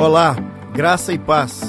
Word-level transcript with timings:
Olá, 0.00 0.36
graça 0.72 1.12
e 1.12 1.18
paz. 1.18 1.60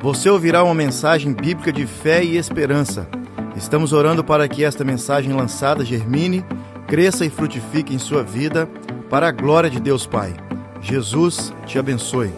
Você 0.00 0.30
ouvirá 0.30 0.62
uma 0.62 0.76
mensagem 0.76 1.34
bíblica 1.34 1.72
de 1.72 1.88
fé 1.88 2.22
e 2.22 2.36
esperança. 2.36 3.08
Estamos 3.56 3.92
orando 3.92 4.22
para 4.22 4.48
que 4.48 4.62
esta 4.62 4.84
mensagem 4.84 5.32
lançada 5.32 5.84
germine, 5.84 6.44
cresça 6.86 7.26
e 7.26 7.30
frutifique 7.30 7.92
em 7.92 7.98
sua 7.98 8.22
vida, 8.22 8.68
para 9.10 9.26
a 9.26 9.32
glória 9.32 9.68
de 9.68 9.80
Deus 9.80 10.06
Pai. 10.06 10.34
Jesus 10.80 11.52
te 11.66 11.76
abençoe. 11.76 12.30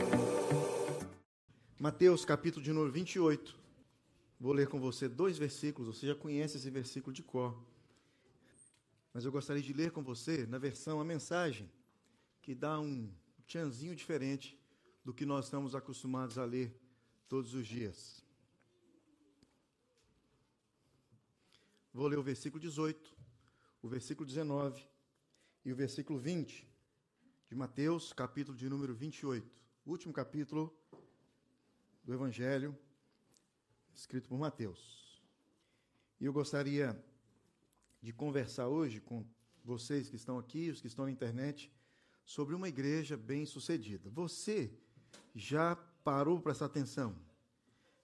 Mateus 1.79 2.25
capítulo 2.25 2.65
de 2.65 2.73
número 2.73 2.91
28. 2.91 3.55
Vou 4.41 4.55
ler 4.55 4.69
com 4.69 4.81
você 4.81 5.07
dois 5.07 5.37
versículos, 5.37 5.99
você 5.99 6.07
já 6.07 6.15
conhece 6.15 6.57
esse 6.57 6.71
versículo 6.71 7.13
de 7.13 7.23
cor. 7.23 7.55
Mas 9.13 9.27
eu 9.27 9.31
gostaria 9.31 9.63
de 9.63 9.75
ler 9.75 9.91
com 9.91 10.03
você 10.03 10.47
na 10.47 10.57
versão 10.57 10.99
a 10.99 11.05
mensagem, 11.05 11.71
que 12.41 12.55
dá 12.55 12.81
um 12.81 13.11
tchanzinho 13.47 13.95
diferente 13.95 14.59
do 15.07 15.15
que 15.15 15.25
nós 15.25 15.45
estamos 15.45 15.73
acostumados 15.77 16.37
a 16.37 16.45
ler 16.45 16.77
todos 17.29 17.55
os 17.55 17.65
dias. 17.65 18.25
Vou 21.95 22.09
ler 22.09 22.19
o 22.19 22.25
versículo 22.25 22.61
18, 22.61 23.17
o 23.83 23.89
versículo 23.89 24.27
19 24.27 24.85
e 25.65 25.73
o 25.73 25.77
versículo 25.77 26.19
20 26.19 26.69
de 27.49 27.55
Mateus, 27.55 28.13
capítulo 28.13 28.59
de 28.59 28.69
número 28.69 28.97
28, 28.97 29.49
último 29.87 30.13
capítulo 30.13 30.77
do 32.03 32.13
Evangelho 32.13 32.77
escrito 33.95 34.29
por 34.29 34.37
Mateus. 34.37 35.23
E 36.21 36.25
eu 36.25 36.33
gostaria 36.33 37.01
de 38.03 38.13
conversar 38.13 38.67
hoje 38.67 39.01
com 39.01 39.25
vocês 39.63 40.11
que 40.11 40.17
estão 40.17 40.37
aqui, 40.37 40.69
os 40.69 40.81
que 40.81 40.89
estão 40.89 41.05
na 41.05 41.13
internet, 41.13 41.73
sobre 42.25 42.57
uma 42.57 42.69
igreja 42.69 43.17
bem-sucedida. 43.17 44.11
Você 44.11 44.77
já 45.37 45.77
parou 46.03 46.37
para 46.37 46.45
prestar 46.45 46.65
atenção 46.65 47.15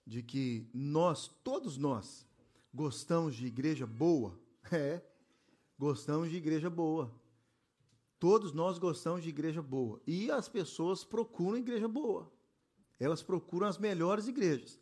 de 0.07 0.23
que 0.23 0.69
nós, 0.75 1.29
todos 1.43 1.79
nós, 1.79 2.29
gostamos 2.75 3.35
de 3.35 3.47
igreja 3.47 3.87
boa? 3.87 4.39
É, 4.71 5.03
gostamos 5.77 6.31
de 6.31 6.37
igreja 6.37 6.71
boa. 6.71 7.13
Todos 8.19 8.53
nós 8.53 8.79
gostamos 8.79 9.25
de 9.25 9.29
igreja 9.29 9.61
boa. 9.61 10.01
E 10.07 10.31
as 10.31 10.49
pessoas 10.49 11.03
procuram 11.03 11.59
igreja 11.59 11.89
boa. 11.89 12.33
Elas 12.99 13.23
procuram 13.23 13.67
as 13.67 13.77
melhores 13.77 14.29
igrejas. 14.29 14.79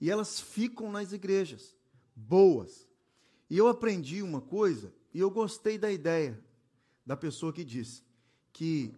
E 0.00 0.10
elas 0.10 0.40
ficam 0.40 0.90
nas 0.90 1.12
igrejas 1.12 1.76
boas. 2.14 2.88
E 3.48 3.56
eu 3.56 3.68
aprendi 3.68 4.20
uma 4.20 4.40
coisa, 4.40 4.92
e 5.14 5.20
eu 5.20 5.30
gostei 5.30 5.78
da 5.78 5.90
ideia 5.90 6.44
da 7.06 7.16
pessoa 7.16 7.52
que 7.52 7.64
disse 7.64 8.02
que 8.52 8.92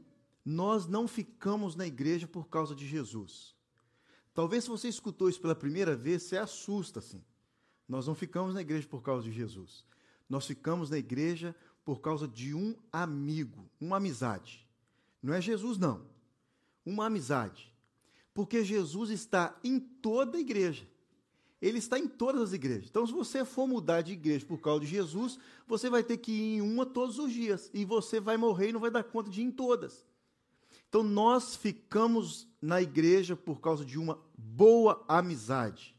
nós 0.45 0.87
não 0.87 1.07
ficamos 1.07 1.77
na 1.77 1.87
igreja 1.87 2.27
por 2.27 2.49
causa 2.49 2.75
de 2.75 2.87
Jesus. 2.87 3.55
Talvez 4.35 4.65
se 4.65 4.71
você 4.71 4.89
escutou 4.89 5.29
isso 5.29 5.41
pela 5.41 5.55
primeira 5.55 5.95
vez, 5.95 6.23
você 6.23 6.37
assusta 6.37 6.99
assim. 6.99 7.23
Nós 7.89 8.07
não 8.07 8.15
ficamos 8.15 8.55
na 8.55 8.61
igreja 8.61 8.89
por 8.89 9.03
causa 9.03 9.25
de 9.25 9.33
Jesus. 9.33 9.85
Nós 10.29 10.47
ficamos 10.47 10.89
na 10.89 10.99
igreja 10.99 11.55
por 11.85 12.01
causa 12.01 12.27
de 12.27 12.55
um 12.55 12.75
amigo, 12.91 13.69
uma 13.81 13.99
amizade. 13.99 14.67
Não 15.23 15.35
é 15.35 15.41
Jesus, 15.41 15.79
não. 15.79 16.07
Uma 16.85 17.07
amizade. 17.07 17.73
Porque 18.33 18.65
Jesus 18.65 19.11
está 19.11 19.59
em 19.63 19.79
toda 19.79 20.39
a 20.39 20.41
igreja. 20.41 20.89
Ele 21.61 21.79
está 21.79 21.99
em 21.99 22.09
todas 22.09 22.43
as 22.43 22.53
igrejas. 22.53 22.89
Então, 22.89 23.07
se 23.07 23.13
você 23.13 23.45
for 23.45 23.69
mudar 23.69 24.01
de 24.01 24.15
igreja 24.15 24.45
por 24.45 24.59
causa 24.61 24.81
de 24.81 24.87
Jesus, 24.87 25.39
você 25.67 25.89
vai 25.89 26.03
ter 26.03 26.17
que 26.17 26.33
ir 26.33 26.57
em 26.57 26.61
uma 26.61 26.85
todos 26.85 27.19
os 27.19 27.33
dias. 27.33 27.71
E 27.73 27.85
você 27.85 28.19
vai 28.19 28.37
morrer 28.37 28.71
e 28.71 28.73
não 28.73 28.81
vai 28.81 28.91
dar 28.91 29.05
conta 29.05 29.31
de 29.31 29.43
ir 29.43 29.45
em 29.45 29.51
todas. 29.51 30.05
Então 30.93 31.03
nós 31.03 31.57
ficamos 31.57 32.47
na 32.61 32.83
igreja 32.83 33.35
por 33.35 33.63
causa 33.63 33.83
de 33.83 33.99
uma 33.99 34.21
boa 34.37 35.03
amizade. 35.09 35.97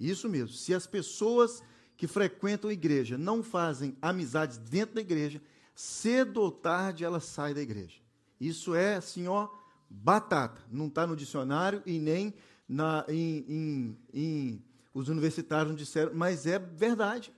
Isso 0.00 0.30
mesmo. 0.30 0.48
Se 0.48 0.72
as 0.72 0.86
pessoas 0.86 1.62
que 1.94 2.06
frequentam 2.06 2.70
a 2.70 2.72
igreja 2.72 3.18
não 3.18 3.42
fazem 3.42 3.94
amizades 4.00 4.56
dentro 4.56 4.94
da 4.94 5.02
igreja, 5.02 5.42
cedo 5.74 6.40
ou 6.40 6.50
tarde 6.50 7.04
elas 7.04 7.26
saem 7.26 7.54
da 7.54 7.60
igreja. 7.60 8.00
Isso 8.40 8.74
é 8.74 8.94
assim, 8.94 9.28
ó, 9.28 9.46
batata. 9.90 10.62
Não 10.72 10.86
está 10.86 11.06
no 11.06 11.14
dicionário 11.14 11.82
e 11.84 11.98
nem 11.98 12.32
na, 12.66 13.04
em, 13.06 13.44
em, 13.46 13.98
em, 14.14 14.64
os 14.94 15.10
universitários 15.10 15.68
não 15.68 15.76
disseram, 15.76 16.14
mas 16.14 16.46
é 16.46 16.58
verdade. 16.58 17.30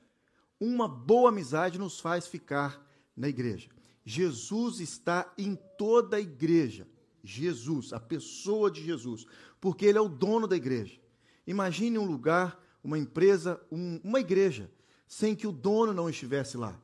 Uma 0.60 0.86
boa 0.86 1.30
amizade 1.30 1.80
nos 1.80 1.98
faz 1.98 2.28
ficar 2.28 2.80
na 3.16 3.26
igreja. 3.26 3.74
Jesus 4.08 4.78
está 4.78 5.34
em 5.36 5.58
toda 5.76 6.16
a 6.16 6.20
igreja. 6.20 6.86
Jesus, 7.24 7.92
a 7.92 7.98
pessoa 7.98 8.70
de 8.70 8.80
Jesus, 8.80 9.26
porque 9.60 9.84
ele 9.84 9.98
é 9.98 10.00
o 10.00 10.08
dono 10.08 10.46
da 10.46 10.54
igreja. 10.54 11.00
Imagine 11.44 11.98
um 11.98 12.06
lugar, 12.06 12.62
uma 12.84 12.96
empresa, 12.96 13.60
um, 13.70 14.00
uma 14.04 14.20
igreja, 14.20 14.70
sem 15.08 15.34
que 15.34 15.44
o 15.44 15.50
dono 15.50 15.92
não 15.92 16.08
estivesse 16.08 16.56
lá. 16.56 16.80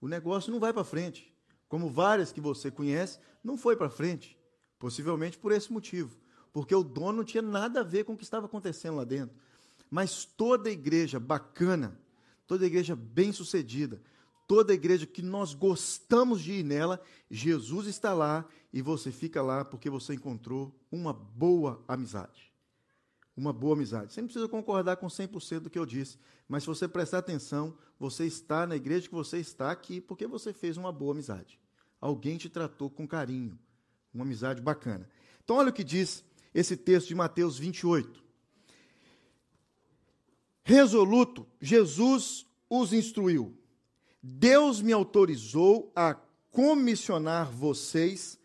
O 0.00 0.08
negócio 0.08 0.50
não 0.50 0.58
vai 0.58 0.72
para 0.72 0.82
frente. 0.82 1.32
Como 1.68 1.88
várias 1.88 2.32
que 2.32 2.40
você 2.40 2.68
conhece, 2.68 3.20
não 3.44 3.56
foi 3.56 3.76
para 3.76 3.88
frente. 3.88 4.36
Possivelmente 4.76 5.38
por 5.38 5.52
esse 5.52 5.72
motivo. 5.72 6.18
Porque 6.52 6.74
o 6.74 6.82
dono 6.82 7.18
não 7.18 7.24
tinha 7.24 7.42
nada 7.42 7.80
a 7.80 7.84
ver 7.84 8.04
com 8.04 8.14
o 8.14 8.16
que 8.16 8.24
estava 8.24 8.46
acontecendo 8.46 8.96
lá 8.96 9.04
dentro. 9.04 9.36
Mas 9.88 10.24
toda 10.24 10.68
igreja 10.68 11.20
bacana, 11.20 11.96
toda 12.44 12.66
igreja 12.66 12.96
bem-sucedida, 12.96 14.02
toda 14.46 14.74
igreja 14.74 15.06
que 15.06 15.22
nós 15.22 15.54
gostamos 15.54 16.40
de 16.40 16.52
ir 16.52 16.62
nela, 16.62 17.00
Jesus 17.30 17.86
está 17.86 18.14
lá 18.14 18.46
e 18.72 18.80
você 18.80 19.10
fica 19.10 19.42
lá 19.42 19.64
porque 19.64 19.90
você 19.90 20.14
encontrou 20.14 20.74
uma 20.90 21.12
boa 21.12 21.82
amizade. 21.88 22.52
Uma 23.36 23.52
boa 23.52 23.74
amizade. 23.74 24.12
Você 24.12 24.20
não 24.20 24.28
precisa 24.28 24.48
concordar 24.48 24.96
com 24.96 25.06
100% 25.06 25.60
do 25.60 25.70
que 25.70 25.78
eu 25.78 25.84
disse, 25.84 26.18
mas 26.48 26.62
se 26.62 26.68
você 26.68 26.88
prestar 26.88 27.18
atenção, 27.18 27.76
você 27.98 28.24
está 28.24 28.66
na 28.66 28.76
igreja 28.76 29.08
que 29.08 29.14
você 29.14 29.38
está 29.38 29.70
aqui 29.70 30.00
porque 30.00 30.26
você 30.26 30.52
fez 30.52 30.76
uma 30.76 30.92
boa 30.92 31.12
amizade. 31.12 31.58
Alguém 32.00 32.38
te 32.38 32.48
tratou 32.48 32.88
com 32.88 33.06
carinho, 33.06 33.58
uma 34.14 34.24
amizade 34.24 34.60
bacana. 34.60 35.08
Então, 35.42 35.56
olha 35.56 35.70
o 35.70 35.72
que 35.72 35.84
diz 35.84 36.24
esse 36.54 36.76
texto 36.76 37.08
de 37.08 37.14
Mateus 37.14 37.58
28. 37.58 38.24
Resoluto, 40.64 41.46
Jesus 41.60 42.46
os 42.68 42.92
instruiu 42.92 43.56
Deus 44.22 44.80
me 44.80 44.92
autorizou 44.92 45.92
a 45.94 46.14
comissionar 46.50 47.50
vocês. 47.50 48.38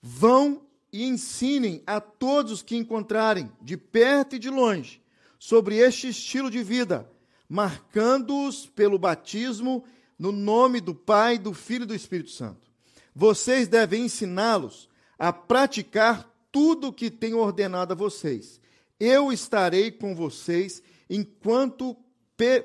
Vão 0.00 0.62
e 0.92 1.04
ensinem 1.04 1.82
a 1.86 2.00
todos 2.00 2.52
os 2.52 2.62
que 2.62 2.76
encontrarem, 2.76 3.50
de 3.60 3.76
perto 3.76 4.36
e 4.36 4.38
de 4.38 4.48
longe, 4.48 5.02
sobre 5.38 5.76
este 5.76 6.08
estilo 6.08 6.48
de 6.48 6.62
vida, 6.62 7.10
marcando-os 7.48 8.66
pelo 8.66 8.98
batismo 8.98 9.84
no 10.18 10.30
nome 10.30 10.80
do 10.80 10.94
Pai, 10.94 11.36
do 11.36 11.52
Filho 11.52 11.82
e 11.82 11.86
do 11.86 11.94
Espírito 11.94 12.30
Santo. 12.30 12.70
Vocês 13.14 13.66
devem 13.66 14.04
ensiná-los 14.04 14.88
a 15.18 15.32
praticar 15.32 16.32
tudo 16.52 16.88
o 16.88 16.92
que 16.92 17.10
tenho 17.10 17.38
ordenado 17.38 17.92
a 17.92 17.96
vocês. 17.96 18.60
Eu 18.98 19.32
estarei 19.32 19.90
com 19.90 20.14
vocês 20.14 20.82
enquanto 21.10 21.96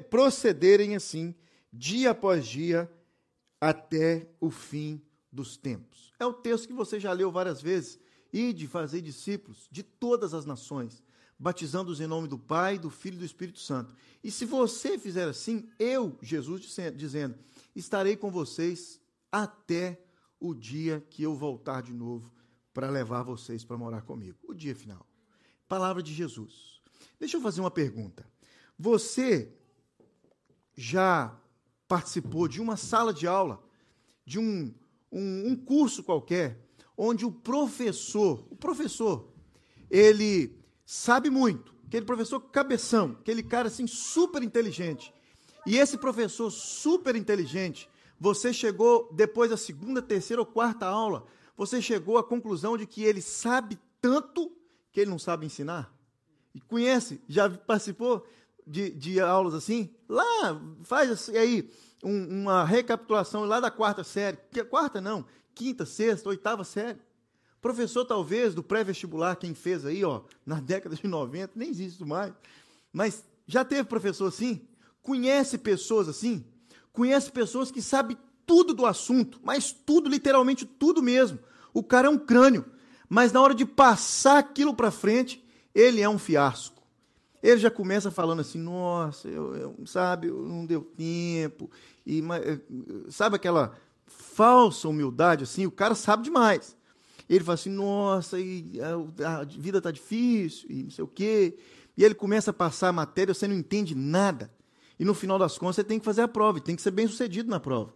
procederem 0.09 0.95
assim 0.95 1.33
dia 1.71 2.11
após 2.11 2.47
dia, 2.47 2.91
até 3.59 4.27
o 4.39 4.49
fim 4.49 5.01
dos 5.31 5.57
tempos. 5.57 6.11
É 6.19 6.25
o 6.25 6.33
texto 6.33 6.67
que 6.67 6.73
você 6.73 6.99
já 6.99 7.11
leu 7.13 7.31
várias 7.31 7.61
vezes. 7.61 7.99
E 8.31 8.53
de 8.53 8.67
fazer 8.67 9.01
discípulos 9.01 9.67
de 9.71 9.81
todas 9.81 10.35
as 10.35 10.45
nações, 10.45 11.01
batizando-os 11.37 11.99
em 11.99 12.05
nome 12.05 12.27
do 12.27 12.37
Pai, 12.37 12.77
do 12.77 12.89
Filho 12.89 13.15
e 13.15 13.19
do 13.19 13.25
Espírito 13.25 13.59
Santo. 13.59 13.95
E 14.23 14.29
se 14.29 14.45
você 14.45 14.99
fizer 14.99 15.27
assim, 15.27 15.67
eu, 15.79 16.15
Jesus 16.21 16.61
dizendo, 16.95 17.35
estarei 17.75 18.15
com 18.15 18.29
vocês 18.29 19.01
até 19.31 19.99
o 20.39 20.53
dia 20.53 21.03
que 21.09 21.23
eu 21.23 21.35
voltar 21.35 21.81
de 21.81 21.93
novo 21.93 22.31
para 22.73 22.89
levar 22.89 23.23
vocês 23.23 23.63
para 23.63 23.77
morar 23.77 24.03
comigo. 24.03 24.37
O 24.47 24.53
dia 24.53 24.75
final. 24.75 25.05
Palavra 25.67 26.03
de 26.03 26.13
Jesus. 26.13 26.81
Deixa 27.19 27.37
eu 27.37 27.41
fazer 27.41 27.61
uma 27.61 27.71
pergunta. 27.71 28.25
Você 28.77 29.51
já 30.75 31.37
participou 31.89 32.47
de 32.47 32.61
uma 32.61 32.77
sala 32.77 33.11
de 33.11 33.25
aula, 33.27 33.61
de 34.23 34.37
um, 34.37 34.71
um, 35.11 35.47
um 35.47 35.55
curso 35.55 36.03
qualquer, 36.03 36.63
onde 36.95 37.25
o 37.25 37.31
professor, 37.31 38.45
o 38.51 38.55
professor, 38.55 39.27
ele 39.89 40.55
sabe 40.85 41.31
muito, 41.31 41.73
aquele 41.87 42.05
professor 42.05 42.39
cabeção, 42.39 43.17
aquele 43.19 43.41
cara 43.41 43.69
assim 43.69 43.87
super 43.87 44.43
inteligente. 44.43 45.11
E 45.65 45.77
esse 45.77 45.97
professor 45.97 46.51
super 46.51 47.15
inteligente, 47.15 47.89
você 48.19 48.53
chegou 48.53 49.11
depois 49.11 49.49
da 49.49 49.57
segunda, 49.57 49.99
terceira 49.99 50.41
ou 50.41 50.45
quarta 50.45 50.85
aula, 50.85 51.25
você 51.57 51.81
chegou 51.81 52.19
à 52.19 52.23
conclusão 52.23 52.77
de 52.77 52.85
que 52.85 53.03
ele 53.03 53.21
sabe 53.21 53.79
tanto 53.99 54.55
que 54.91 54.99
ele 54.99 55.09
não 55.09 55.19
sabe 55.19 55.47
ensinar? 55.47 55.91
E 56.53 56.61
conhece? 56.61 57.19
Já 57.27 57.49
participou? 57.49 58.25
De, 58.69 58.91
de 58.91 59.19
aulas 59.19 59.55
assim, 59.55 59.89
lá, 60.07 60.61
faz 60.83 61.09
assim, 61.09 61.35
aí 61.35 61.71
um, 62.03 62.41
uma 62.41 62.63
recapitulação 62.63 63.43
lá 63.45 63.59
da 63.59 63.71
quarta 63.71 64.03
série, 64.03 64.37
quarta 64.69 65.01
não, 65.01 65.25
quinta, 65.55 65.85
sexta, 65.85 66.29
oitava 66.29 66.63
série. 66.63 66.99
Professor, 67.59 68.05
talvez, 68.05 68.55
do 68.55 68.63
pré-vestibular, 68.63 69.35
quem 69.35 69.53
fez 69.53 69.85
aí, 69.85 70.05
ó, 70.05 70.21
na 70.45 70.59
década 70.61 70.95
de 70.95 71.07
90, 71.07 71.53
nem 71.55 71.69
existe 71.69 72.05
mais. 72.05 72.31
Mas 72.93 73.25
já 73.47 73.65
teve 73.65 73.83
professor 73.83 74.27
assim? 74.27 74.61
Conhece 75.01 75.57
pessoas 75.57 76.07
assim? 76.07 76.45
Conhece 76.93 77.31
pessoas 77.31 77.71
que 77.71 77.81
sabem 77.81 78.17
tudo 78.45 78.73
do 78.73 78.85
assunto, 78.85 79.39
mas 79.43 79.71
tudo, 79.71 80.09
literalmente 80.09 80.65
tudo 80.65 81.03
mesmo. 81.03 81.39
O 81.73 81.83
cara 81.83 82.07
é 82.07 82.09
um 82.09 82.17
crânio, 82.17 82.65
mas 83.07 83.31
na 83.31 83.41
hora 83.41 83.53
de 83.53 83.65
passar 83.65 84.37
aquilo 84.37 84.73
para 84.73 84.91
frente, 84.91 85.43
ele 85.73 86.01
é 86.01 86.09
um 86.09 86.17
fiasco. 86.17 86.78
Ele 87.41 87.57
já 87.57 87.71
começa 87.71 88.11
falando 88.11 88.39
assim: 88.39 88.57
nossa, 88.57 89.27
eu, 89.27 89.55
eu 89.55 89.75
sabe, 89.85 90.27
eu 90.27 90.41
não 90.47 90.65
deu 90.65 90.81
tempo. 90.81 91.69
E, 92.05 92.21
eh, 92.21 92.59
sabe 93.09 93.35
aquela 93.35 93.73
falsa 94.05 94.87
humildade 94.87 95.43
assim? 95.43 95.65
O 95.65 95.71
cara 95.71 95.95
sabe 95.95 96.23
demais. 96.23 96.75
Ele 97.29 97.43
fala 97.43 97.55
assim: 97.55 97.69
nossa, 97.69 98.39
e 98.39 98.71
a, 99.23 99.39
a 99.39 99.43
vida 99.43 99.77
está 99.77 99.91
difícil, 99.91 100.67
e 100.69 100.83
não 100.83 100.91
sei 100.91 101.03
o 101.03 101.07
quê. 101.07 101.57
E 101.97 102.03
ele 102.03 102.15
começa 102.15 102.51
a 102.51 102.53
passar 102.53 102.89
a 102.89 102.93
matéria, 102.93 103.33
você 103.33 103.47
não 103.47 103.55
entende 103.55 103.95
nada. 103.95 104.51
E 104.99 105.05
no 105.05 105.13
final 105.13 105.39
das 105.39 105.57
contas, 105.57 105.77
você 105.77 105.83
tem 105.83 105.99
que 105.99 106.05
fazer 106.05 106.21
a 106.21 106.27
prova, 106.27 106.57
e 106.57 106.61
tem 106.61 106.75
que 106.75 106.81
ser 106.81 106.91
bem 106.91 107.07
sucedido 107.07 107.49
na 107.49 107.59
prova 107.59 107.93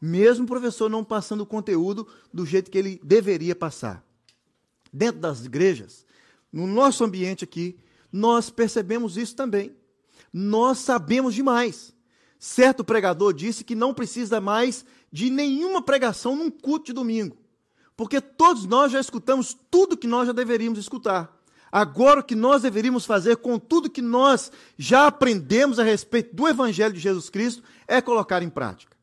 mesmo 0.00 0.44
o 0.44 0.48
professor 0.48 0.90
não 0.90 1.02
passando 1.02 1.40
o 1.42 1.46
conteúdo 1.46 2.06
do 2.32 2.44
jeito 2.44 2.70
que 2.70 2.78
ele 2.78 3.00
deveria 3.02 3.54
passar. 3.54 4.04
Dentro 4.92 5.20
das 5.20 5.44
igrejas, 5.44 6.06
no 6.52 6.66
nosso 6.66 7.04
ambiente 7.04 7.44
aqui, 7.44 7.78
nós 8.16 8.48
percebemos 8.48 9.16
isso 9.16 9.36
também. 9.36 9.76
Nós 10.32 10.78
sabemos 10.78 11.34
demais. 11.34 11.94
Certo 12.38 12.82
pregador 12.82 13.32
disse 13.32 13.62
que 13.62 13.74
não 13.74 13.92
precisa 13.92 14.40
mais 14.40 14.84
de 15.12 15.30
nenhuma 15.30 15.82
pregação 15.82 16.34
num 16.34 16.50
culto 16.50 16.86
de 16.86 16.92
domingo, 16.92 17.36
porque 17.96 18.20
todos 18.20 18.66
nós 18.66 18.92
já 18.92 19.00
escutamos 19.00 19.56
tudo 19.70 19.96
que 19.96 20.06
nós 20.06 20.26
já 20.26 20.32
deveríamos 20.32 20.78
escutar. 20.78 21.34
Agora, 21.70 22.20
o 22.20 22.22
que 22.22 22.34
nós 22.34 22.62
deveríamos 22.62 23.04
fazer 23.04 23.36
com 23.36 23.58
tudo 23.58 23.90
que 23.90 24.02
nós 24.02 24.50
já 24.78 25.06
aprendemos 25.06 25.78
a 25.78 25.82
respeito 25.82 26.34
do 26.34 26.48
Evangelho 26.48 26.94
de 26.94 27.00
Jesus 27.00 27.28
Cristo 27.28 27.62
é 27.86 28.00
colocar 28.00 28.42
em 28.42 28.48
prática. 28.48 28.96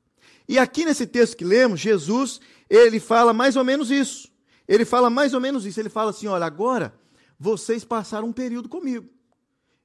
E 0.48 0.58
aqui 0.58 0.86
nesse 0.86 1.06
texto 1.06 1.38
que 1.38 1.46
lemos, 1.46 1.80
Jesus, 1.80 2.40
ele 2.70 3.00
fala 3.00 3.34
mais 3.34 3.56
ou 3.56 3.64
menos 3.64 3.92
isso. 3.92 4.28
Ele 4.68 4.86
fala 4.86 5.10
mais 5.10 5.34
ou 5.34 5.40
menos 5.40 5.66
isso. 5.66 5.80
Ele 5.80 5.90
fala 5.90 6.10
assim: 6.12 6.28
olha, 6.28 6.46
agora 6.46 6.94
vocês 7.44 7.84
passaram 7.84 8.30
um 8.30 8.32
período 8.32 8.70
comigo. 8.70 9.10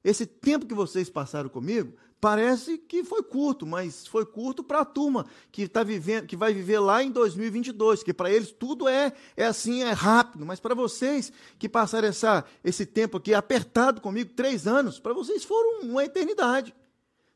Esse 0.01 0.25
tempo 0.25 0.65
que 0.65 0.73
vocês 0.73 1.09
passaram 1.09 1.49
comigo 1.49 1.93
parece 2.21 2.77
que 2.77 3.03
foi 3.03 3.21
curto, 3.21 3.67
mas 3.67 4.07
foi 4.07 4.25
curto 4.25 4.63
para 4.63 4.79
a 4.79 4.85
turma 4.85 5.25
que 5.51 5.67
tá 5.67 5.83
vivendo, 5.83 6.25
que 6.25 6.37
vai 6.37 6.53
viver 6.53 6.79
lá 6.79 7.03
em 7.03 7.11
2022, 7.11 8.01
que 8.01 8.13
para 8.13 8.31
eles 8.31 8.53
tudo 8.53 8.87
é 8.87 9.11
é 9.35 9.45
assim, 9.45 9.83
é 9.83 9.91
rápido, 9.91 10.45
mas 10.45 10.61
para 10.61 10.73
vocês 10.73 11.33
que 11.57 11.67
passaram 11.67 12.07
essa, 12.07 12.45
esse 12.63 12.85
tempo 12.85 13.17
aqui 13.17 13.33
apertado 13.33 13.99
comigo, 13.99 14.31
três 14.33 14.65
anos, 14.65 14.97
para 14.97 15.13
vocês 15.13 15.43
foram 15.43 15.81
uma 15.81 16.05
eternidade. 16.05 16.73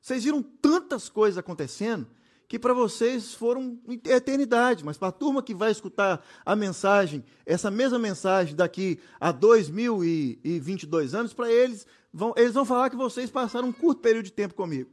Vocês 0.02 0.24
viram 0.24 0.42
tantas 0.42 1.10
coisas 1.10 1.38
acontecendo 1.38 2.08
que 2.54 2.60
para 2.60 2.72
vocês 2.72 3.34
foram 3.34 3.80
eternidade, 4.06 4.86
mas 4.86 4.96
para 4.96 5.08
a 5.08 5.12
turma 5.12 5.42
que 5.42 5.56
vai 5.56 5.72
escutar 5.72 6.24
a 6.46 6.56
mensagem, 6.56 7.26
essa 7.48 7.72
mesma 7.72 7.98
mensagem 7.98 8.56
daqui 8.56 9.00
a 9.20 9.32
2022 9.32 11.16
anos, 11.16 11.34
para 11.34 11.52
eles 11.52 11.88
vão, 12.14 12.32
eles 12.38 12.54
vão 12.54 12.64
falar 12.64 12.92
que 12.92 12.96
vocês 12.96 13.32
passaram 13.32 13.70
um 13.70 13.74
curto 13.74 14.02
período 14.04 14.26
de 14.26 14.32
tempo 14.32 14.54
comigo. 14.54 14.92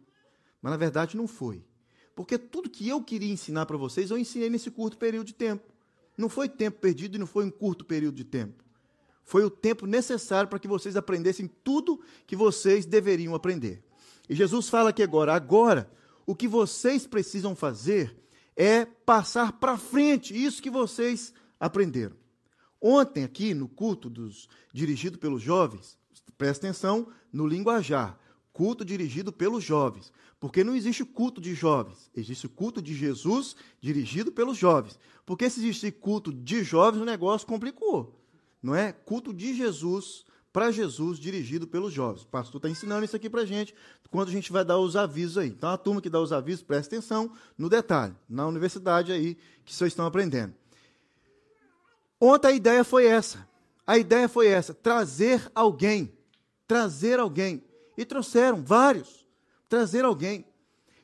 Mas 0.62 0.70
na 0.70 0.78
verdade 0.78 1.18
não 1.18 1.28
foi. 1.28 1.62
Porque 2.16 2.38
tudo 2.38 2.70
que 2.70 2.88
eu 2.88 3.02
queria 3.02 3.30
ensinar 3.30 3.66
para 3.66 3.76
vocês, 3.76 4.10
eu 4.10 4.16
ensinei 4.16 4.48
nesse 4.48 4.70
curto 4.70 4.96
período 4.96 5.26
de 5.26 5.34
tempo. 5.34 5.70
Não 6.16 6.30
foi 6.30 6.48
tempo 6.48 6.80
perdido 6.80 7.16
e 7.16 7.18
não 7.18 7.26
foi 7.26 7.44
um 7.44 7.50
curto 7.50 7.84
período 7.84 8.14
de 8.14 8.24
tempo. 8.24 8.64
Foi 9.22 9.44
o 9.44 9.50
tempo 9.50 9.84
necessário 9.84 10.48
para 10.48 10.58
que 10.58 10.66
vocês 10.66 10.96
aprendessem 10.96 11.46
tudo 11.62 12.00
que 12.26 12.34
vocês 12.34 12.86
deveriam 12.86 13.34
aprender. 13.34 13.84
E 14.30 14.34
Jesus 14.34 14.70
fala 14.70 14.88
aqui 14.88 15.02
agora, 15.02 15.34
agora 15.34 16.00
o 16.31 16.35
que 16.37 16.47
vocês 16.47 17.09
precisam 17.09 17.56
fazer 17.56 18.17
é 18.55 18.85
passar 18.85 19.50
para 19.55 19.77
frente 19.77 20.32
isso 20.32 20.62
que 20.62 20.71
vocês 20.71 21.35
aprenderam. 21.59 22.15
Ontem, 22.81 23.25
aqui 23.25 23.53
no 23.53 23.69
culto 23.69 24.09
dos 24.09 24.49
dirigido 24.73 25.19
pelos 25.19 25.43
jovens, 25.43 25.99
presta 26.38 26.69
atenção 26.69 27.09
no 27.32 27.49
linguajar. 27.49 28.17
Culto 28.53 28.85
dirigido 28.85 29.32
pelos 29.32 29.65
jovens. 29.65 30.12
Porque 30.38 30.62
não 30.62 30.77
existe 30.77 31.05
culto 31.05 31.41
de 31.41 31.53
jovens, 31.53 32.09
existe 32.15 32.47
culto 32.47 32.81
de 32.81 32.94
Jesus 32.94 33.56
dirigido 33.81 34.31
pelos 34.31 34.56
jovens. 34.56 35.00
Porque 35.27 35.50
se 35.50 35.59
existe 35.59 35.91
culto 35.91 36.32
de 36.32 36.62
jovens, 36.62 37.03
o 37.03 37.05
negócio 37.05 37.44
complicou. 37.44 38.25
Não 38.62 38.73
é? 38.73 38.93
Culto 38.93 39.35
de 39.35 39.53
Jesus 39.53 40.25
para 40.52 40.70
Jesus 40.70 41.19
dirigido 41.19 41.67
pelos 41.67 41.93
jovens. 41.93 42.23
O 42.23 42.26
pastor 42.26 42.58
está 42.58 42.69
ensinando 42.69 43.05
isso 43.05 43.14
aqui 43.14 43.31
para 43.31 43.43
a 43.43 43.47
gente, 43.47 43.75
quando 44.11 44.29
a 44.29 44.32
gente 44.32 44.50
vai 44.50 44.64
dar 44.64 44.79
os 44.79 44.97
avisos 44.97 45.38
aí. 45.38 45.49
Então, 45.49 45.70
a 45.70 45.79
turma 45.79 46.00
que 46.00 46.11
dá 46.11 46.20
os 46.20 46.32
avisos, 46.32 46.62
presta 46.62 46.97
atenção 46.97 47.32
no 47.56 47.69
detalhe, 47.69 48.14
na 48.29 48.47
universidade 48.47 49.12
aí 49.12 49.37
que 49.64 49.75
vocês 49.75 49.93
estão 49.93 50.06
aprendendo. 50.06 50.55
Ontem 52.20 52.49
a 52.49 52.52
ideia 52.52 52.85
foi 52.85 53.06
essa. 53.06 53.49
A 53.87 53.97
ideia 53.97 54.29
foi 54.29 54.49
essa: 54.49 54.75
trazer 54.75 55.50
alguém. 55.55 56.12
Trazer 56.67 57.19
alguém. 57.19 57.62
E 57.96 58.05
trouxeram 58.05 58.62
vários. 58.62 59.26
Trazer 59.69 60.05
alguém. 60.05 60.44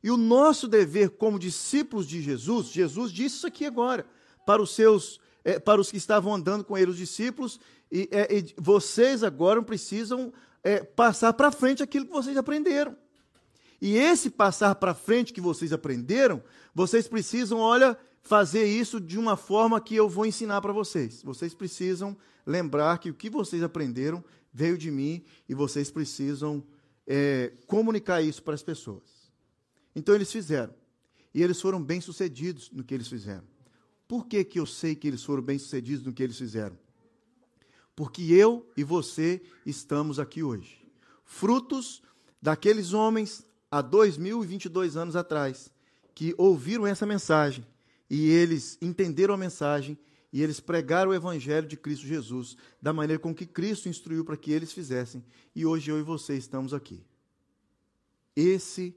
E 0.03 0.11
o 0.11 0.17
nosso 0.17 0.69
dever 0.69 1.11
como 1.11 1.39
discípulos 1.39 2.07
de 2.07 2.23
Jesus, 2.23 2.69
Jesus 2.69 3.11
disse 3.11 3.39
isso 3.39 3.47
aqui 3.47 3.67
agora, 3.67 4.07
para 4.47 4.63
os 4.63 4.73
seus, 4.73 5.19
é, 5.43 5.59
para 5.59 5.81
os 5.81 5.91
que 5.91 5.97
estavam 5.97 6.33
andando 6.33 6.63
com 6.63 6.79
ele, 6.79 6.93
os 6.93 6.97
discípulos, 6.97 7.59
e, 7.91 8.09
é, 8.11 8.39
e 8.39 8.55
vocês 8.57 9.23
agora 9.23 9.63
precisam 9.63 10.33
é, 10.63 10.83
passar 10.83 11.33
para 11.33 11.53
frente 11.53 11.83
aquilo 11.83 12.07
que 12.07 12.13
vocês 12.13 12.37
aprenderam. 12.37 12.97
E 13.81 13.97
esse 13.97 14.31
passar 14.31 14.75
para 14.77 14.95
frente 14.95 15.33
que 15.33 15.41
vocês 15.41 15.73
aprenderam, 15.73 16.43
vocês 16.75 17.07
precisam, 17.07 17.59
olha, 17.59 17.97
fazer 18.23 18.65
isso 18.65 19.01
de 19.01 19.19
uma 19.19 19.37
forma 19.37 19.81
que 19.81 19.95
eu 19.95 20.09
vou 20.09 20.27
ensinar 20.27 20.61
para 20.61 20.73
vocês. 20.73 21.23
Vocês 21.23 21.55
precisam 21.55 22.17
lembrar 22.45 22.99
que 22.99 23.11
o 23.11 23.15
que 23.15 23.31
vocês 23.31 23.63
aprenderam 23.63 24.25
veio 24.53 24.77
de 24.79 24.91
mim 24.91 25.23
e 25.49 25.55
vocês 25.55 25.91
precisam 25.91 26.65
é, 27.07 27.53
comunicar 27.67 28.23
isso 28.23 28.43
para 28.43 28.55
as 28.55 28.63
pessoas. 28.63 29.31
Então 29.95 30.15
eles 30.15 30.33
fizeram. 30.33 30.75
E 31.35 31.43
eles 31.43 31.61
foram 31.61 31.83
bem-sucedidos 31.83 32.71
no 32.73 32.83
que 32.83 32.95
eles 32.95 33.09
fizeram. 33.09 33.45
Por 34.09 34.27
que, 34.27 34.43
que 34.43 34.59
eu 34.59 34.67
sei 34.67 34.95
que 34.95 35.07
eles 35.07 35.23
foram 35.23 35.43
bem-sucedidos 35.43 36.05
no 36.05 36.13
que 36.13 36.23
eles 36.23 36.39
fizeram? 36.39 36.77
Porque 37.97 38.23
eu 38.25 38.71
e 38.77 38.85
você 38.85 39.43
estamos 39.65 40.21
aqui 40.21 40.43
hoje. 40.43 40.87
Frutos 41.25 42.03
daqueles 42.41 42.93
homens 42.93 43.43
há 43.71 43.81
2022 43.81 44.99
anos 44.99 45.17
atrás 45.17 45.73
que 46.15 46.35
ouviram 46.37 46.87
essa 46.87 47.07
mensagem 47.07 47.67
e 48.09 48.29
eles 48.29 48.79
entenderam 48.83 49.35
a 49.35 49.39
mensagem 49.39 49.99
e 50.31 50.43
eles 50.43 50.61
pregaram 50.61 51.11
o 51.11 51.15
evangelho 51.15 51.67
de 51.67 51.77
Cristo 51.77 52.07
Jesus 52.07 52.57
da 52.81 52.93
maneira 52.93 53.21
com 53.21 53.35
que 53.35 53.47
Cristo 53.47 53.89
instruiu 53.89 54.25
para 54.25 54.37
que 54.37 54.53
eles 54.53 54.73
fizessem 54.73 55.25
e 55.55 55.65
hoje 55.65 55.91
eu 55.91 55.99
e 55.99 56.03
você 56.03 56.37
estamos 56.37 56.75
aqui. 56.75 57.03
Esse 58.37 58.95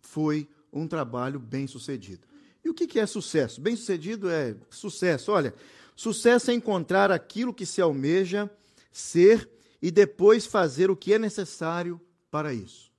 foi 0.00 0.46
um 0.70 0.86
trabalho 0.86 1.40
bem 1.40 1.66
sucedido. 1.66 2.26
E 2.64 2.68
o 2.68 2.74
que 2.74 3.00
é 3.00 3.06
sucesso? 3.06 3.60
Bem 3.60 3.74
sucedido 3.74 4.30
é 4.30 4.54
sucesso. 4.70 5.32
Olha, 5.32 5.54
Sucesso 5.94 6.50
é 6.50 6.54
encontrar 6.54 7.10
aquilo 7.10 7.54
que 7.54 7.66
se 7.66 7.80
almeja 7.80 8.50
ser 8.90 9.48
e 9.80 9.90
depois 9.90 10.46
fazer 10.46 10.90
o 10.90 10.96
que 10.96 11.12
é 11.12 11.18
necessário 11.18 12.00
para 12.30 12.54
isso. 12.54 12.92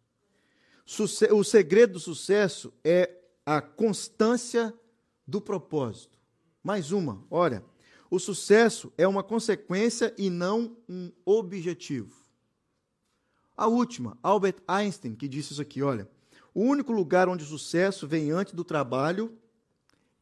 O 1.32 1.44
segredo 1.44 1.94
do 1.94 2.00
sucesso 2.00 2.74
é 2.84 3.10
a 3.46 3.62
constância 3.62 4.74
do 5.26 5.42
propósito. 5.42 6.18
Mais 6.64 6.92
uma, 6.92 7.26
olha, 7.32 7.64
o 8.10 8.20
sucesso 8.20 8.92
é 8.98 9.08
uma 9.08 9.24
consequência 9.24 10.14
e 10.18 10.30
não 10.30 10.78
um 10.88 11.12
objetivo. 11.26 12.16
A 13.56 13.68
última, 13.68 14.18
Albert 14.22 14.58
Einstein, 14.68 15.16
que 15.16 15.28
disse 15.28 15.54
isso 15.54 15.62
aqui, 15.62 15.82
olha, 15.82 16.10
o 16.54 16.62
único 16.62 16.92
lugar 16.92 17.28
onde 17.28 17.44
o 17.44 17.48
sucesso 17.48 18.08
vem 18.08 18.32
antes 18.32 18.54
do 18.54 18.64
trabalho 18.64 19.38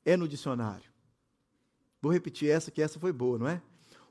é 0.06 0.16
no 0.16 0.28
dicionário. 0.28 0.91
Vou 2.02 2.12
repetir 2.12 2.50
essa, 2.50 2.72
que 2.72 2.82
essa 2.82 3.00
foi 3.00 3.14
boa, 3.14 3.38
não 3.38 3.48
é? 3.48 3.62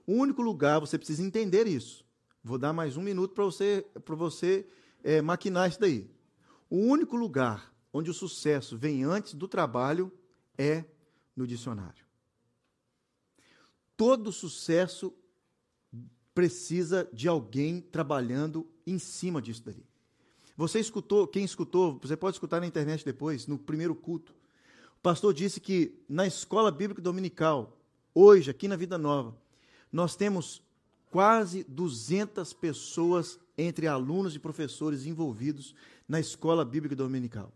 O 0.06 0.14
único 0.14 0.42
lugar, 0.42 0.78
você 0.78 0.96
precisa 0.96 1.22
entender 1.22 1.66
isso. 1.66 2.04
Vou 2.42 2.56
dar 2.56 2.72
mais 2.72 2.96
um 2.96 3.02
minuto 3.02 3.34
para 3.34 3.44
você, 3.44 3.84
para 4.04 4.14
você 4.14 4.66
é, 5.02 5.20
maquinar 5.20 5.68
isso 5.68 5.80
daí. 5.80 6.10
O 6.68 6.76
único 6.76 7.16
lugar 7.16 7.74
onde 7.92 8.10
o 8.10 8.14
sucesso 8.14 8.78
vem 8.78 9.04
antes 9.04 9.34
do 9.34 9.48
trabalho 9.48 10.12
é 10.56 10.84
no 11.36 11.46
dicionário. 11.46 12.04
Todo 13.96 14.32
sucesso 14.32 15.12
precisa 16.34 17.08
de 17.12 17.28
alguém 17.28 17.80
trabalhando 17.80 18.66
em 18.86 18.98
cima 18.98 19.42
disso 19.42 19.62
daí. 19.64 19.84
Você 20.56 20.78
escutou, 20.78 21.26
quem 21.26 21.44
escutou, 21.44 21.98
você 22.00 22.16
pode 22.16 22.36
escutar 22.36 22.60
na 22.60 22.66
internet 22.66 23.04
depois, 23.04 23.46
no 23.46 23.58
primeiro 23.58 23.94
culto. 23.94 24.34
O 24.98 25.00
pastor 25.02 25.34
disse 25.34 25.60
que 25.60 25.98
na 26.08 26.26
escola 26.26 26.70
bíblica 26.70 27.02
dominical, 27.02 27.79
hoje, 28.14 28.50
aqui 28.50 28.68
na 28.68 28.76
Vida 28.76 28.96
Nova, 28.96 29.36
nós 29.92 30.16
temos 30.16 30.62
quase 31.10 31.64
200 31.64 32.52
pessoas 32.52 33.38
entre 33.58 33.86
alunos 33.86 34.34
e 34.34 34.38
professores 34.38 35.06
envolvidos 35.06 35.74
na 36.08 36.20
escola 36.20 36.64
bíblica 36.64 36.96
dominical. 36.96 37.52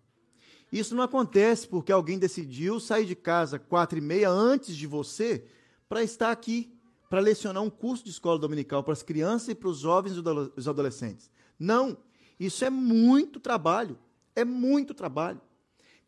Isso 0.72 0.94
não 0.94 1.04
acontece 1.04 1.68
porque 1.68 1.92
alguém 1.92 2.18
decidiu 2.18 2.80
sair 2.80 3.06
de 3.06 3.14
casa 3.14 3.58
quatro 3.58 3.96
e 3.96 4.00
meia 4.00 4.28
antes 4.28 4.76
de 4.76 4.86
você 4.86 5.44
para 5.88 6.02
estar 6.02 6.32
aqui, 6.32 6.76
para 7.08 7.20
lecionar 7.20 7.62
um 7.62 7.70
curso 7.70 8.04
de 8.04 8.10
escola 8.10 8.38
dominical 8.38 8.82
para 8.82 8.92
as 8.92 9.02
crianças 9.02 9.50
e 9.50 9.54
para 9.54 9.68
os 9.68 9.78
jovens 9.78 10.16
e 10.16 10.20
os 10.56 10.66
adolescentes. 10.66 11.30
Não, 11.58 11.96
isso 12.40 12.64
é 12.64 12.70
muito 12.70 13.38
trabalho, 13.38 13.96
é 14.34 14.44
muito 14.44 14.94
trabalho. 14.94 15.40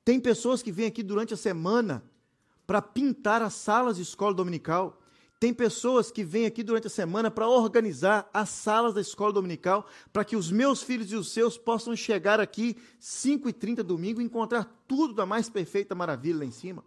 Tem 0.04 0.18
pessoas 0.18 0.62
que 0.62 0.72
vêm 0.72 0.86
aqui 0.86 1.02
durante 1.02 1.32
a 1.32 1.36
semana 1.36 2.02
para 2.66 2.82
pintar 2.82 3.42
as 3.42 3.54
salas 3.54 3.96
de 3.96 4.02
escola 4.02 4.34
dominical. 4.34 5.00
Tem 5.38 5.52
pessoas 5.52 6.10
que 6.10 6.24
vêm 6.24 6.46
aqui 6.46 6.62
durante 6.62 6.86
a 6.86 6.90
semana 6.90 7.30
para 7.30 7.46
organizar 7.46 8.28
as 8.32 8.48
salas 8.48 8.94
da 8.94 9.00
escola 9.00 9.32
dominical, 9.32 9.86
para 10.12 10.24
que 10.24 10.34
os 10.34 10.50
meus 10.50 10.82
filhos 10.82 11.12
e 11.12 11.16
os 11.16 11.30
seus 11.30 11.58
possam 11.58 11.94
chegar 11.94 12.40
aqui 12.40 12.76
5h30 13.00 13.82
domingo 13.82 14.20
e 14.20 14.24
encontrar 14.24 14.64
tudo 14.88 15.12
da 15.12 15.26
mais 15.26 15.50
perfeita 15.50 15.94
maravilha 15.94 16.38
lá 16.38 16.44
em 16.44 16.50
cima. 16.50 16.82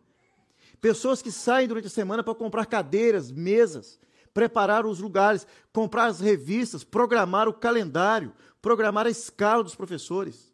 Pessoas 0.82 1.22
que 1.22 1.32
saem 1.32 1.68
durante 1.68 1.88
a 1.88 1.92
semana 1.92 2.24
para 2.24 2.34
comprar 2.34 2.66
cadeiras, 2.66 3.32
mesas, 3.32 4.00
preparar 4.34 4.86
os 4.86 5.00
lugares, 5.00 5.46
comprar 5.72 6.06
as 6.06 6.20
revistas, 6.20 6.84
programar 6.84 7.48
o 7.48 7.54
calendário, 7.54 8.34
programar 8.62 9.06
a 9.06 9.10
escala 9.10 9.64
dos 9.64 9.76
professores 9.76 10.54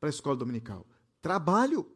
para 0.00 0.08
a 0.08 0.10
escola 0.10 0.36
dominical. 0.36 0.86
Trabalho, 1.20 1.86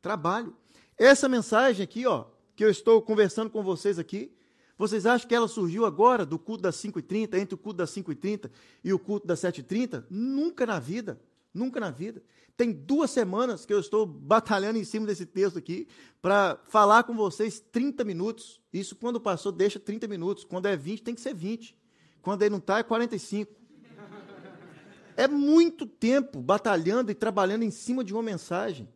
trabalho. 0.00 0.56
Essa 0.98 1.28
mensagem 1.28 1.84
aqui, 1.84 2.04
ó, 2.06 2.24
que 2.56 2.64
eu 2.64 2.70
estou 2.70 3.00
conversando 3.00 3.48
com 3.48 3.62
vocês 3.62 4.00
aqui, 4.00 4.32
vocês 4.76 5.06
acham 5.06 5.28
que 5.28 5.34
ela 5.34 5.46
surgiu 5.46 5.86
agora, 5.86 6.26
do 6.26 6.38
culto 6.38 6.62
das 6.62 6.76
5h30, 6.76 7.38
entre 7.38 7.54
o 7.54 7.58
culto 7.58 7.78
das 7.78 7.90
5h30 7.90 8.50
e 8.82 8.92
o 8.92 8.98
culto 8.98 9.24
das 9.24 9.40
7h30? 9.40 10.04
Nunca 10.10 10.66
na 10.66 10.80
vida, 10.80 11.20
nunca 11.54 11.78
na 11.78 11.90
vida. 11.90 12.20
Tem 12.56 12.72
duas 12.72 13.12
semanas 13.12 13.64
que 13.64 13.72
eu 13.72 13.78
estou 13.78 14.04
batalhando 14.04 14.76
em 14.76 14.82
cima 14.82 15.06
desse 15.06 15.24
texto 15.24 15.56
aqui 15.56 15.86
para 16.20 16.58
falar 16.66 17.04
com 17.04 17.14
vocês 17.14 17.60
30 17.60 18.02
minutos. 18.02 18.60
Isso 18.72 18.96
quando 18.96 19.20
passou, 19.20 19.52
deixa 19.52 19.78
30 19.78 20.08
minutos. 20.08 20.42
Quando 20.42 20.66
é 20.66 20.76
20, 20.76 21.02
tem 21.04 21.14
que 21.14 21.20
ser 21.20 21.32
20. 21.32 21.76
Quando 22.20 22.42
ele 22.42 22.50
não 22.50 22.58
está, 22.58 22.80
é 22.80 22.82
45. 22.82 23.54
É 25.16 25.28
muito 25.28 25.86
tempo 25.86 26.40
batalhando 26.40 27.12
e 27.12 27.14
trabalhando 27.14 27.62
em 27.62 27.70
cima 27.70 28.02
de 28.02 28.12
uma 28.12 28.22
mensagem. 28.22 28.88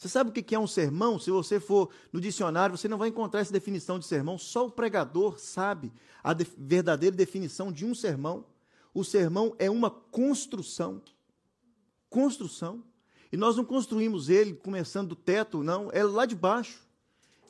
Você 0.00 0.08
sabe 0.08 0.30
o 0.30 0.32
que 0.32 0.54
é 0.54 0.58
um 0.58 0.66
sermão? 0.66 1.18
Se 1.18 1.30
você 1.30 1.60
for 1.60 1.90
no 2.10 2.22
dicionário, 2.22 2.74
você 2.74 2.88
não 2.88 2.96
vai 2.96 3.10
encontrar 3.10 3.40
essa 3.40 3.52
definição 3.52 3.98
de 3.98 4.06
sermão. 4.06 4.38
Só 4.38 4.66
o 4.66 4.70
pregador 4.70 5.38
sabe 5.38 5.92
a 6.24 6.32
de 6.32 6.46
verdadeira 6.56 7.14
definição 7.14 7.70
de 7.70 7.84
um 7.84 7.94
sermão. 7.94 8.46
O 8.94 9.04
sermão 9.04 9.54
é 9.58 9.70
uma 9.70 9.90
construção. 9.90 11.02
Construção. 12.08 12.82
E 13.30 13.36
nós 13.36 13.58
não 13.58 13.64
construímos 13.64 14.30
ele 14.30 14.54
começando 14.54 15.10
do 15.10 15.14
teto, 15.14 15.62
não. 15.62 15.90
É 15.92 16.02
lá 16.02 16.24
de 16.24 16.34
baixo. 16.34 16.80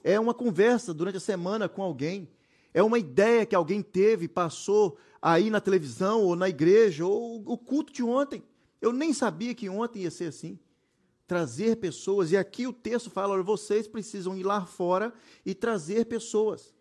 É 0.02 0.18
uma 0.18 0.34
conversa 0.34 0.92
durante 0.92 1.18
a 1.18 1.20
semana 1.20 1.68
com 1.68 1.84
alguém. 1.84 2.28
É 2.74 2.82
uma 2.82 2.98
ideia 2.98 3.46
que 3.46 3.54
alguém 3.54 3.80
teve, 3.80 4.26
passou 4.26 4.98
aí 5.22 5.50
na 5.50 5.60
televisão 5.60 6.24
ou 6.24 6.34
na 6.34 6.48
igreja, 6.48 7.06
ou 7.06 7.44
o 7.46 7.56
culto 7.56 7.92
de 7.92 8.02
ontem. 8.02 8.42
Eu 8.82 8.92
nem 8.92 9.12
sabia 9.12 9.54
que 9.54 9.68
ontem 9.68 10.02
ia 10.02 10.10
ser 10.10 10.24
assim 10.24 10.58
trazer 11.30 11.76
pessoas. 11.76 12.32
E 12.32 12.36
aqui 12.36 12.66
o 12.66 12.72
texto 12.72 13.08
fala: 13.08 13.34
olha, 13.34 13.42
vocês 13.44 13.86
precisam 13.86 14.36
ir 14.36 14.42
lá 14.42 14.66
fora 14.66 15.14
e 15.46 15.54
trazer 15.54 16.06
pessoas. 16.06 16.74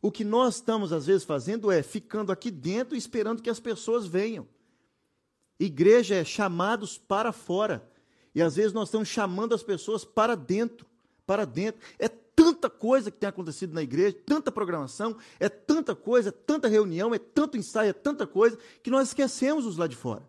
O 0.00 0.12
que 0.12 0.22
nós 0.22 0.56
estamos, 0.56 0.92
às 0.92 1.06
vezes, 1.06 1.24
fazendo 1.24 1.72
é 1.72 1.82
ficando 1.82 2.30
aqui 2.30 2.52
dentro 2.52 2.94
esperando 2.94 3.42
que 3.42 3.50
as 3.50 3.58
pessoas 3.58 4.06
venham. 4.06 4.46
Igreja 5.58 6.14
é 6.14 6.24
chamados 6.24 6.96
para 6.96 7.32
fora. 7.32 7.90
E 8.32 8.40
às 8.40 8.54
vezes 8.54 8.72
nós 8.72 8.90
estamos 8.90 9.08
chamando 9.08 9.56
as 9.56 9.62
pessoas 9.64 10.04
para 10.04 10.36
dentro. 10.36 10.86
Para 11.26 11.44
dentro. 11.44 11.80
É 11.98 12.06
tanta 12.08 12.70
coisa 12.70 13.10
que 13.10 13.18
tem 13.18 13.28
acontecido 13.28 13.74
na 13.74 13.82
igreja, 13.82 14.16
tanta 14.24 14.52
programação, 14.52 15.16
é 15.40 15.48
tanta 15.48 15.96
coisa, 15.96 16.28
é 16.28 16.32
tanta 16.32 16.68
reunião, 16.68 17.12
é 17.12 17.18
tanto 17.18 17.56
ensaio, 17.56 17.90
é 17.90 17.92
tanta 17.92 18.24
coisa, 18.24 18.56
que 18.84 18.90
nós 18.90 19.08
esquecemos 19.08 19.66
os 19.66 19.76
lá 19.76 19.88
de 19.88 19.96
fora. 19.96 20.22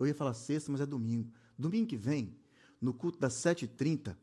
Eu 0.00 0.06
ia 0.06 0.14
falar 0.14 0.32
sexta, 0.32 0.72
mas 0.72 0.80
é 0.80 0.86
domingo. 0.86 1.30
Domingo 1.58 1.86
que 1.86 1.96
vem, 1.96 2.34
no 2.80 2.94
culto 2.94 3.18
das 3.18 3.34
7h30, 3.34 4.16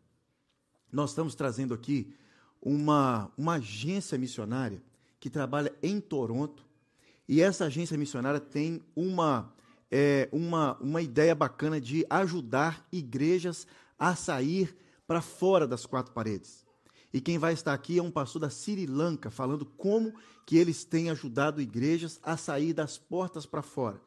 nós 0.91 1.12
estamos 1.12 1.36
trazendo 1.36 1.74
aqui 1.74 2.15
uma, 2.60 3.31
uma 3.38 3.53
agência 3.53 4.17
missionária 4.17 4.81
que 5.19 5.29
trabalha 5.29 5.74
em 5.84 6.01
Toronto. 6.01 6.65
E 7.27 7.41
essa 7.41 7.65
agência 7.65 7.98
missionária 7.98 8.39
tem 8.39 8.81
uma, 8.96 9.53
é, 9.91 10.27
uma, 10.31 10.75
uma 10.77 11.01
ideia 11.01 11.36
bacana 11.36 11.79
de 11.79 12.05
ajudar 12.10 12.88
igrejas 12.91 13.67
a 14.00 14.15
sair 14.15 14.75
para 15.05 15.22
fora 15.22 15.67
das 15.67 15.86
quatro 15.86 16.12
paredes. 16.12 16.65
E 17.13 17.22
quem 17.22 17.38
vai 17.38 17.53
estar 17.53 17.74
aqui 17.74 18.00
é 18.00 18.03
um 18.03 18.12
pastor 18.12 18.41
da 18.41 18.50
Sri 18.50 18.86
Lanka, 18.86 19.29
falando 19.29 19.65
como 19.65 20.13
que 20.46 20.57
eles 20.57 20.84
têm 20.84 21.10
ajudado 21.10 21.62
igrejas 21.62 22.19
a 22.24 22.36
sair 22.36 22.74
das 22.74 22.98
portas 22.98 23.46
para 23.46 23.62
fora. 23.62 24.07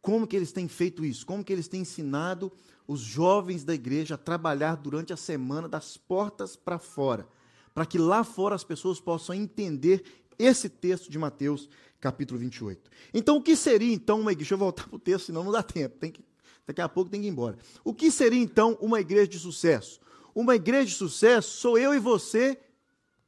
Como 0.00 0.26
que 0.26 0.36
eles 0.36 0.52
têm 0.52 0.66
feito 0.66 1.04
isso? 1.04 1.26
Como 1.26 1.44
que 1.44 1.52
eles 1.52 1.68
têm 1.68 1.82
ensinado 1.82 2.50
os 2.86 3.00
jovens 3.00 3.62
da 3.62 3.74
igreja 3.74 4.14
a 4.14 4.18
trabalhar 4.18 4.76
durante 4.76 5.12
a 5.12 5.16
semana 5.16 5.68
das 5.68 5.96
portas 5.96 6.56
para 6.56 6.78
fora, 6.78 7.28
para 7.72 7.86
que 7.86 7.98
lá 7.98 8.24
fora 8.24 8.54
as 8.54 8.64
pessoas 8.64 9.00
possam 9.00 9.34
entender 9.34 10.02
esse 10.38 10.68
texto 10.68 11.10
de 11.10 11.18
Mateus, 11.18 11.68
capítulo 12.00 12.40
28. 12.40 12.90
Então, 13.12 13.36
o 13.36 13.42
que 13.42 13.54
seria 13.54 13.92
então 13.92 14.20
uma 14.20 14.32
igreja? 14.32 14.38
Deixa 14.38 14.54
eu 14.54 14.58
voltar 14.58 14.88
para 14.88 14.96
o 14.96 14.98
texto, 14.98 15.26
senão 15.26 15.44
não 15.44 15.52
dá 15.52 15.62
tempo. 15.62 15.98
Tem 15.98 16.10
que, 16.10 16.24
daqui 16.66 16.80
a 16.80 16.88
pouco 16.88 17.10
tem 17.10 17.20
que 17.20 17.26
ir 17.26 17.30
embora. 17.30 17.58
O 17.84 17.94
que 17.94 18.10
seria 18.10 18.40
então 18.40 18.76
uma 18.80 19.00
igreja 19.00 19.28
de 19.28 19.38
sucesso? 19.38 20.00
Uma 20.34 20.56
igreja 20.56 20.86
de 20.86 20.94
sucesso 20.94 21.58
sou 21.58 21.78
eu 21.78 21.94
e 21.94 21.98
você 21.98 22.58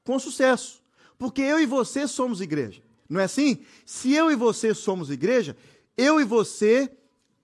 com 0.05 0.19
sucesso. 0.19 0.83
Porque 1.19 1.43
eu 1.43 1.61
e 1.61 1.67
você 1.67 2.09
somos 2.09 2.41
igreja. 2.41 2.83
Não 3.09 3.21
é 3.21 3.25
assim? 3.25 3.59
Se 3.85 4.13
eu 4.13 4.31
e 4.31 4.35
você 4.35 4.75
somos 4.75 5.11
igreja, 5.11 5.57
eu 5.97 6.21
e 6.21 6.25
você, 6.25 6.91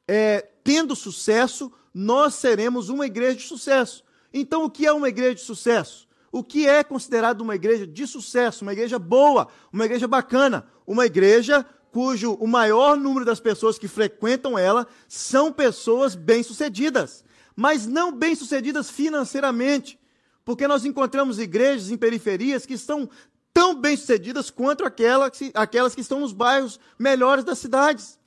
é, 0.06 0.46
tendo 0.64 0.96
sucesso, 0.96 1.72
nós 1.92 2.34
seremos 2.34 2.88
uma 2.88 3.06
igreja 3.06 3.36
de 3.36 3.42
sucesso. 3.42 4.04
Então, 4.32 4.64
o 4.64 4.70
que 4.70 4.86
é 4.86 4.92
uma 4.92 5.08
igreja 5.08 5.34
de 5.34 5.40
sucesso? 5.40 6.08
O 6.30 6.44
que 6.44 6.66
é 6.66 6.84
considerado 6.84 7.40
uma 7.40 7.54
igreja 7.54 7.86
de 7.86 8.06
sucesso? 8.06 8.62
Uma 8.62 8.72
igreja 8.72 8.98
boa, 8.98 9.48
uma 9.72 9.84
igreja 9.84 10.06
bacana, 10.06 10.66
uma 10.86 11.06
igreja 11.06 11.64
cujo 11.90 12.34
o 12.34 12.46
maior 12.46 12.96
número 12.96 13.24
das 13.24 13.40
pessoas 13.40 13.78
que 13.78 13.88
frequentam 13.88 14.58
ela 14.58 14.86
são 15.08 15.50
pessoas 15.50 16.14
bem-sucedidas, 16.14 17.24
mas 17.56 17.86
não 17.86 18.12
bem-sucedidas 18.12 18.90
financeiramente, 18.90 19.98
porque 20.44 20.68
nós 20.68 20.84
encontramos 20.84 21.38
igrejas 21.38 21.90
em 21.90 21.96
periferias 21.96 22.66
que 22.66 22.76
são 22.76 23.08
tão 23.52 23.74
bem-sucedidas 23.74 24.50
quanto 24.50 24.84
aquelas, 24.84 25.32
aquelas 25.54 25.94
que 25.94 26.00
estão 26.00 26.20
nos 26.20 26.32
bairros 26.32 26.78
melhores 26.98 27.44
das 27.44 27.58
cidades. 27.58 28.18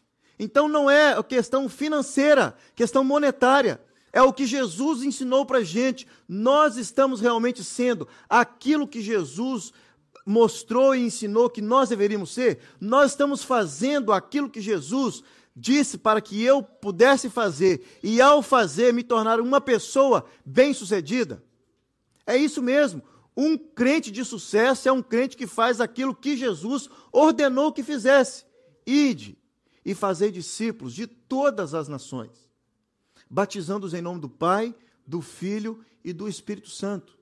Então 0.43 0.67
não 0.67 0.89
é 0.89 1.21
questão 1.21 1.69
financeira, 1.69 2.55
questão 2.73 3.03
monetária. 3.03 3.79
É 4.11 4.23
o 4.23 4.33
que 4.33 4.47
Jesus 4.47 5.03
ensinou 5.03 5.45
para 5.45 5.59
a 5.59 5.63
gente. 5.63 6.07
Nós 6.27 6.77
estamos 6.77 7.21
realmente 7.21 7.63
sendo 7.63 8.07
aquilo 8.27 8.87
que 8.87 9.03
Jesus 9.03 9.71
mostrou 10.25 10.95
e 10.95 11.05
ensinou 11.05 11.47
que 11.47 11.61
nós 11.61 11.89
deveríamos 11.89 12.33
ser. 12.33 12.57
Nós 12.79 13.11
estamos 13.11 13.43
fazendo 13.43 14.11
aquilo 14.11 14.49
que 14.49 14.59
Jesus 14.59 15.23
disse 15.55 15.95
para 15.95 16.19
que 16.19 16.41
eu 16.43 16.63
pudesse 16.63 17.29
fazer 17.29 17.99
e, 18.01 18.19
ao 18.19 18.41
fazer, 18.41 18.91
me 18.91 19.03
tornar 19.03 19.39
uma 19.39 19.61
pessoa 19.61 20.25
bem-sucedida. 20.43 21.43
É 22.25 22.35
isso 22.35 22.63
mesmo. 22.63 23.03
Um 23.37 23.55
crente 23.55 24.09
de 24.09 24.25
sucesso 24.25 24.89
é 24.89 24.91
um 24.91 25.03
crente 25.03 25.37
que 25.37 25.45
faz 25.45 25.79
aquilo 25.79 26.15
que 26.15 26.35
Jesus 26.35 26.89
ordenou 27.11 27.71
que 27.71 27.83
fizesse. 27.83 28.43
Ide, 28.87 29.37
e 29.83 29.95
fazei 29.95 30.31
discípulos 30.31 30.93
de 30.93 31.07
todas 31.07 31.73
as 31.73 31.87
nações, 31.87 32.49
batizando-os 33.29 33.93
em 33.93 34.01
nome 34.01 34.19
do 34.19 34.29
Pai, 34.29 34.75
do 35.05 35.21
Filho 35.21 35.83
e 36.03 36.13
do 36.13 36.27
Espírito 36.27 36.69
Santo. 36.69 37.17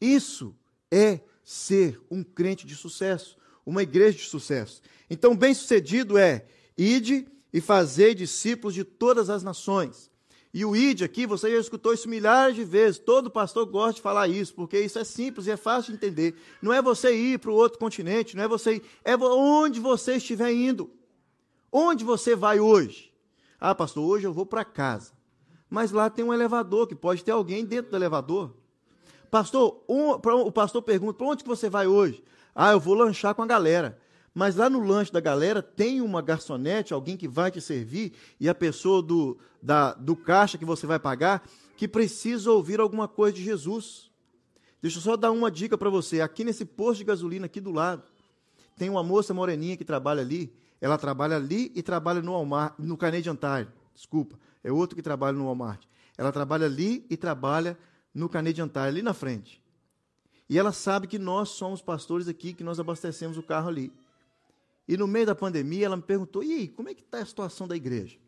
Isso 0.00 0.54
é 0.90 1.20
ser 1.44 2.00
um 2.10 2.22
crente 2.22 2.66
de 2.66 2.76
sucesso, 2.76 3.36
uma 3.64 3.82
igreja 3.82 4.18
de 4.18 4.24
sucesso. 4.24 4.82
Então, 5.08 5.36
bem-sucedido 5.36 6.18
é 6.18 6.46
ide 6.76 7.26
e 7.52 7.60
fazei 7.60 8.14
discípulos 8.14 8.74
de 8.74 8.84
todas 8.84 9.28
as 9.28 9.42
nações. 9.42 10.11
E 10.54 10.66
o 10.66 10.76
id 10.76 11.02
aqui, 11.02 11.26
você 11.26 11.50
já 11.50 11.58
escutou 11.58 11.94
isso 11.94 12.08
milhares 12.08 12.54
de 12.54 12.62
vezes. 12.62 12.98
Todo 12.98 13.30
pastor 13.30 13.64
gosta 13.64 13.94
de 13.94 14.02
falar 14.02 14.28
isso, 14.28 14.54
porque 14.54 14.78
isso 14.78 14.98
é 14.98 15.04
simples 15.04 15.46
e 15.46 15.50
é 15.50 15.56
fácil 15.56 15.92
de 15.92 15.96
entender. 15.96 16.34
Não 16.60 16.72
é 16.72 16.82
você 16.82 17.14
ir 17.14 17.38
para 17.38 17.50
o 17.50 17.54
outro 17.54 17.78
continente, 17.78 18.36
não 18.36 18.44
é 18.44 18.48
você 18.48 18.74
ir, 18.74 18.82
é 19.02 19.16
onde 19.16 19.80
você 19.80 20.16
estiver 20.16 20.52
indo. 20.52 20.90
Onde 21.70 22.04
você 22.04 22.36
vai 22.36 22.60
hoje? 22.60 23.10
Ah, 23.58 23.74
pastor, 23.74 24.04
hoje 24.04 24.26
eu 24.26 24.32
vou 24.32 24.44
para 24.44 24.62
casa. 24.62 25.12
Mas 25.70 25.90
lá 25.90 26.10
tem 26.10 26.22
um 26.22 26.34
elevador, 26.34 26.86
que 26.86 26.94
pode 26.94 27.24
ter 27.24 27.30
alguém 27.30 27.64
dentro 27.64 27.90
do 27.90 27.96
elevador. 27.96 28.52
Pastor, 29.30 29.82
um, 29.88 30.10
o 30.10 30.52
pastor 30.52 30.82
pergunta: 30.82 31.14
para 31.14 31.26
onde 31.26 31.42
que 31.42 31.48
você 31.48 31.70
vai 31.70 31.86
hoje? 31.86 32.22
Ah, 32.54 32.72
eu 32.72 32.80
vou 32.80 32.92
lanchar 32.92 33.34
com 33.34 33.42
a 33.42 33.46
galera. 33.46 33.98
Mas 34.34 34.56
lá 34.56 34.70
no 34.70 34.82
lanche 34.82 35.12
da 35.12 35.20
galera 35.20 35.62
tem 35.62 36.00
uma 36.00 36.22
garçonete, 36.22 36.94
alguém 36.94 37.16
que 37.16 37.28
vai 37.28 37.50
te 37.50 37.60
servir, 37.60 38.12
e 38.40 38.48
a 38.48 38.54
pessoa 38.54 39.02
do, 39.02 39.38
da, 39.62 39.92
do 39.94 40.16
caixa 40.16 40.56
que 40.56 40.64
você 40.64 40.86
vai 40.86 40.98
pagar, 40.98 41.46
que 41.76 41.86
precisa 41.86 42.50
ouvir 42.50 42.80
alguma 42.80 43.06
coisa 43.06 43.36
de 43.36 43.44
Jesus. 43.44 44.10
Deixa 44.80 44.98
eu 44.98 45.02
só 45.02 45.16
dar 45.16 45.30
uma 45.30 45.50
dica 45.50 45.76
para 45.76 45.90
você. 45.90 46.20
Aqui 46.20 46.44
nesse 46.44 46.64
posto 46.64 46.98
de 46.98 47.04
gasolina, 47.04 47.46
aqui 47.46 47.60
do 47.60 47.70
lado, 47.70 48.02
tem 48.76 48.88
uma 48.88 49.02
moça 49.02 49.34
moreninha 49.34 49.76
que 49.76 49.84
trabalha 49.84 50.22
ali. 50.22 50.52
Ela 50.80 50.98
trabalha 50.98 51.36
ali 51.36 51.70
e 51.74 51.82
trabalha 51.82 52.20
no 52.20 52.32
Walmart, 52.32 52.74
no 52.78 52.96
Canadian 52.96 53.36
Tire. 53.36 53.68
Desculpa, 53.94 54.36
é 54.64 54.72
outro 54.72 54.96
que 54.96 55.02
trabalha 55.02 55.36
no 55.36 55.44
Walmart. 55.44 55.84
Ela 56.16 56.32
trabalha 56.32 56.66
ali 56.66 57.06
e 57.08 57.16
trabalha 57.16 57.78
no 58.14 58.28
Canadian 58.28 58.66
Tire, 58.66 58.86
ali 58.86 59.02
na 59.02 59.14
frente. 59.14 59.62
E 60.48 60.58
ela 60.58 60.72
sabe 60.72 61.06
que 61.06 61.18
nós 61.18 61.50
somos 61.50 61.80
pastores 61.80 62.26
aqui, 62.26 62.52
que 62.52 62.64
nós 62.64 62.80
abastecemos 62.80 63.38
o 63.38 63.42
carro 63.42 63.68
ali. 63.68 63.92
E 64.86 64.96
no 64.96 65.06
meio 65.06 65.26
da 65.26 65.34
pandemia, 65.34 65.86
ela 65.86 65.96
me 65.96 66.02
perguntou: 66.02 66.42
e 66.42 66.52
aí, 66.52 66.68
como 66.68 66.88
é 66.88 66.94
que 66.94 67.02
está 67.02 67.18
a 67.18 67.26
situação 67.26 67.68
da 67.68 67.76
igreja? 67.76 68.18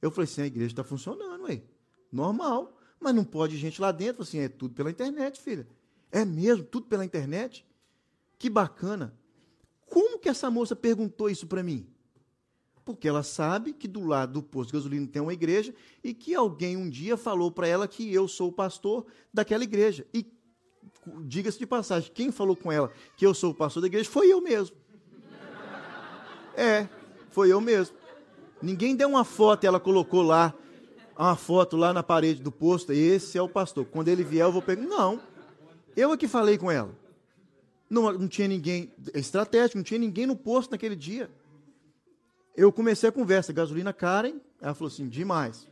Eu 0.00 0.10
falei 0.10 0.24
assim: 0.24 0.42
a 0.42 0.46
igreja 0.46 0.72
está 0.72 0.84
funcionando, 0.84 1.46
aí. 1.46 1.62
Normal. 2.10 2.72
Mas 2.98 3.14
não 3.14 3.24
pode 3.24 3.56
gente 3.56 3.80
lá 3.80 3.92
dentro. 3.92 4.22
Assim, 4.22 4.38
é 4.38 4.48
tudo 4.48 4.74
pela 4.74 4.90
internet, 4.90 5.40
filha. 5.40 5.66
É 6.10 6.24
mesmo, 6.24 6.64
tudo 6.64 6.86
pela 6.86 7.04
internet? 7.04 7.66
Que 8.38 8.48
bacana. 8.48 9.14
Como 9.86 10.18
que 10.18 10.28
essa 10.28 10.50
moça 10.50 10.74
perguntou 10.74 11.28
isso 11.28 11.46
para 11.46 11.62
mim? 11.62 11.86
Porque 12.84 13.08
ela 13.08 13.22
sabe 13.22 13.72
que 13.72 13.88
do 13.88 14.04
lado 14.04 14.34
do 14.34 14.42
posto 14.42 14.70
de 14.70 14.74
gasolina 14.74 15.06
tem 15.06 15.20
uma 15.20 15.32
igreja 15.32 15.74
e 16.02 16.14
que 16.14 16.34
alguém 16.34 16.76
um 16.76 16.88
dia 16.88 17.16
falou 17.16 17.50
para 17.50 17.66
ela 17.66 17.88
que 17.88 18.12
eu 18.12 18.28
sou 18.28 18.48
o 18.48 18.52
pastor 18.52 19.06
daquela 19.32 19.64
igreja. 19.64 20.06
E 20.14 20.24
diga-se 21.24 21.58
de 21.58 21.66
passagem, 21.66 22.10
quem 22.12 22.30
falou 22.30 22.56
com 22.56 22.70
ela 22.70 22.92
que 23.16 23.26
eu 23.26 23.34
sou 23.34 23.50
o 23.50 23.54
pastor 23.54 23.80
da 23.80 23.88
igreja 23.88 24.08
foi 24.08 24.32
eu 24.32 24.40
mesmo. 24.40 24.76
É, 26.56 26.88
foi 27.30 27.52
eu 27.52 27.60
mesmo. 27.60 27.94
Ninguém 28.62 28.96
deu 28.96 29.08
uma 29.08 29.24
foto 29.24 29.64
e 29.64 29.66
ela 29.66 29.78
colocou 29.78 30.22
lá, 30.22 30.54
uma 31.16 31.36
foto 31.36 31.76
lá 31.76 31.92
na 31.92 32.02
parede 32.02 32.42
do 32.42 32.50
posto, 32.50 32.92
esse 32.92 33.36
é 33.36 33.42
o 33.42 33.48
pastor. 33.48 33.84
Quando 33.84 34.08
ele 34.08 34.24
vier, 34.24 34.46
eu 34.46 34.52
vou 34.52 34.62
pegar. 34.62 34.82
Não. 34.82 35.20
Eu 35.94 36.12
é 36.12 36.16
que 36.16 36.26
falei 36.26 36.56
com 36.56 36.70
ela. 36.70 36.90
Não, 37.88 38.12
não 38.12 38.28
tinha 38.28 38.48
ninguém, 38.48 38.92
é 39.14 39.18
estratégico, 39.18 39.78
não 39.78 39.84
tinha 39.84 40.00
ninguém 40.00 40.26
no 40.26 40.34
posto 40.34 40.72
naquele 40.72 40.96
dia. 40.96 41.30
Eu 42.56 42.72
comecei 42.72 43.08
a 43.08 43.12
conversa, 43.12 43.52
gasolina 43.52 43.92
Karen, 43.92 44.40
ela 44.60 44.74
falou 44.74 44.92
assim, 44.92 45.08
demais. 45.08 45.68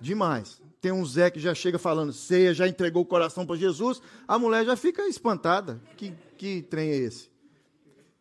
Demais. 0.00 0.60
Tem 0.80 0.92
um 0.92 1.04
Zé 1.04 1.30
que 1.30 1.40
já 1.40 1.54
chega 1.54 1.78
falando, 1.78 2.12
ceia, 2.12 2.52
já 2.52 2.68
entregou 2.68 3.02
o 3.02 3.06
coração 3.06 3.46
para 3.46 3.56
Jesus, 3.56 4.02
a 4.28 4.38
mulher 4.38 4.64
já 4.64 4.76
fica 4.76 5.08
espantada. 5.08 5.80
Que, 5.96 6.12
que 6.36 6.62
trem 6.62 6.90
é 6.90 6.96
esse? 6.96 7.30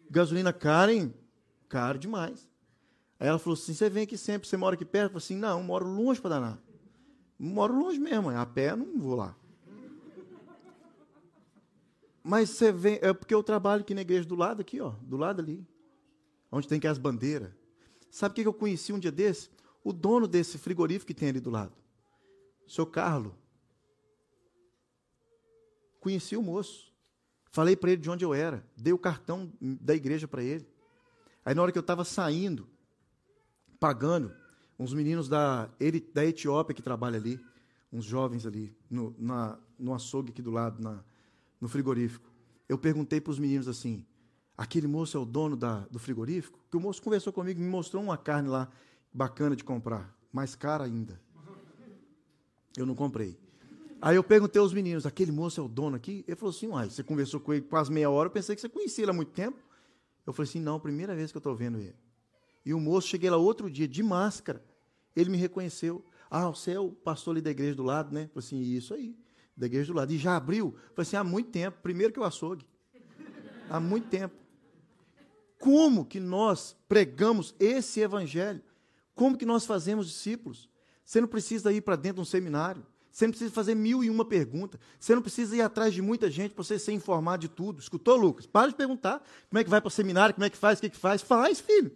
Gasolina 0.10 0.54
Karen, 0.54 1.12
Caro 1.72 1.98
demais. 1.98 2.50
Aí 3.18 3.30
ela 3.30 3.40
falou 3.40 3.54
assim: 3.54 3.74
você 3.74 3.90
vem 3.90 4.04
aqui 4.04 4.18
sempre, 4.18 4.46
você 4.46 4.58
mora 4.58 4.76
aqui 4.76 4.84
perto? 4.84 5.06
Eu 5.06 5.10
falei 5.22 5.24
assim: 5.24 5.38
não, 5.38 5.64
moro 5.64 5.88
longe 5.88 6.20
para 6.20 6.32
danar. 6.32 6.62
Moro 7.40 7.74
longe 7.74 7.98
mesmo, 7.98 8.30
a 8.30 8.46
pé 8.46 8.76
não 8.76 9.00
vou 9.00 9.16
lá. 9.16 9.34
Mas 12.22 12.50
você 12.50 12.74
vem, 12.74 13.00
é 13.02 13.14
porque 13.14 13.34
eu 13.34 13.42
trabalho 13.42 13.84
aqui 13.84 13.96
na 13.96 14.02
igreja 14.02 14.28
do 14.28 14.36
lado, 14.36 14.60
aqui, 14.60 14.82
ó, 14.82 14.90
do 15.02 15.16
lado 15.16 15.42
ali, 15.42 15.66
onde 16.52 16.68
tem 16.68 16.78
que 16.78 16.86
as 16.86 16.98
bandeiras. 16.98 17.54
Sabe 18.10 18.34
o 18.34 18.36
que 18.36 18.48
eu 18.48 18.54
conheci 18.54 18.92
um 18.92 19.00
dia 19.00 19.12
desse? 19.12 19.50
O 19.82 19.94
dono 19.94 20.28
desse 20.28 20.58
frigorífico 20.58 21.08
que 21.08 21.14
tem 21.14 21.30
ali 21.30 21.40
do 21.40 21.50
lado, 21.50 21.74
o 22.68 22.70
seu 22.70 22.86
Carlos. 22.86 23.34
Conheci 26.02 26.36
o 26.36 26.44
moço. 26.44 26.92
Falei 27.50 27.78
para 27.78 27.92
ele 27.92 28.02
de 28.02 28.10
onde 28.10 28.26
eu 28.26 28.34
era. 28.34 28.66
Dei 28.76 28.92
o 28.92 28.98
cartão 28.98 29.52
da 29.62 29.96
igreja 29.96 30.28
para 30.28 30.44
ele. 30.44 30.71
Aí 31.44 31.56
na 31.56 31.62
hora 31.62 31.72
que 31.72 31.78
eu 31.78 31.82
estava 31.82 32.04
saindo, 32.04 32.68
pagando, 33.80 34.32
uns 34.78 34.94
meninos 34.94 35.28
da, 35.28 35.70
da 36.14 36.26
Etiópia 36.26 36.76
que 36.76 36.82
trabalham 36.82 37.20
ali, 37.20 37.40
uns 37.92 38.06
jovens 38.06 38.46
ali, 38.46 38.76
no, 38.90 39.16
na, 39.18 39.58
no 39.78 39.94
açougue 39.94 40.32
aqui 40.32 40.42
do 40.42 40.52
lado, 40.52 40.82
na, 40.82 41.04
no 41.60 41.68
frigorífico. 41.68 42.30
Eu 42.70 42.78
perguntei 42.78 43.20
para 43.20 43.32
os 43.32 43.40
meninos 43.40 43.68
assim: 43.68 44.06
aquele 44.58 44.88
moço 44.88 45.18
é 45.18 45.20
o 45.20 45.26
dono 45.26 45.56
da, 45.58 45.80
do 45.92 46.00
frigorífico? 46.00 46.60
Que 46.70 46.78
o 46.78 46.80
moço 46.80 47.02
conversou 47.02 47.34
comigo 47.34 47.60
me 47.60 47.68
mostrou 47.68 48.02
uma 48.02 48.18
carne 48.18 48.50
lá 48.50 48.70
bacana 49.14 49.56
de 49.56 49.64
comprar, 49.64 50.16
mais 50.32 50.56
cara 50.56 50.84
ainda. 50.84 51.20
Eu 52.78 52.86
não 52.86 52.96
comprei. 52.96 53.38
Aí 54.02 54.16
eu 54.16 54.24
perguntei 54.24 54.60
aos 54.62 54.74
meninos: 54.74 55.06
aquele 55.06 55.32
moço 55.32 55.60
é 55.60 55.64
o 55.64 55.68
dono 55.68 55.96
aqui? 55.96 56.24
Ele 56.28 56.36
falou 56.36 56.56
assim: 56.56 56.68
uai, 56.68 56.90
você 56.90 57.04
conversou 57.04 57.40
com 57.40 57.54
ele 57.54 57.64
quase 57.64 57.92
meia 57.92 58.10
hora, 58.10 58.28
eu 58.28 58.32
pensei 58.32 58.56
que 58.56 58.62
você 58.62 58.70
conhecia 58.70 59.04
ele 59.04 59.12
há 59.12 59.14
muito 59.14 59.32
tempo. 59.32 59.60
Eu 60.26 60.34
falei 60.34 60.50
assim: 60.50 60.60
não, 60.60 60.80
primeira 60.80 61.16
vez 61.16 61.32
que 61.32 61.38
eu 61.38 61.40
estou 61.40 61.56
vendo 61.56 61.80
ele. 61.80 61.96
E 62.66 62.74
o 62.74 62.80
moço, 62.80 63.08
cheguei 63.08 63.30
lá 63.30 63.38
outro 63.38 63.70
dia, 63.70 63.88
de 63.88 64.04
máscara, 64.04 64.64
ele 65.16 65.30
me 65.30 65.38
reconheceu. 65.38 66.06
Ah, 66.30 66.50
você 66.50 66.72
é 66.72 66.80
o 66.80 66.92
pastor 66.92 67.34
ali 67.34 67.42
da 67.42 67.50
igreja 67.50 67.76
do 67.76 67.84
lado, 67.84 68.14
né? 68.14 68.24
Eu 68.24 68.30
falei 68.30 68.48
assim: 68.48 68.62
isso 68.62 68.94
aí, 68.94 69.18
da 69.56 69.66
igreja 69.66 69.92
do 69.92 69.98
lado. 69.98 70.12
E 70.12 70.18
já 70.18 70.36
abriu? 70.36 70.68
Eu 70.68 70.96
falei 70.96 71.02
assim: 71.02 71.16
há 71.16 71.24
muito 71.24 71.50
tempo, 71.50 71.80
primeiro 71.82 72.14
que 72.14 72.20
eu 72.20 72.24
açougue. 72.24 72.66
Há 73.70 73.80
muito 73.80 74.10
tempo. 74.10 74.36
Como 75.58 76.06
que 76.06 76.20
nós 76.20 76.76
pregamos 76.90 77.56
esse 77.60 78.00
evangelho? 78.00 78.62
Como 79.14 79.38
que 79.38 79.46
nós 79.46 79.66
fazemos 79.66 80.08
discípulos? 80.08 80.70
Você 81.06 81.22
não 81.22 81.28
precisa 81.28 81.72
ir 81.72 81.82
para 81.82 81.96
dentro 81.96 82.16
de 82.16 82.22
um 82.22 82.26
seminário. 82.26 82.86
Você 83.12 83.26
não 83.26 83.32
precisa 83.32 83.52
fazer 83.52 83.76
mil 83.76 84.04
e 84.04 84.10
uma 84.10 84.24
perguntas. 84.24 84.80
Você 85.00 85.14
não 85.14 85.22
precisa 85.22 85.56
ir 85.56 85.62
atrás 85.62 85.94
de 85.94 86.02
muita 86.02 86.32
gente 86.32 86.54
para 86.54 86.64
você 86.64 86.80
ser 86.80 86.94
informado 86.94 87.42
de 87.42 87.50
tudo. 87.50 87.80
Escutou, 87.80 88.16
Lucas? 88.16 88.46
Para 88.46 88.70
de 88.70 88.76
perguntar 88.76 89.22
como 89.50 89.60
é 89.60 89.64
que 89.64 89.70
vai 89.70 89.82
para 89.82 89.90
o 89.90 89.92
seminário, 89.92 90.34
como 90.34 90.46
é 90.46 90.50
que 90.50 90.58
faz, 90.58 90.80
o 90.80 90.82
que, 90.82 90.90
que 90.90 90.98
faz. 90.98 91.22
Faz, 91.22 91.60
filho. 91.60 91.92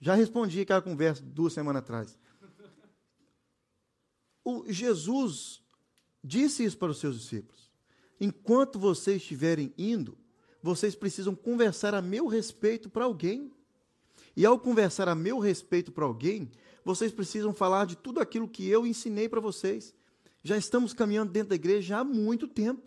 Já 0.00 0.14
respondi 0.14 0.60
aquela 0.60 0.82
conversa 0.82 1.22
duas 1.22 1.52
semanas 1.52 1.82
atrás. 1.82 2.18
O 4.44 4.64
Jesus 4.70 5.62
disse 6.22 6.64
isso 6.64 6.76
para 6.76 6.90
os 6.90 6.98
seus 6.98 7.18
discípulos. 7.18 7.70
Enquanto 8.20 8.78
vocês 8.78 9.22
estiverem 9.22 9.72
indo, 9.78 10.18
vocês 10.62 10.94
precisam 10.94 11.34
conversar 11.34 11.94
a 11.94 12.02
meu 12.02 12.26
respeito 12.26 12.90
para 12.90 13.04
alguém. 13.04 13.52
E 14.36 14.44
ao 14.44 14.58
conversar 14.58 15.08
a 15.08 15.14
meu 15.14 15.38
respeito 15.38 15.92
para 15.92 16.04
alguém, 16.04 16.50
vocês 16.84 17.12
precisam 17.12 17.54
falar 17.54 17.86
de 17.86 17.96
tudo 17.96 18.20
aquilo 18.20 18.48
que 18.48 18.68
eu 18.68 18.86
ensinei 18.86 19.28
para 19.28 19.40
vocês. 19.40 19.94
Já 20.44 20.58
estamos 20.58 20.92
caminhando 20.92 21.32
dentro 21.32 21.48
da 21.48 21.54
igreja 21.54 21.96
há 21.96 22.04
muito 22.04 22.46
tempo. 22.46 22.82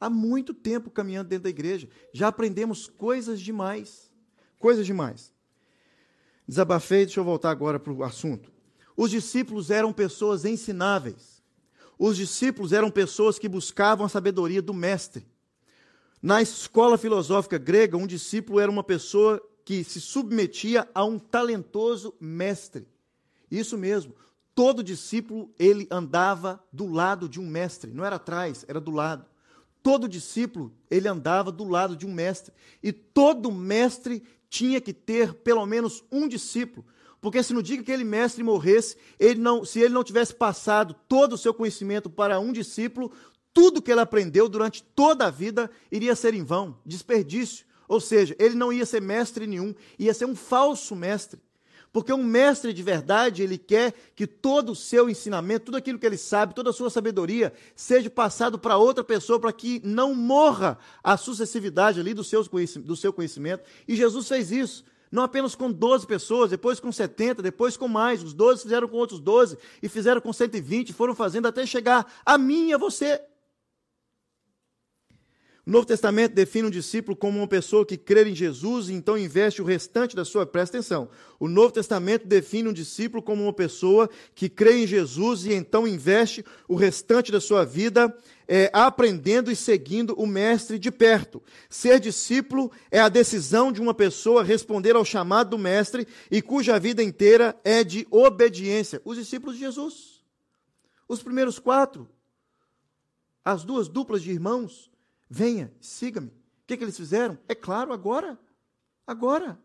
Há 0.00 0.10
muito 0.10 0.52
tempo 0.52 0.90
caminhando 0.90 1.28
dentro 1.28 1.44
da 1.44 1.50
igreja. 1.50 1.88
Já 2.12 2.26
aprendemos 2.26 2.88
coisas 2.88 3.40
demais. 3.40 4.10
Coisas 4.58 4.84
demais. 4.84 5.32
Desabafei, 6.46 7.06
deixa 7.06 7.20
eu 7.20 7.24
voltar 7.24 7.50
agora 7.50 7.78
para 7.78 7.92
o 7.92 8.02
assunto. 8.02 8.50
Os 8.96 9.12
discípulos 9.12 9.70
eram 9.70 9.92
pessoas 9.92 10.44
ensináveis. 10.44 11.40
Os 11.96 12.16
discípulos 12.16 12.72
eram 12.72 12.90
pessoas 12.90 13.38
que 13.38 13.48
buscavam 13.48 14.04
a 14.04 14.08
sabedoria 14.08 14.60
do 14.60 14.74
mestre. 14.74 15.24
Na 16.20 16.42
escola 16.42 16.98
filosófica 16.98 17.56
grega, 17.56 17.96
um 17.96 18.06
discípulo 18.06 18.58
era 18.58 18.70
uma 18.70 18.82
pessoa 18.82 19.40
que 19.64 19.84
se 19.84 20.00
submetia 20.00 20.88
a 20.92 21.04
um 21.04 21.20
talentoso 21.20 22.12
mestre. 22.20 22.88
Isso 23.48 23.78
mesmo, 23.78 24.14
Todo 24.58 24.82
discípulo, 24.82 25.54
ele 25.56 25.86
andava 25.88 26.60
do 26.72 26.84
lado 26.90 27.28
de 27.28 27.38
um 27.38 27.46
mestre, 27.46 27.92
não 27.92 28.04
era 28.04 28.16
atrás, 28.16 28.64
era 28.66 28.80
do 28.80 28.90
lado. 28.90 29.24
Todo 29.84 30.08
discípulo, 30.08 30.74
ele 30.90 31.06
andava 31.06 31.52
do 31.52 31.62
lado 31.62 31.96
de 31.96 32.04
um 32.04 32.12
mestre. 32.12 32.52
E 32.82 32.90
todo 32.90 33.52
mestre 33.52 34.20
tinha 34.50 34.80
que 34.80 34.92
ter 34.92 35.32
pelo 35.32 35.64
menos 35.64 36.02
um 36.10 36.26
discípulo. 36.26 36.84
Porque 37.20 37.40
se 37.40 37.54
no 37.54 37.62
dia 37.62 37.76
que 37.76 37.82
aquele 37.82 38.02
mestre 38.02 38.42
morresse, 38.42 38.96
ele 39.16 39.38
não, 39.40 39.64
se 39.64 39.78
ele 39.78 39.94
não 39.94 40.02
tivesse 40.02 40.34
passado 40.34 40.92
todo 41.08 41.34
o 41.34 41.38
seu 41.38 41.54
conhecimento 41.54 42.10
para 42.10 42.40
um 42.40 42.52
discípulo, 42.52 43.12
tudo 43.54 43.80
que 43.80 43.92
ele 43.92 44.00
aprendeu 44.00 44.48
durante 44.48 44.82
toda 44.82 45.26
a 45.26 45.30
vida 45.30 45.70
iria 45.88 46.16
ser 46.16 46.34
em 46.34 46.42
vão, 46.42 46.76
desperdício. 46.84 47.64
Ou 47.86 48.00
seja, 48.00 48.34
ele 48.40 48.56
não 48.56 48.72
ia 48.72 48.84
ser 48.84 49.00
mestre 49.00 49.46
nenhum, 49.46 49.72
ia 49.96 50.12
ser 50.12 50.24
um 50.24 50.34
falso 50.34 50.96
mestre. 50.96 51.40
Porque 51.92 52.12
um 52.12 52.22
mestre 52.22 52.72
de 52.72 52.82
verdade, 52.82 53.42
ele 53.42 53.56
quer 53.56 53.94
que 54.14 54.26
todo 54.26 54.72
o 54.72 54.76
seu 54.76 55.08
ensinamento, 55.08 55.66
tudo 55.66 55.78
aquilo 55.78 55.98
que 55.98 56.06
ele 56.06 56.18
sabe, 56.18 56.54
toda 56.54 56.70
a 56.70 56.72
sua 56.72 56.90
sabedoria, 56.90 57.52
seja 57.74 58.10
passado 58.10 58.58
para 58.58 58.76
outra 58.76 59.02
pessoa, 59.02 59.40
para 59.40 59.52
que 59.52 59.80
não 59.84 60.14
morra 60.14 60.78
a 61.02 61.16
sucessividade 61.16 61.98
ali 61.98 62.12
do, 62.12 62.22
seu 62.22 62.42
do 62.44 62.96
seu 62.96 63.12
conhecimento. 63.12 63.64
E 63.86 63.96
Jesus 63.96 64.28
fez 64.28 64.52
isso. 64.52 64.84
Não 65.10 65.22
apenas 65.22 65.54
com 65.54 65.72
12 65.72 66.06
pessoas, 66.06 66.50
depois 66.50 66.78
com 66.78 66.92
70, 66.92 67.42
depois 67.42 67.76
com 67.76 67.88
mais. 67.88 68.22
Os 68.22 68.34
12 68.34 68.62
fizeram 68.62 68.86
com 68.86 68.96
outros 68.96 69.20
12, 69.20 69.56
e 69.82 69.88
fizeram 69.88 70.20
com 70.20 70.32
120, 70.32 70.92
foram 70.92 71.14
fazendo 71.14 71.48
até 71.48 71.64
chegar 71.64 72.06
a 72.24 72.36
mim 72.36 72.68
e 72.68 72.74
a 72.74 72.78
você. 72.78 73.20
O 75.68 75.70
Novo 75.70 75.84
Testamento 75.84 76.32
define 76.32 76.68
um 76.68 76.70
discípulo 76.70 77.14
como 77.14 77.40
uma 77.40 77.46
pessoa 77.46 77.84
que 77.84 77.98
crê 77.98 78.26
em 78.26 78.34
Jesus 78.34 78.88
e 78.88 78.94
então 78.94 79.18
investe 79.18 79.60
o 79.60 79.66
restante 79.66 80.16
da 80.16 80.24
sua. 80.24 80.46
Presta 80.46 80.78
atenção. 80.78 81.10
O 81.38 81.46
Novo 81.46 81.70
Testamento 81.70 82.26
define 82.26 82.70
um 82.70 82.72
discípulo 82.72 83.22
como 83.22 83.42
uma 83.42 83.52
pessoa 83.52 84.08
que 84.34 84.48
crê 84.48 84.84
em 84.84 84.86
Jesus 84.86 85.44
e 85.44 85.52
então 85.52 85.86
investe 85.86 86.42
o 86.66 86.74
restante 86.74 87.30
da 87.30 87.38
sua 87.38 87.66
vida 87.66 88.16
é, 88.48 88.70
aprendendo 88.72 89.50
e 89.50 89.56
seguindo 89.56 90.14
o 90.14 90.26
Mestre 90.26 90.78
de 90.78 90.90
perto. 90.90 91.42
Ser 91.68 92.00
discípulo 92.00 92.72
é 92.90 92.98
a 92.98 93.10
decisão 93.10 93.70
de 93.70 93.78
uma 93.78 93.92
pessoa 93.92 94.42
responder 94.42 94.96
ao 94.96 95.04
chamado 95.04 95.50
do 95.50 95.58
Mestre 95.58 96.08
e 96.30 96.40
cuja 96.40 96.80
vida 96.80 97.02
inteira 97.02 97.54
é 97.62 97.84
de 97.84 98.06
obediência. 98.10 99.02
Os 99.04 99.18
discípulos 99.18 99.56
de 99.56 99.60
Jesus. 99.60 100.24
Os 101.06 101.22
primeiros 101.22 101.58
quatro. 101.58 102.08
As 103.44 103.64
duas 103.64 103.86
duplas 103.86 104.22
de 104.22 104.30
irmãos 104.30 104.87
Venha, 105.28 105.72
siga-me. 105.80 106.28
O 106.28 106.32
que, 106.66 106.76
que 106.76 106.84
eles 106.84 106.96
fizeram? 106.96 107.38
É 107.48 107.54
claro, 107.54 107.92
agora. 107.92 108.38
Agora. 109.06 109.58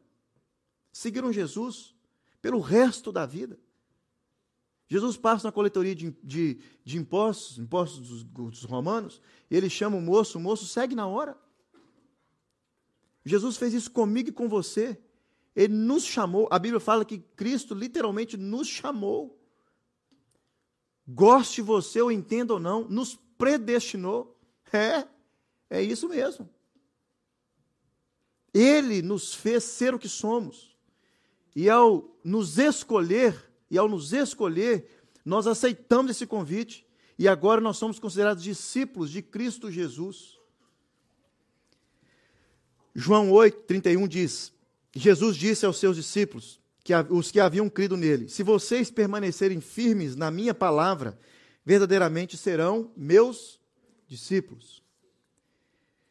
Seguiram 0.92 1.34
Jesus 1.34 1.96
pelo 2.42 2.60
resto 2.60 3.12
da 3.12 3.26
vida. 3.26 3.60
Jesus 4.88 5.18
passa 5.18 5.48
na 5.48 5.52
coletoria 5.52 5.96
de, 5.96 6.12
de, 6.24 6.60
de 6.84 6.98
impostos, 6.98 7.58
impostos 7.58 8.08
dos, 8.08 8.24
dos, 8.24 8.64
romanos, 8.64 9.22
ele 9.50 9.70
chama 9.70 9.98
o 9.98 10.02
moço, 10.02 10.38
o 10.38 10.42
moço 10.42 10.68
segue 10.68 10.94
na 10.94 11.08
hora. 11.08 11.38
Jesus 13.26 13.58
fez 13.58 13.74
isso 13.74 13.90
comigo 13.90 14.30
e 14.30 14.34
com 14.34 14.50
você. 14.50 15.02
Ele 15.56 15.74
nos 15.74 16.04
chamou, 16.04 16.48
a 16.52 16.60
Bíblia 16.60 16.80
fala 16.80 17.06
que 17.06 17.20
Cristo 17.20 17.74
literalmente 17.74 18.36
nos 18.36 18.68
chamou. 18.68 19.40
Goste 21.08 21.62
você 21.62 22.02
ou 22.02 22.12
entenda 22.12 22.54
ou 22.54 22.60
não, 22.60 22.88
nos 22.88 23.16
predestinou. 23.38 24.40
É. 24.72 25.08
É 25.70 25.82
isso 25.82 26.08
mesmo. 26.08 26.50
Ele 28.54 29.02
nos 29.02 29.34
fez 29.34 29.64
ser 29.64 29.94
o 29.96 30.00
que 30.00 30.10
somos. 30.10 30.76
E 31.56 31.70
ao 31.70 32.18
nos 32.24 32.58
escolher, 32.58 33.52
e 33.70 33.78
ao 33.78 33.88
nos 33.88 34.14
escolher, 34.14 34.88
nós 35.26 35.48
aceitamos 35.48 36.12
esse 36.12 36.28
convite 36.28 36.86
e 37.18 37.28
agora 37.28 37.62
nós 37.62 37.78
somos 37.78 38.00
considerados 38.00 38.44
discípulos 38.44 39.10
de 39.10 39.22
Cristo 39.22 39.72
Jesus. 39.72 40.38
João 42.94 43.32
8, 43.32 43.62
31 43.62 44.08
diz: 44.08 44.54
Jesus 44.96 45.36
disse 45.36 45.66
aos 45.66 45.78
seus 45.78 45.96
discípulos, 45.96 46.60
que, 46.84 46.94
os 47.10 47.32
que 47.32 47.40
haviam 47.40 47.70
crido 47.70 47.98
nele: 47.98 48.30
Se 48.30 48.44
vocês 48.44 48.92
permanecerem 48.92 49.62
firmes 49.62 50.16
na 50.16 50.30
minha 50.30 50.54
palavra, 50.54 51.18
verdadeiramente 51.66 52.38
serão 52.38 52.92
meus 52.96 53.60
discípulos. 54.08 54.83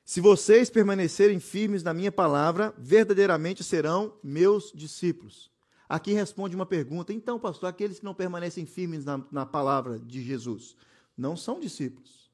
Se 0.04 0.20
vocês 0.20 0.68
permanecerem 0.68 1.38
firmes 1.38 1.82
na 1.82 1.94
minha 1.94 2.10
palavra, 2.10 2.74
verdadeiramente 2.76 3.62
serão 3.62 4.14
meus 4.22 4.72
discípulos. 4.74 5.50
Aqui 5.88 6.12
responde 6.12 6.56
uma 6.56 6.66
pergunta. 6.66 7.12
Então, 7.12 7.38
pastor, 7.38 7.68
aqueles 7.68 7.98
que 7.98 8.04
não 8.04 8.14
permanecem 8.14 8.66
firmes 8.66 9.04
na, 9.04 9.24
na 9.30 9.46
palavra 9.46 9.98
de 9.98 10.22
Jesus 10.22 10.76
não 11.16 11.36
são 11.36 11.60
discípulos. 11.60 12.30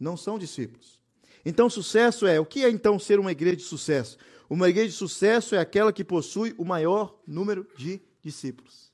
Não 0.00 0.16
são 0.16 0.38
discípulos. 0.38 1.00
Então, 1.44 1.70
sucesso 1.70 2.26
é. 2.26 2.40
O 2.40 2.46
que 2.46 2.64
é 2.64 2.70
então 2.70 2.98
ser 2.98 3.18
uma 3.20 3.32
igreja 3.32 3.56
de 3.56 3.62
sucesso? 3.62 4.18
Uma 4.48 4.68
igreja 4.68 4.88
de 4.88 4.94
sucesso 4.94 5.54
é 5.54 5.58
aquela 5.58 5.92
que 5.92 6.02
possui 6.02 6.54
o 6.56 6.64
maior 6.64 7.20
número 7.26 7.66
de 7.76 8.00
discípulos. 8.22 8.90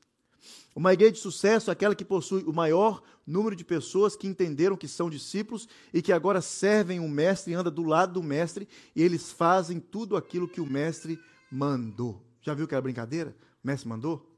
Uma 0.74 0.92
igreja 0.92 1.12
de 1.12 1.18
sucesso 1.20 1.70
é 1.70 1.72
aquela 1.72 1.94
que 1.94 2.04
possui 2.04 2.42
o 2.42 2.52
maior 2.52 3.02
número 3.26 3.54
de 3.54 3.64
pessoas 3.64 4.16
que 4.16 4.26
entenderam 4.26 4.76
que 4.76 4.88
são 4.88 5.08
discípulos 5.08 5.68
e 5.92 6.02
que 6.02 6.12
agora 6.12 6.40
servem 6.40 6.98
o 6.98 7.08
mestre, 7.08 7.54
anda 7.54 7.70
do 7.70 7.82
lado 7.82 8.14
do 8.14 8.22
mestre 8.22 8.68
e 8.94 9.02
eles 9.02 9.30
fazem 9.30 9.78
tudo 9.78 10.16
aquilo 10.16 10.48
que 10.48 10.60
o 10.60 10.66
mestre 10.66 11.18
mandou. 11.50 12.20
Já 12.42 12.54
viu 12.54 12.66
que 12.66 12.74
era 12.74 12.82
brincadeira? 12.82 13.34
O 13.62 13.66
mestre 13.66 13.88
mandou? 13.88 14.30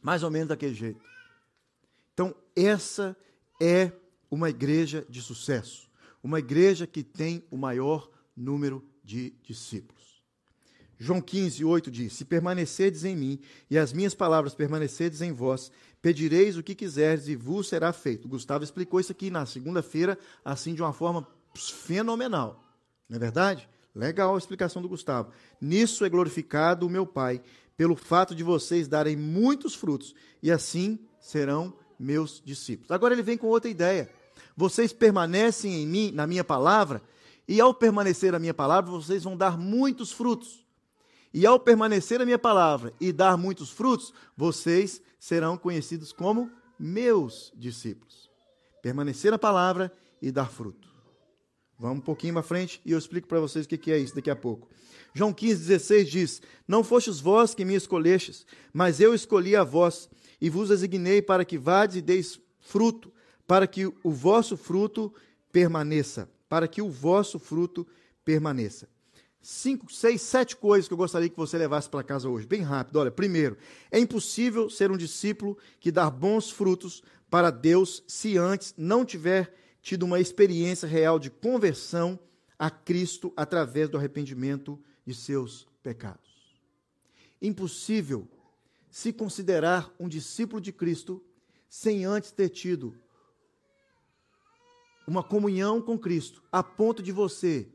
Mais 0.00 0.22
ou 0.22 0.30
menos 0.30 0.48
daquele 0.48 0.74
jeito. 0.74 1.00
Então, 2.14 2.34
essa 2.54 3.16
é 3.60 3.92
uma 4.30 4.48
igreja 4.48 5.04
de 5.08 5.20
sucesso. 5.20 5.90
Uma 6.22 6.38
igreja 6.38 6.86
que 6.86 7.02
tem 7.02 7.44
o 7.50 7.56
maior 7.56 8.10
número 8.36 8.84
de 9.04 9.30
discípulos. 9.42 10.01
João 11.02 11.20
15, 11.20 11.64
8 11.64 11.90
diz: 11.90 12.12
Se 12.12 12.24
permanecerdes 12.24 13.04
em 13.04 13.16
mim 13.16 13.40
e 13.68 13.76
as 13.76 13.92
minhas 13.92 14.14
palavras 14.14 14.54
permanecerdes 14.54 15.20
em 15.20 15.32
vós, 15.32 15.72
pedireis 16.00 16.56
o 16.56 16.62
que 16.62 16.76
quiserdes 16.76 17.26
e 17.26 17.34
vos 17.34 17.68
será 17.68 17.92
feito. 17.92 18.28
Gustavo 18.28 18.62
explicou 18.62 19.00
isso 19.00 19.10
aqui 19.10 19.28
na 19.28 19.44
segunda-feira, 19.44 20.16
assim 20.44 20.74
de 20.74 20.80
uma 20.80 20.92
forma 20.92 21.26
fenomenal. 21.56 22.62
Não 23.08 23.16
é 23.16 23.18
verdade? 23.18 23.68
Legal 23.92 24.36
a 24.36 24.38
explicação 24.38 24.80
do 24.80 24.88
Gustavo. 24.88 25.32
Nisso 25.60 26.04
é 26.04 26.08
glorificado 26.08 26.86
o 26.86 26.90
meu 26.90 27.04
Pai, 27.04 27.42
pelo 27.76 27.96
fato 27.96 28.32
de 28.32 28.44
vocês 28.44 28.86
darem 28.86 29.16
muitos 29.16 29.74
frutos, 29.74 30.14
e 30.40 30.52
assim 30.52 31.00
serão 31.18 31.74
meus 31.98 32.40
discípulos. 32.44 32.92
Agora 32.92 33.12
ele 33.12 33.24
vem 33.24 33.36
com 33.36 33.48
outra 33.48 33.68
ideia. 33.68 34.08
Vocês 34.56 34.92
permanecem 34.92 35.82
em 35.82 35.86
mim, 35.86 36.12
na 36.12 36.28
minha 36.28 36.44
palavra, 36.44 37.02
e 37.48 37.60
ao 37.60 37.74
permanecer 37.74 38.30
na 38.30 38.38
minha 38.38 38.54
palavra, 38.54 38.88
vocês 38.92 39.24
vão 39.24 39.36
dar 39.36 39.58
muitos 39.58 40.12
frutos. 40.12 40.61
E 41.34 41.46
ao 41.46 41.58
permanecer 41.58 42.20
a 42.20 42.26
minha 42.26 42.38
palavra 42.38 42.92
e 43.00 43.10
dar 43.10 43.38
muitos 43.38 43.70
frutos, 43.70 44.12
vocês 44.36 45.00
serão 45.18 45.56
conhecidos 45.56 46.12
como 46.12 46.50
meus 46.78 47.52
discípulos. 47.56 48.30
Permanecer 48.82 49.30
na 49.30 49.38
palavra 49.38 49.90
e 50.20 50.30
dar 50.30 50.50
fruto. 50.50 50.92
Vamos 51.78 51.98
um 51.98 52.02
pouquinho 52.02 52.34
para 52.34 52.42
frente 52.42 52.80
e 52.84 52.92
eu 52.92 52.98
explico 52.98 53.26
para 53.26 53.40
vocês 53.40 53.64
o 53.64 53.68
que 53.68 53.90
é 53.90 53.98
isso 53.98 54.14
daqui 54.14 54.30
a 54.30 54.36
pouco. 54.36 54.68
João 55.14 55.32
15, 55.32 55.66
16 55.66 56.10
diz: 56.10 56.42
Não 56.68 56.84
fostes 56.84 57.18
vós 57.18 57.54
que 57.54 57.64
me 57.64 57.74
escolhestes, 57.74 58.46
mas 58.72 59.00
eu 59.00 59.14
escolhi 59.14 59.56
a 59.56 59.64
vós 59.64 60.08
e 60.40 60.50
vos 60.50 60.68
designei 60.68 61.22
para 61.22 61.44
que 61.44 61.56
vades 61.56 61.96
e 61.96 62.02
deis 62.02 62.38
fruto, 62.60 63.12
para 63.46 63.66
que 63.66 63.86
o 63.86 64.10
vosso 64.10 64.56
fruto 64.56 65.12
permaneça. 65.50 66.30
Para 66.48 66.68
que 66.68 66.82
o 66.82 66.90
vosso 66.90 67.38
fruto 67.38 67.86
permaneça 68.24 68.86
cinco, 69.42 69.92
seis, 69.92 70.22
sete 70.22 70.56
coisas 70.56 70.86
que 70.86 70.94
eu 70.94 70.98
gostaria 70.98 71.28
que 71.28 71.36
você 71.36 71.58
levasse 71.58 71.90
para 71.90 72.04
casa 72.04 72.28
hoje, 72.28 72.46
bem 72.46 72.62
rápido. 72.62 72.96
Olha, 72.96 73.10
primeiro, 73.10 73.58
é 73.90 73.98
impossível 73.98 74.70
ser 74.70 74.90
um 74.90 74.96
discípulo 74.96 75.58
que 75.80 75.90
dá 75.90 76.08
bons 76.08 76.50
frutos 76.50 77.02
para 77.28 77.50
Deus 77.50 78.04
se 78.06 78.38
antes 78.38 78.72
não 78.78 79.04
tiver 79.04 79.52
tido 79.82 80.04
uma 80.04 80.20
experiência 80.20 80.86
real 80.86 81.18
de 81.18 81.28
conversão 81.28 82.18
a 82.56 82.70
Cristo 82.70 83.32
através 83.36 83.88
do 83.88 83.98
arrependimento 83.98 84.78
de 85.04 85.12
seus 85.12 85.66
pecados. 85.82 86.30
Impossível 87.40 88.28
se 88.88 89.12
considerar 89.12 89.92
um 89.98 90.08
discípulo 90.08 90.60
de 90.60 90.70
Cristo 90.70 91.20
sem 91.68 92.04
antes 92.04 92.30
ter 92.30 92.50
tido 92.50 92.94
uma 95.04 95.24
comunhão 95.24 95.82
com 95.82 95.98
Cristo, 95.98 96.42
a 96.52 96.62
ponto 96.62 97.02
de 97.02 97.10
você 97.10 97.68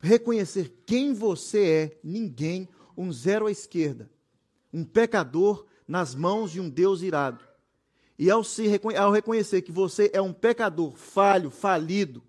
reconhecer 0.00 0.82
quem 0.86 1.12
você 1.12 1.66
é, 1.66 2.00
ninguém, 2.02 2.68
um 2.96 3.12
zero 3.12 3.46
à 3.46 3.50
esquerda, 3.50 4.10
um 4.72 4.84
pecador 4.84 5.66
nas 5.86 6.14
mãos 6.14 6.52
de 6.52 6.60
um 6.60 6.68
Deus 6.68 7.02
irado. 7.02 7.46
E 8.18 8.30
ao, 8.30 8.42
se, 8.42 8.68
ao 8.96 9.12
reconhecer 9.12 9.62
que 9.62 9.70
você 9.70 10.10
é 10.12 10.20
um 10.20 10.32
pecador 10.32 10.96
falho, 10.96 11.50
falido, 11.50 12.22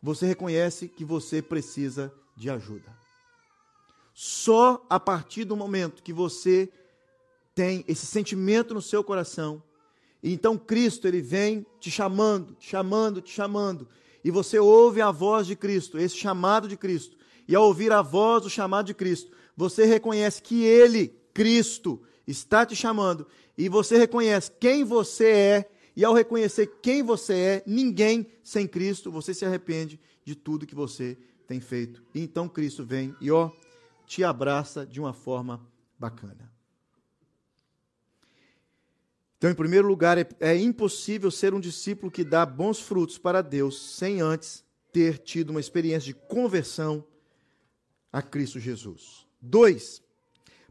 você 0.00 0.26
reconhece 0.26 0.88
que 0.88 1.04
você 1.04 1.42
precisa 1.42 2.12
de 2.36 2.48
ajuda. 2.48 2.96
Só 4.14 4.84
a 4.88 5.00
partir 5.00 5.44
do 5.44 5.56
momento 5.56 6.02
que 6.02 6.12
você 6.12 6.70
tem 7.54 7.84
esse 7.86 8.06
sentimento 8.06 8.74
no 8.74 8.82
seu 8.82 9.02
coração, 9.02 9.62
e 10.22 10.32
então 10.32 10.56
Cristo 10.56 11.08
ele 11.08 11.20
vem 11.20 11.66
te 11.80 11.90
chamando, 11.90 12.54
te 12.54 12.68
chamando, 12.68 13.20
te 13.20 13.32
chamando, 13.32 13.88
e 14.24 14.30
você 14.30 14.58
ouve 14.58 15.00
a 15.00 15.10
voz 15.10 15.46
de 15.46 15.56
Cristo, 15.56 15.98
esse 15.98 16.16
chamado 16.16 16.68
de 16.68 16.76
Cristo, 16.76 17.16
e 17.48 17.54
ao 17.54 17.64
ouvir 17.64 17.92
a 17.92 18.02
voz 18.02 18.42
do 18.42 18.50
chamado 18.50 18.86
de 18.86 18.94
Cristo, 18.94 19.30
você 19.56 19.84
reconhece 19.84 20.42
que 20.42 20.64
Ele, 20.64 21.14
Cristo, 21.34 22.00
está 22.26 22.64
te 22.64 22.76
chamando, 22.76 23.26
e 23.56 23.68
você 23.68 23.98
reconhece 23.98 24.50
quem 24.60 24.84
você 24.84 25.26
é, 25.26 25.70
e 25.94 26.04
ao 26.04 26.14
reconhecer 26.14 26.78
quem 26.80 27.02
você 27.02 27.34
é, 27.34 27.62
ninguém 27.66 28.26
sem 28.42 28.66
Cristo, 28.66 29.10
você 29.10 29.34
se 29.34 29.44
arrepende 29.44 30.00
de 30.24 30.34
tudo 30.34 30.66
que 30.66 30.74
você 30.74 31.18
tem 31.46 31.60
feito. 31.60 32.02
E 32.14 32.20
então 32.20 32.48
Cristo 32.48 32.84
vem 32.84 33.14
e 33.20 33.30
ó, 33.30 33.50
te 34.06 34.24
abraça 34.24 34.86
de 34.86 35.00
uma 35.00 35.12
forma 35.12 35.60
bacana. 35.98 36.50
Então, 39.42 39.50
em 39.50 39.56
primeiro 39.56 39.88
lugar, 39.88 40.18
é, 40.18 40.28
é, 40.38 40.56
impossível 40.56 41.28
ser 41.28 41.52
um 41.52 41.58
discípulo 41.58 42.12
que 42.12 42.22
dá 42.22 42.46
bons 42.46 42.78
frutos 42.78 43.18
para 43.18 43.42
Deus 43.42 43.96
sem 43.96 44.20
antes 44.20 44.62
ter 44.92 45.18
tido 45.18 45.50
uma 45.50 45.58
experiência 45.58 46.06
de 46.06 46.14
conversão 46.14 47.04
a 48.12 48.22
Cristo 48.22 48.60
Jesus. 48.60 49.26
Dois, 49.40 50.00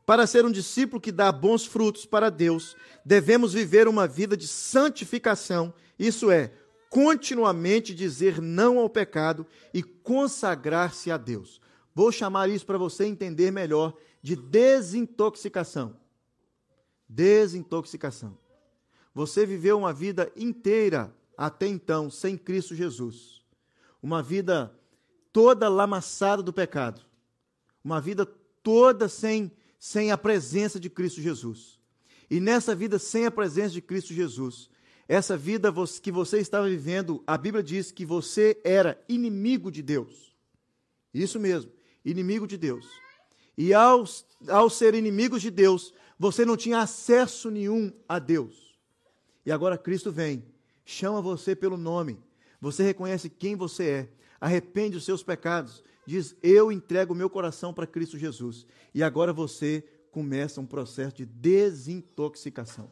para 0.05 0.25
ser 0.25 0.45
um 0.45 0.51
discípulo 0.51 1.01
que 1.01 1.11
dá 1.11 1.33
bons 1.33 1.65
frutos 1.65 2.05
para 2.05 2.29
Deus, 2.29 2.77
devemos 3.03 3.51
viver 3.51 3.89
uma 3.89 4.07
vida 4.07 4.37
de 4.37 4.47
santificação, 4.47 5.73
isso 5.99 6.31
é, 6.31 6.53
continuamente 6.89 7.93
dizer 7.93 8.41
não 8.41 8.79
ao 8.79 8.89
pecado 8.89 9.45
e 9.73 9.83
consagrar-se 9.83 11.11
a 11.11 11.17
Deus. 11.17 11.59
Vou 11.93 12.09
chamar 12.09 12.49
isso 12.49 12.65
para 12.65 12.77
você 12.77 13.03
entender 13.03 13.51
melhor 13.51 13.93
de 14.21 14.37
desintoxicação. 14.37 15.99
Desintoxicação. 17.09 18.39
Você 19.13 19.45
viveu 19.45 19.77
uma 19.77 19.93
vida 19.93 20.31
inteira 20.35 21.13
até 21.37 21.67
então 21.67 22.09
sem 22.09 22.37
Cristo 22.37 22.75
Jesus. 22.75 23.41
Uma 24.01 24.21
vida 24.21 24.73
toda 25.31 25.67
lamaçada 25.69 26.41
do 26.41 26.53
pecado. 26.53 27.01
Uma 27.83 27.99
vida 27.99 28.25
toda 28.63 29.09
sem, 29.09 29.51
sem 29.79 30.11
a 30.11 30.17
presença 30.17 30.79
de 30.79 30.89
Cristo 30.89 31.21
Jesus. 31.21 31.79
E 32.29 32.39
nessa 32.39 32.73
vida 32.73 32.97
sem 32.97 33.25
a 33.25 33.31
presença 33.31 33.71
de 33.71 33.81
Cristo 33.81 34.13
Jesus, 34.13 34.69
essa 35.07 35.35
vida 35.35 35.73
que 36.01 36.11
você 36.11 36.39
estava 36.39 36.69
vivendo, 36.69 37.21
a 37.27 37.37
Bíblia 37.37 37.61
diz 37.61 37.91
que 37.91 38.05
você 38.05 38.59
era 38.63 39.03
inimigo 39.09 39.69
de 39.69 39.81
Deus. 39.81 40.33
Isso 41.13 41.37
mesmo, 41.39 41.71
inimigo 42.05 42.47
de 42.47 42.57
Deus. 42.57 42.87
E 43.57 43.73
ao, 43.73 44.05
ao 44.47 44.69
ser 44.69 44.95
inimigos 44.95 45.41
de 45.41 45.51
Deus, 45.51 45.93
você 46.17 46.45
não 46.45 46.55
tinha 46.55 46.79
acesso 46.79 47.51
nenhum 47.51 47.91
a 48.07 48.19
Deus. 48.19 48.70
E 49.45 49.51
agora 49.51 49.77
Cristo 49.77 50.11
vem, 50.11 50.45
chama 50.85 51.21
você 51.21 51.55
pelo 51.55 51.77
nome. 51.77 52.19
Você 52.59 52.83
reconhece 52.83 53.29
quem 53.29 53.55
você 53.55 53.89
é, 53.89 54.09
arrepende 54.39 54.97
os 54.97 55.05
seus 55.05 55.23
pecados, 55.23 55.83
diz: 56.05 56.35
Eu 56.43 56.71
entrego 56.71 57.13
o 57.13 57.15
meu 57.15 57.29
coração 57.29 57.73
para 57.73 57.87
Cristo 57.87 58.17
Jesus. 58.17 58.65
E 58.93 59.01
agora 59.01 59.33
você 59.33 59.83
começa 60.11 60.61
um 60.61 60.65
processo 60.65 61.15
de 61.15 61.25
desintoxicação. 61.25 62.91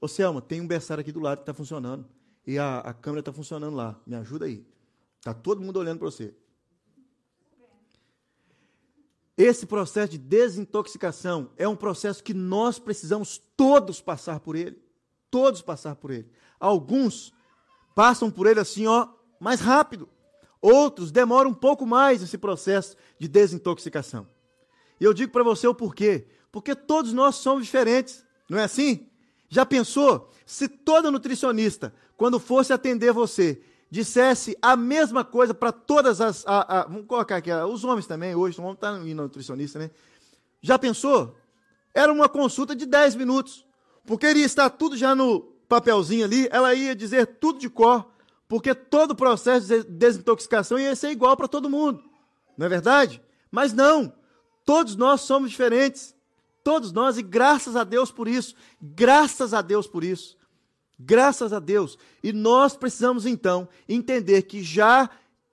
Ô 0.00 0.06
Selma, 0.06 0.40
tem 0.40 0.60
um 0.60 0.66
berçário 0.66 1.00
aqui 1.00 1.10
do 1.10 1.20
lado 1.20 1.38
que 1.38 1.42
está 1.42 1.54
funcionando. 1.54 2.06
E 2.46 2.58
a, 2.58 2.78
a 2.78 2.94
câmera 2.94 3.20
está 3.20 3.32
funcionando 3.32 3.74
lá. 3.74 4.00
Me 4.06 4.14
ajuda 4.14 4.46
aí. 4.46 4.64
Está 5.18 5.34
todo 5.34 5.60
mundo 5.60 5.78
olhando 5.78 5.98
para 5.98 6.10
você. 6.10 6.34
Esse 9.36 9.66
processo 9.66 10.12
de 10.12 10.18
desintoxicação 10.18 11.50
é 11.56 11.68
um 11.68 11.76
processo 11.76 12.22
que 12.22 12.34
nós 12.34 12.78
precisamos 12.78 13.38
todos 13.56 14.00
passar 14.00 14.40
por 14.40 14.56
ele. 14.56 14.80
Todos 15.30 15.62
passar 15.62 15.96
por 15.96 16.10
ele. 16.10 16.30
Alguns 16.58 17.32
passam 17.94 18.30
por 18.30 18.46
ele 18.46 18.60
assim, 18.60 18.86
ó, 18.86 19.08
mais 19.38 19.60
rápido. 19.60 20.08
Outros 20.60 21.10
demoram 21.10 21.50
um 21.50 21.54
pouco 21.54 21.86
mais 21.86 22.22
esse 22.22 22.36
processo 22.36 22.96
de 23.18 23.28
desintoxicação. 23.28 24.26
E 25.00 25.04
eu 25.04 25.14
digo 25.14 25.32
para 25.32 25.44
você 25.44 25.66
o 25.66 25.74
porquê. 25.74 26.26
Porque 26.50 26.74
todos 26.74 27.12
nós 27.12 27.36
somos 27.36 27.64
diferentes. 27.64 28.24
Não 28.48 28.58
é 28.58 28.64
assim? 28.64 29.06
Já 29.48 29.64
pensou 29.64 30.30
se 30.44 30.68
toda 30.68 31.10
nutricionista, 31.10 31.94
quando 32.16 32.40
fosse 32.40 32.72
atender 32.72 33.12
você, 33.12 33.62
dissesse 33.90 34.56
a 34.60 34.76
mesma 34.76 35.24
coisa 35.24 35.54
para 35.54 35.72
todas 35.72 36.20
as. 36.20 36.46
A, 36.46 36.80
a, 36.80 36.84
vamos 36.84 37.06
colocar 37.06 37.36
aqui, 37.36 37.50
os 37.52 37.84
homens 37.84 38.06
também, 38.06 38.34
hoje, 38.34 38.60
não 38.60 38.72
estar 38.72 38.98
indo 39.06 39.22
nutricionista, 39.22 39.78
né? 39.78 39.90
Já 40.60 40.78
pensou? 40.78 41.36
Era 41.94 42.12
uma 42.12 42.28
consulta 42.28 42.74
de 42.74 42.86
10 42.86 43.14
minutos. 43.16 43.66
Porque 44.08 44.26
iria 44.26 44.46
estar 44.46 44.70
tudo 44.70 44.96
já 44.96 45.14
no 45.14 45.40
papelzinho 45.68 46.24
ali, 46.24 46.48
ela 46.50 46.72
ia 46.72 46.96
dizer 46.96 47.26
tudo 47.26 47.58
de 47.58 47.68
cor, 47.68 48.10
porque 48.48 48.74
todo 48.74 49.10
o 49.10 49.14
processo 49.14 49.66
de 49.66 49.82
desintoxicação 49.82 50.78
ia 50.78 50.96
ser 50.96 51.10
igual 51.10 51.36
para 51.36 51.46
todo 51.46 51.68
mundo. 51.68 52.02
Não 52.56 52.64
é 52.64 52.70
verdade? 52.70 53.20
Mas 53.50 53.74
não. 53.74 54.10
Todos 54.64 54.96
nós 54.96 55.20
somos 55.20 55.50
diferentes. 55.50 56.14
Todos 56.64 56.90
nós, 56.90 57.18
e 57.18 57.22
graças 57.22 57.76
a 57.76 57.84
Deus 57.84 58.10
por 58.10 58.26
isso. 58.26 58.54
Graças 58.80 59.52
a 59.52 59.60
Deus 59.60 59.86
por 59.86 60.02
isso. 60.02 60.38
Graças 60.98 61.52
a 61.52 61.58
Deus. 61.58 61.98
E 62.24 62.32
nós 62.32 62.78
precisamos 62.78 63.26
então 63.26 63.68
entender 63.86 64.40
que 64.44 64.62
já 64.62 65.10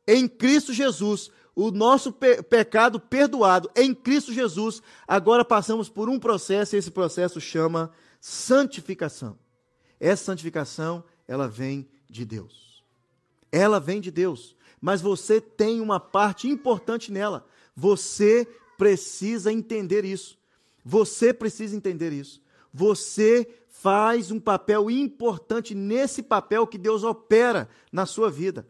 em 0.07 0.29
Cristo 0.29 0.71
Jesus, 0.71 1.29
o 1.53 1.71
nosso 1.71 2.09
pe 2.09 2.41
pecado 2.41 3.01
perdoado 3.01 3.69
em 3.75 3.93
Cristo 3.93 4.31
Jesus, 4.31 4.81
agora 5.05 5.43
passamos 5.43 5.89
por 5.89 6.07
um 6.07 6.17
processo, 6.17 6.73
e 6.73 6.79
esse 6.79 6.89
processo 6.89 7.41
chama 7.41 7.91
santificação. 8.27 9.37
Essa 9.99 10.25
santificação, 10.25 11.03
ela 11.27 11.47
vem 11.47 11.87
de 12.09 12.25
Deus. 12.25 12.83
Ela 13.51 13.79
vem 13.79 14.01
de 14.01 14.09
Deus. 14.09 14.55
Mas 14.81 14.99
você 14.99 15.39
tem 15.39 15.79
uma 15.79 15.99
parte 15.99 16.47
importante 16.47 17.11
nela. 17.11 17.45
Você 17.75 18.47
precisa 18.79 19.53
entender 19.53 20.03
isso. 20.03 20.39
Você 20.83 21.31
precisa 21.31 21.75
entender 21.75 22.11
isso. 22.11 22.41
Você 22.73 23.47
faz 23.69 24.31
um 24.31 24.39
papel 24.39 24.89
importante 24.89 25.75
nesse 25.75 26.23
papel 26.23 26.65
que 26.65 26.79
Deus 26.79 27.03
opera 27.03 27.69
na 27.91 28.07
sua 28.07 28.31
vida. 28.31 28.67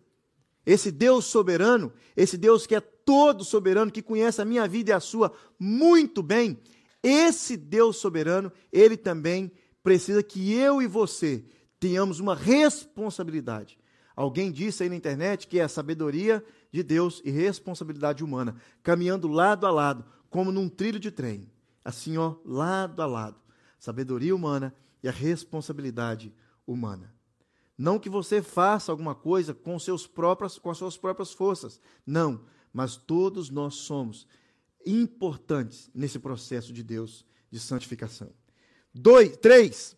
Esse 0.66 0.92
Deus 0.92 1.24
soberano, 1.24 1.94
esse 2.18 2.36
Deus 2.36 2.68
que 2.68 2.76
é 2.76 2.82
todo 2.82 3.46
soberano, 3.46 3.90
que 3.90 4.02
conhece 4.02 4.42
a 4.42 4.46
minha 4.46 4.68
vida 4.68 4.90
e 4.90 4.94
a 4.94 5.00
sua 5.00 5.32
muito 5.58 6.22
bem, 6.22 6.60
esse 7.08 7.56
Deus 7.58 7.98
soberano, 7.98 8.52
ele 8.72 8.98
também 8.98 9.52
precisa 9.84 10.24
que 10.24 10.54
eu 10.54 10.82
e 10.82 10.88
você 10.88 11.46
tenhamos 11.80 12.20
uma 12.20 12.36
responsabilidade. 12.36 13.78
Alguém 14.16 14.52
disse 14.52 14.84
aí 14.84 14.90
na 14.90 14.96
internet 14.96 15.48
que 15.48 15.60
é 15.60 15.64
a 15.64 15.70
sabedoria 15.70 16.44
de 16.72 16.82
Deus 16.82 17.22
e 17.24 17.32
responsabilidade 17.32 18.24
humana, 18.24 18.56
caminhando 18.82 19.28
lado 19.28 19.68
a 19.68 19.72
lado, 19.72 20.06
como 20.30 20.52
num 20.52 20.70
trilho 20.70 21.00
de 21.00 21.12
trem 21.12 21.50
assim, 21.86 22.18
ó, 22.18 22.36
lado 22.44 23.00
a 23.00 23.06
lado. 23.06 23.40
Sabedoria 23.78 24.36
humana 24.36 24.74
e 25.04 25.08
a 25.08 25.12
responsabilidade 25.12 26.34
humana. 26.66 27.14
Não 27.78 28.00
que 28.00 28.10
você 28.10 28.42
faça 28.42 28.92
alguma 28.92 29.14
coisa 29.14 29.54
com, 29.54 29.78
seus 29.78 30.08
próprias, 30.08 30.58
com 30.58 30.72
as 30.72 30.80
suas 30.80 30.98
próprias 30.98 31.32
forças. 31.32 31.80
Não. 32.06 32.42
Mas 32.74 32.98
todos 32.98 33.52
nós 33.52 33.76
somos 33.76 34.28
importantes 34.86 35.90
nesse 35.94 36.20
processo 36.20 36.72
de 36.72 36.84
Deus 36.84 37.26
de 37.50 37.60
santificação. 37.60 38.30
Dois, 38.94 39.36
três. 39.38 39.96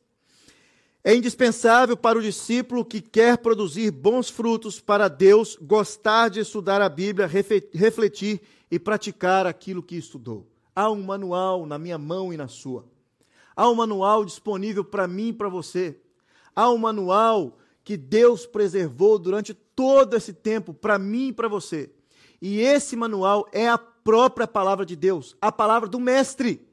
É 1.03 1.15
indispensável 1.15 1.95
para 1.95 2.19
o 2.19 2.21
discípulo 2.21 2.83
que 2.83 2.99
quer 2.99 3.37
produzir 3.37 3.91
bons 3.91 4.29
frutos 4.29 4.79
para 4.79 5.07
Deus 5.07 5.57
gostar 5.61 6.29
de 6.29 6.41
estudar 6.41 6.81
a 6.81 6.89
Bíblia, 6.89 7.27
refletir 7.27 8.41
e 8.69 8.77
praticar 8.77 9.47
aquilo 9.47 9.81
que 9.81 9.95
estudou. 9.95 10.47
Há 10.75 10.91
um 10.91 11.01
manual 11.01 11.65
na 11.65 11.77
minha 11.77 11.97
mão 11.97 12.33
e 12.33 12.37
na 12.37 12.47
sua. 12.47 12.85
Há 13.55 13.69
um 13.69 13.75
manual 13.75 14.25
disponível 14.25 14.83
para 14.83 15.07
mim 15.07 15.29
e 15.29 15.33
para 15.33 15.49
você. 15.49 15.99
Há 16.55 16.69
um 16.69 16.77
manual 16.77 17.57
que 17.83 17.95
Deus 17.95 18.45
preservou 18.45 19.17
durante 19.17 19.53
todo 19.53 20.15
esse 20.15 20.33
tempo 20.33 20.73
para 20.73 20.99
mim 20.99 21.29
e 21.29 21.33
para 21.33 21.47
você. 21.47 21.89
E 22.41 22.59
esse 22.59 22.95
manual 22.95 23.47
é 23.51 23.69
a 23.69 23.77
própria 24.07 24.47
palavra 24.47 24.85
de 24.85 24.95
Deus, 24.95 25.35
a 25.41 25.51
palavra 25.51 25.89
do 25.89 25.99
Mestre. 25.99 26.65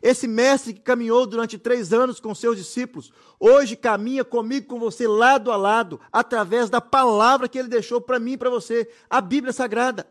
Esse 0.00 0.28
mestre 0.28 0.72
que 0.72 0.80
caminhou 0.80 1.26
durante 1.26 1.58
três 1.58 1.92
anos 1.92 2.20
com 2.20 2.32
seus 2.32 2.56
discípulos, 2.56 3.12
hoje 3.40 3.74
caminha 3.74 4.24
comigo, 4.24 4.68
com 4.68 4.78
você, 4.78 5.08
lado 5.08 5.50
a 5.50 5.56
lado, 5.56 5.98
através 6.12 6.70
da 6.70 6.80
palavra 6.80 7.48
que 7.48 7.58
ele 7.58 7.66
deixou 7.66 8.00
para 8.00 8.20
mim 8.20 8.34
e 8.34 8.36
para 8.36 8.50
você, 8.50 8.88
a 9.10 9.20
Bíblia 9.20 9.52
Sagrada. 9.52 10.06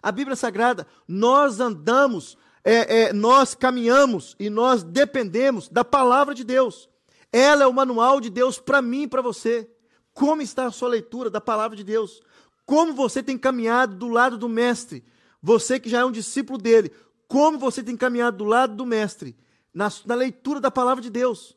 A 0.00 0.12
Bíblia 0.12 0.36
Sagrada, 0.36 0.86
nós 1.08 1.58
andamos 1.58 2.38
é, 2.62 3.06
é, 3.06 3.12
nós 3.12 3.52
caminhamos 3.52 4.36
e 4.38 4.48
nós 4.48 4.84
dependemos 4.84 5.68
da 5.68 5.84
palavra 5.84 6.32
de 6.32 6.44
Deus. 6.44 6.88
Ela 7.32 7.64
é 7.64 7.66
o 7.66 7.74
manual 7.74 8.20
de 8.20 8.30
Deus 8.30 8.60
para 8.60 8.80
mim 8.80 9.02
e 9.02 9.08
para 9.08 9.20
você. 9.20 9.68
Como 10.12 10.40
está 10.40 10.66
a 10.66 10.70
sua 10.70 10.90
leitura 10.90 11.28
da 11.28 11.40
palavra 11.40 11.76
de 11.76 11.82
Deus? 11.82 12.22
Como 12.64 12.94
você 12.94 13.20
tem 13.20 13.36
caminhado 13.36 13.96
do 13.96 14.06
lado 14.06 14.38
do 14.38 14.48
Mestre? 14.48 15.04
Você 15.44 15.78
que 15.78 15.90
já 15.90 15.98
é 16.00 16.04
um 16.06 16.10
discípulo 16.10 16.56
dele, 16.58 16.90
como 17.28 17.58
você 17.58 17.82
tem 17.82 17.98
caminhado 17.98 18.38
do 18.38 18.44
lado 18.44 18.74
do 18.74 18.86
Mestre? 18.86 19.36
Na, 19.74 19.92
na 20.06 20.14
leitura 20.14 20.58
da 20.58 20.70
palavra 20.70 21.02
de 21.02 21.10
Deus? 21.10 21.54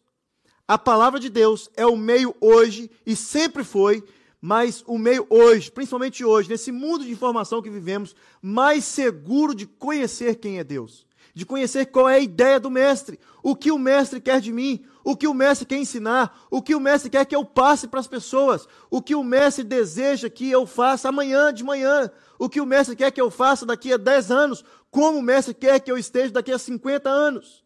A 0.68 0.78
palavra 0.78 1.22
de 1.22 1.30
Deus 1.30 1.70
é 1.74 1.86
o 1.86 1.96
meio 1.96 2.36
hoje 2.42 2.92
e 3.06 3.16
sempre 3.16 3.64
foi 3.64 4.04
mas 4.42 4.84
o 4.86 4.98
meio 4.98 5.26
hoje, 5.30 5.72
principalmente 5.72 6.24
hoje, 6.24 6.50
nesse 6.50 6.72
mundo 6.72 7.06
de 7.06 7.12
informação 7.12 7.62
que 7.62 7.70
vivemos, 7.70 8.14
mais 8.42 8.84
seguro 8.84 9.56
de 9.56 9.66
conhecer 9.66 10.36
quem 10.36 10.60
é 10.60 10.64
Deus, 10.64 11.08
de 11.34 11.46
conhecer 11.46 11.86
qual 11.88 12.10
é 12.10 12.16
a 12.16 12.20
ideia 12.20 12.60
do 12.60 12.70
mestre, 12.70 13.18
o 13.42 13.56
que 13.56 13.72
o 13.72 13.80
mestre 13.80 14.20
quer 14.20 14.42
de 14.42 14.52
mim, 14.52 14.86
o 15.08 15.16
que 15.16 15.26
o 15.26 15.34
mestre 15.34 15.66
quer 15.66 15.78
ensinar, 15.78 16.46
o 16.52 16.62
que 16.62 16.76
o 16.76 16.82
mestre 16.82 17.10
quer 17.10 17.24
que 17.24 17.34
eu 17.34 17.46
passe 17.46 17.88
para 17.88 18.02
as 18.02 18.08
pessoas, 18.08 18.68
o 18.90 19.02
que 19.02 19.16
o 19.16 19.24
mestre 19.24 19.64
deseja 19.64 20.30
que 20.30 20.52
eu 20.52 20.68
faça 20.68 21.08
amanhã 21.08 21.54
de 21.54 21.64
manhã, 21.64 22.12
o 22.38 22.50
que 22.50 22.60
o 22.60 22.66
mestre 22.66 22.94
quer 22.94 23.12
que 23.12 23.22
eu 23.22 23.32
faça 23.32 23.66
daqui 23.66 23.94
a 23.94 23.98
10 23.98 24.32
anos, 24.32 24.66
como 24.92 25.20
o 25.20 25.22
mestre 25.22 25.54
quer 25.54 25.80
que 25.80 25.90
eu 25.90 25.98
esteja 25.98 26.34
daqui 26.34 26.52
a 26.52 26.60
50 26.60 27.10
anos. 27.10 27.64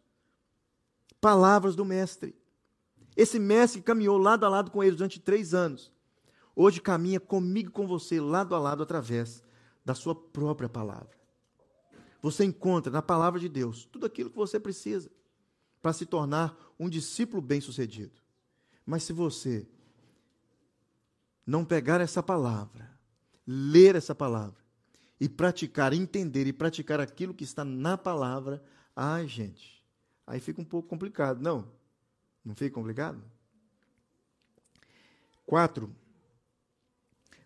Palavras 1.20 1.76
do 1.76 1.84
mestre. 1.84 2.36
Esse 3.18 3.40
mestre 3.40 3.82
caminhou 3.82 4.20
lado 4.20 4.46
a 4.46 4.50
lado 4.50 4.70
com 4.70 4.84
ele 4.84 4.96
durante 4.96 5.20
três 5.20 5.56
anos 5.56 5.92
hoje 6.56 6.80
caminha 6.80 7.20
comigo 7.20 7.72
com 7.72 7.88
você, 7.88 8.20
lado 8.20 8.54
a 8.54 8.60
lado, 8.60 8.84
através 8.84 9.44
da 9.84 9.96
sua 9.96 10.14
própria 10.14 10.70
palavra. 10.70 11.10
Você 12.22 12.46
encontra 12.46 12.92
na 12.92 13.02
palavra 13.02 13.40
de 13.40 13.50
Deus 13.50 13.86
tudo 13.86 14.06
aquilo 14.06 14.30
que 14.30 14.36
você 14.36 14.60
precisa 14.60 15.10
para 15.82 15.94
se 15.94 16.06
tornar 16.06 16.56
um 16.80 16.90
discípulo 16.90 17.42
bem-sucedido. 17.42 18.22
Mas 18.86 19.04
se 19.04 19.14
você 19.14 19.68
não 21.46 21.66
pegar 21.66 22.00
essa 22.00 22.22
palavra, 22.22 22.90
ler 23.46 23.96
essa 23.96 24.14
palavra 24.14 24.62
e 25.20 25.28
praticar, 25.28 25.94
entender 25.94 26.48
e 26.48 26.54
praticar 26.54 27.00
aquilo 27.00 27.34
que 27.34 27.44
está 27.44 27.66
na 27.66 27.98
palavra, 27.98 28.64
ai, 28.96 29.28
gente, 29.28 29.84
aí 30.26 30.40
fica 30.40 30.62
um 30.62 30.66
pouco 30.66 30.88
complicado, 30.88 31.42
não? 31.42 31.68
Não 32.44 32.56
fica 32.56 32.74
complicado? 32.74 33.22
Quatro, 35.46 35.94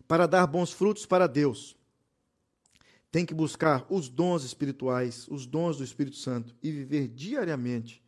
para 0.06 0.26
dar 0.26 0.46
bons 0.46 0.72
frutos 0.72 1.04
para 1.04 1.26
Deus, 1.26 1.76
tem 3.10 3.26
que 3.26 3.34
buscar 3.34 3.86
os 3.88 4.08
dons 4.08 4.44
espirituais, 4.44 5.26
os 5.28 5.46
dons 5.46 5.78
do 5.78 5.84
Espírito 5.84 6.16
Santo 6.16 6.54
e 6.62 6.70
viver 6.70 7.08
diariamente 7.08 8.05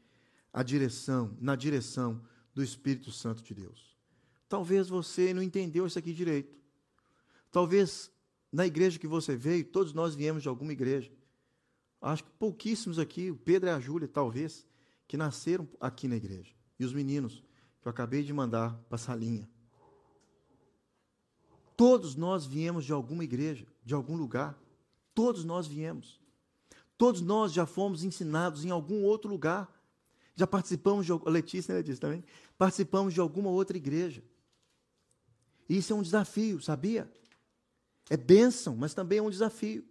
a 0.53 0.63
direção, 0.63 1.37
na 1.41 1.55
direção 1.55 2.23
do 2.55 2.63
Espírito 2.63 3.11
Santo 3.13 3.43
de 3.43 3.55
Deus. 3.55 3.97
Talvez 4.49 4.89
você 4.89 5.35
não 5.35 5.43
entendeu 5.43 5.87
isso 5.87 5.99
aqui 5.99 6.13
direito. 6.13 6.57
Talvez 7.51 8.11
na 8.53 8.67
igreja 8.67 8.99
que 8.99 9.07
você 9.07 9.37
veio, 9.37 9.65
todos 9.65 9.93
nós 9.93 10.15
viemos 10.15 10.43
de 10.43 10.49
alguma 10.49 10.73
igreja. 10.73 11.13
Acho 12.01 12.25
que 12.25 12.31
pouquíssimos 12.31 12.99
aqui, 12.99 13.31
o 13.31 13.37
Pedro 13.37 13.69
e 13.69 13.73
a 13.73 13.81
Júlia, 13.81 14.09
talvez, 14.09 14.67
que 15.07 15.17
nasceram 15.17 15.69
aqui 15.81 16.09
na 16.09 16.17
igreja. 16.17 16.55
E 16.79 16.85
os 16.85 16.93
meninos, 16.93 17.43
que 17.81 17.89
eu 17.89 17.91
acabei 17.91 18.23
de 18.23 18.33
mandar 18.33 18.75
para 18.89 18.97
a 18.97 18.99
salinha. 18.99 19.49
Todos 21.77 22.17
nós 22.17 22.45
viemos 22.45 22.85
de 22.85 22.93
alguma 22.93 23.23
igreja, 23.23 23.67
de 23.85 23.95
algum 23.95 24.17
lugar. 24.17 24.59
Todos 25.15 25.45
nós 25.45 25.67
viemos. 25.67 26.21
Todos 26.97 27.21
nós 27.21 27.53
já 27.53 27.67
fomos 27.67 28.03
ensinados 28.03 28.65
em 28.65 28.71
algum 28.71 29.05
outro 29.05 29.31
lugar. 29.31 29.73
Já 30.39 30.47
participamos 30.47 31.05
de. 31.05 31.13
Letícia, 31.27 31.75
né, 31.75 31.81
Letícia 31.81 32.01
também? 32.01 32.25
Participamos 32.57 33.13
de 33.13 33.19
alguma 33.19 33.51
outra 33.51 33.77
igreja. 33.77 34.23
Isso 35.69 35.93
é 35.93 35.97
um 35.97 36.01
desafio, 36.01 36.63
sabia? 36.63 37.11
É 38.09 38.17
bênção, 38.17 38.77
mas 38.77 38.95
também 38.95 39.19
é 39.19 39.23
um 39.23 39.31
desafio. 39.31 39.85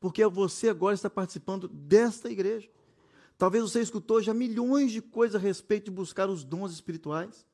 Porque 0.00 0.26
você 0.26 0.70
agora 0.70 0.94
está 0.94 1.10
participando 1.10 1.68
desta 1.68 2.30
igreja. 2.30 2.66
Talvez 3.36 3.62
você 3.62 3.82
escutou 3.82 4.22
já 4.22 4.32
milhões 4.32 4.90
de 4.90 5.02
coisas 5.02 5.36
a 5.36 5.38
respeito 5.38 5.84
de 5.84 5.90
buscar 5.90 6.30
os 6.30 6.42
dons 6.42 6.72
espirituais. 6.72 7.46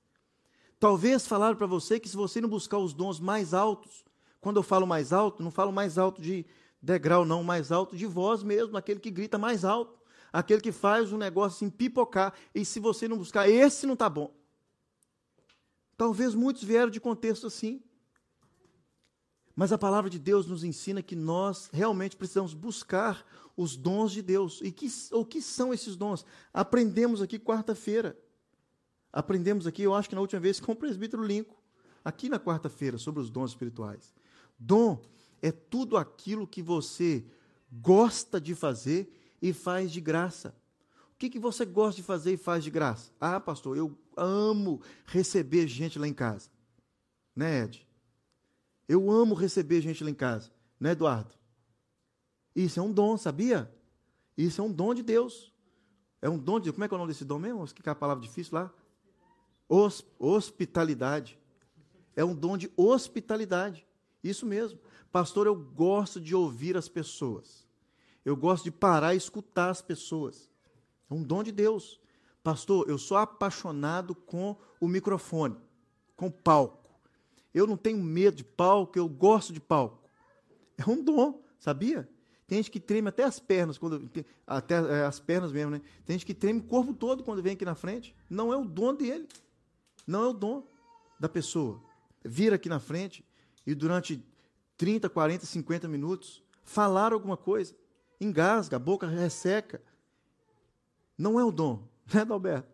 Talvez 0.79 1.27
falaram 1.27 1.57
para 1.57 1.67
você 1.67 1.99
que 1.99 2.09
se 2.09 2.17
você 2.17 2.41
não 2.41 2.49
buscar 2.49 2.79
os 2.79 2.95
dons 2.95 3.19
mais 3.19 3.53
altos, 3.55 4.05
quando 4.41 4.59
eu 4.59 4.63
falo 4.63 4.87
mais 4.87 5.13
alto, 5.13 5.43
não 5.43 5.51
falo 5.51 5.73
mais 5.73 5.99
alto 5.99 6.23
de 6.23 6.47
degrau, 6.81 7.25
não, 7.25 7.43
mais 7.43 7.73
alto 7.73 7.97
de 7.97 8.07
voz 8.07 8.45
mesmo, 8.45 8.77
aquele 8.77 9.01
que 9.01 9.11
grita 9.11 9.37
mais 9.37 9.65
alto, 9.65 9.96
aquele 10.39 10.61
que 10.61 10.71
faz 10.71 11.13
um 11.13 11.17
negócio 11.17 11.57
assim 11.57 11.71
pipocar, 11.71 12.35
e 12.55 12.63
se 12.63 12.79
você 12.79 13.09
não 13.09 13.17
buscar, 13.17 13.49
esse 13.49 13.87
não 13.87 13.95
está 13.95 14.07
bom. 14.07 14.35
Talvez 15.97 16.35
muitos 16.35 16.63
vieram 16.63 16.91
de 16.91 17.01
contexto 17.01 17.47
assim. 17.47 17.83
Mas 19.55 19.73
a 19.73 19.79
palavra 19.79 20.11
de 20.11 20.19
Deus 20.19 20.47
nos 20.47 20.63
ensina 20.63 21.03
que 21.03 21.17
nós 21.17 21.71
realmente 21.73 22.17
precisamos 22.17 22.53
buscar 22.53 23.25
os 23.57 23.79
dons 23.79 24.13
de 24.13 24.21
Deus. 24.21 24.61
E 24.63 24.71
que, 24.71 24.87
o 25.13 25.25
que 25.25 25.41
são 25.41 25.73
esses 25.73 25.97
dons? 25.97 26.27
Aprendemos 26.53 27.23
aqui 27.23 27.39
quarta-feira. 27.39 28.15
Aprendemos 29.11 29.67
aqui, 29.67 29.85
eu 29.85 29.95
acho 29.95 30.11
que 30.11 30.15
na 30.15 30.21
última 30.21 30.41
vez, 30.41 30.61
com 30.61 30.73
o 30.73 30.77
presbítero 30.77 31.25
Lincoln, 31.25 31.57
aqui 32.05 32.29
na 32.29 32.39
quarta-feira, 32.39 32.99
sobre 32.99 33.23
os 33.23 33.31
dons 33.31 33.53
espirituais. 33.53 34.15
Dom 34.59 35.01
é 35.41 35.51
tudo 35.51 35.97
aquilo 35.97 36.47
que 36.47 36.61
você 36.61 37.25
gosta 37.73 38.39
de 38.39 38.55
fazer 38.55 39.11
e 39.41 39.53
faz 39.53 39.91
de 39.93 40.01
graça. 40.01 40.55
O 41.13 41.19
que, 41.19 41.31
que 41.31 41.39
você 41.39 41.65
gosta 41.65 42.01
de 42.01 42.07
fazer 42.07 42.35
e 42.35 42.37
faz 42.37 42.63
de 42.63 42.71
graça? 42.71 43.11
Ah, 43.21 43.41
pastor, 43.41 43.77
eu 43.77 43.97
amo 44.17 44.83
receber 45.07 45.67
gente 45.67 45.99
lá 45.99 46.07
em 46.07 46.13
casa. 46.13 46.51
Né, 47.35 47.65
Ed? 47.65 47.87
Eu 48.89 49.11
amo 49.11 49.35
receber 49.35 49.81
gente 49.81 50.05
lá 50.05 50.11
em 50.11 50.15
casa. 50.15 50.51
Né, 50.79 50.93
Eduardo? 50.93 51.35
Isso 52.55 52.79
é 52.79 52.83
um 52.83 52.93
dom, 52.93 53.17
sabia? 53.17 53.71
Isso 54.37 54.61
é 54.61 54.65
um 54.65 54.73
dom 54.73 54.95
de 54.95 55.03
Deus. 55.03 55.53
É 56.21 56.29
um 56.29 56.39
dom 56.39 56.61
de 56.61 56.73
Como 56.73 56.85
é 56.85 56.89
que 56.89 56.95
é 56.95 56.97
o 56.97 56.99
nome 56.99 57.13
desse 57.13 57.25
dom 57.25 57.39
mesmo? 57.39 57.67
Que 57.67 57.89
é 57.89 57.93
a 57.93 57.95
palavra 57.95 58.23
difícil 58.23 58.55
lá? 58.59 58.73
hospitalidade. 60.19 61.39
É 62.15 62.25
um 62.25 62.35
dom 62.35 62.57
de 62.57 62.71
hospitalidade. 62.77 63.87
Isso 64.23 64.47
mesmo. 64.47 64.79
Pastor, 65.11 65.47
eu 65.47 65.57
gosto 65.57 66.21
de 66.21 66.35
ouvir 66.35 66.77
as 66.77 66.89
pessoas. 66.89 67.66
Eu 68.27 68.35
gosto 68.37 68.65
de 68.65 68.73
parar 68.73 69.15
e 69.15 69.17
escutar 69.17 69.71
as 69.71 69.81
pessoas. 69.81 70.51
É 71.09 71.15
um 71.15 71.23
dom 71.23 71.45
de 71.45 71.53
Deus. 71.53 72.01
Pastor, 72.43 72.91
eu 72.91 72.99
sou 72.99 73.17
apaixonado 73.17 74.17
com 74.17 74.57
o 74.81 74.89
microfone, 74.89 75.57
com 76.17 76.27
o 76.27 76.33
palco. 76.33 76.91
Eu 77.55 77.69
não 77.69 77.77
tenho 77.77 78.03
medo 78.03 78.39
de 78.39 78.43
palco, 78.43 78.99
eu 78.99 79.09
gosto 79.09 79.53
de 79.53 79.61
palco. 79.61 80.03
É 80.77 80.91
um 80.91 81.05
dom, 81.05 81.41
sabia? 81.57 82.09
Tem 82.49 82.59
gente 82.59 82.73
que 82.73 82.81
treme 82.81 83.09
até 83.09 83.23
as 83.23 83.39
pernas, 83.39 83.79
quando, 83.79 84.11
até 84.45 84.75
é, 84.75 85.05
as 85.05 85.21
pernas 85.21 85.53
mesmo, 85.53 85.71
né? 85.71 85.81
Tem 86.05 86.15
gente 86.15 86.27
que 86.27 86.35
treme 86.35 86.59
o 86.59 86.65
corpo 86.65 86.93
todo 86.93 87.23
quando 87.23 87.41
vem 87.41 87.53
aqui 87.53 87.65
na 87.65 87.77
frente. 87.77 88.13
Não 88.29 88.53
é 88.53 88.57
o 88.57 88.65
dom 88.65 88.93
dele. 88.93 89.29
Não 90.05 90.25
é 90.25 90.27
o 90.27 90.33
dom 90.33 90.67
da 91.19 91.29
pessoa. 91.29 91.81
Vir 92.25 92.53
aqui 92.53 92.69
na 92.69 92.81
frente 92.81 93.25
e 93.65 93.73
durante 93.73 94.21
30, 94.77 95.09
40, 95.09 95.47
50 95.47 95.87
minutos 95.87 96.43
falar 96.65 97.13
alguma 97.13 97.37
coisa. 97.37 97.73
Engasga, 98.21 98.77
a 98.77 98.81
boca 98.81 99.07
resseca. 99.07 99.83
Não 101.17 101.39
é 101.39 101.45
o 101.45 101.51
dom, 101.51 101.87
né, 102.13 102.25
Dalberto? 102.25 102.69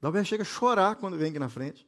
Dalberto 0.00 0.28
chega 0.28 0.42
a 0.42 0.46
chorar 0.46 0.96
quando 0.96 1.16
vem 1.16 1.30
aqui 1.30 1.38
na 1.38 1.48
frente. 1.48 1.86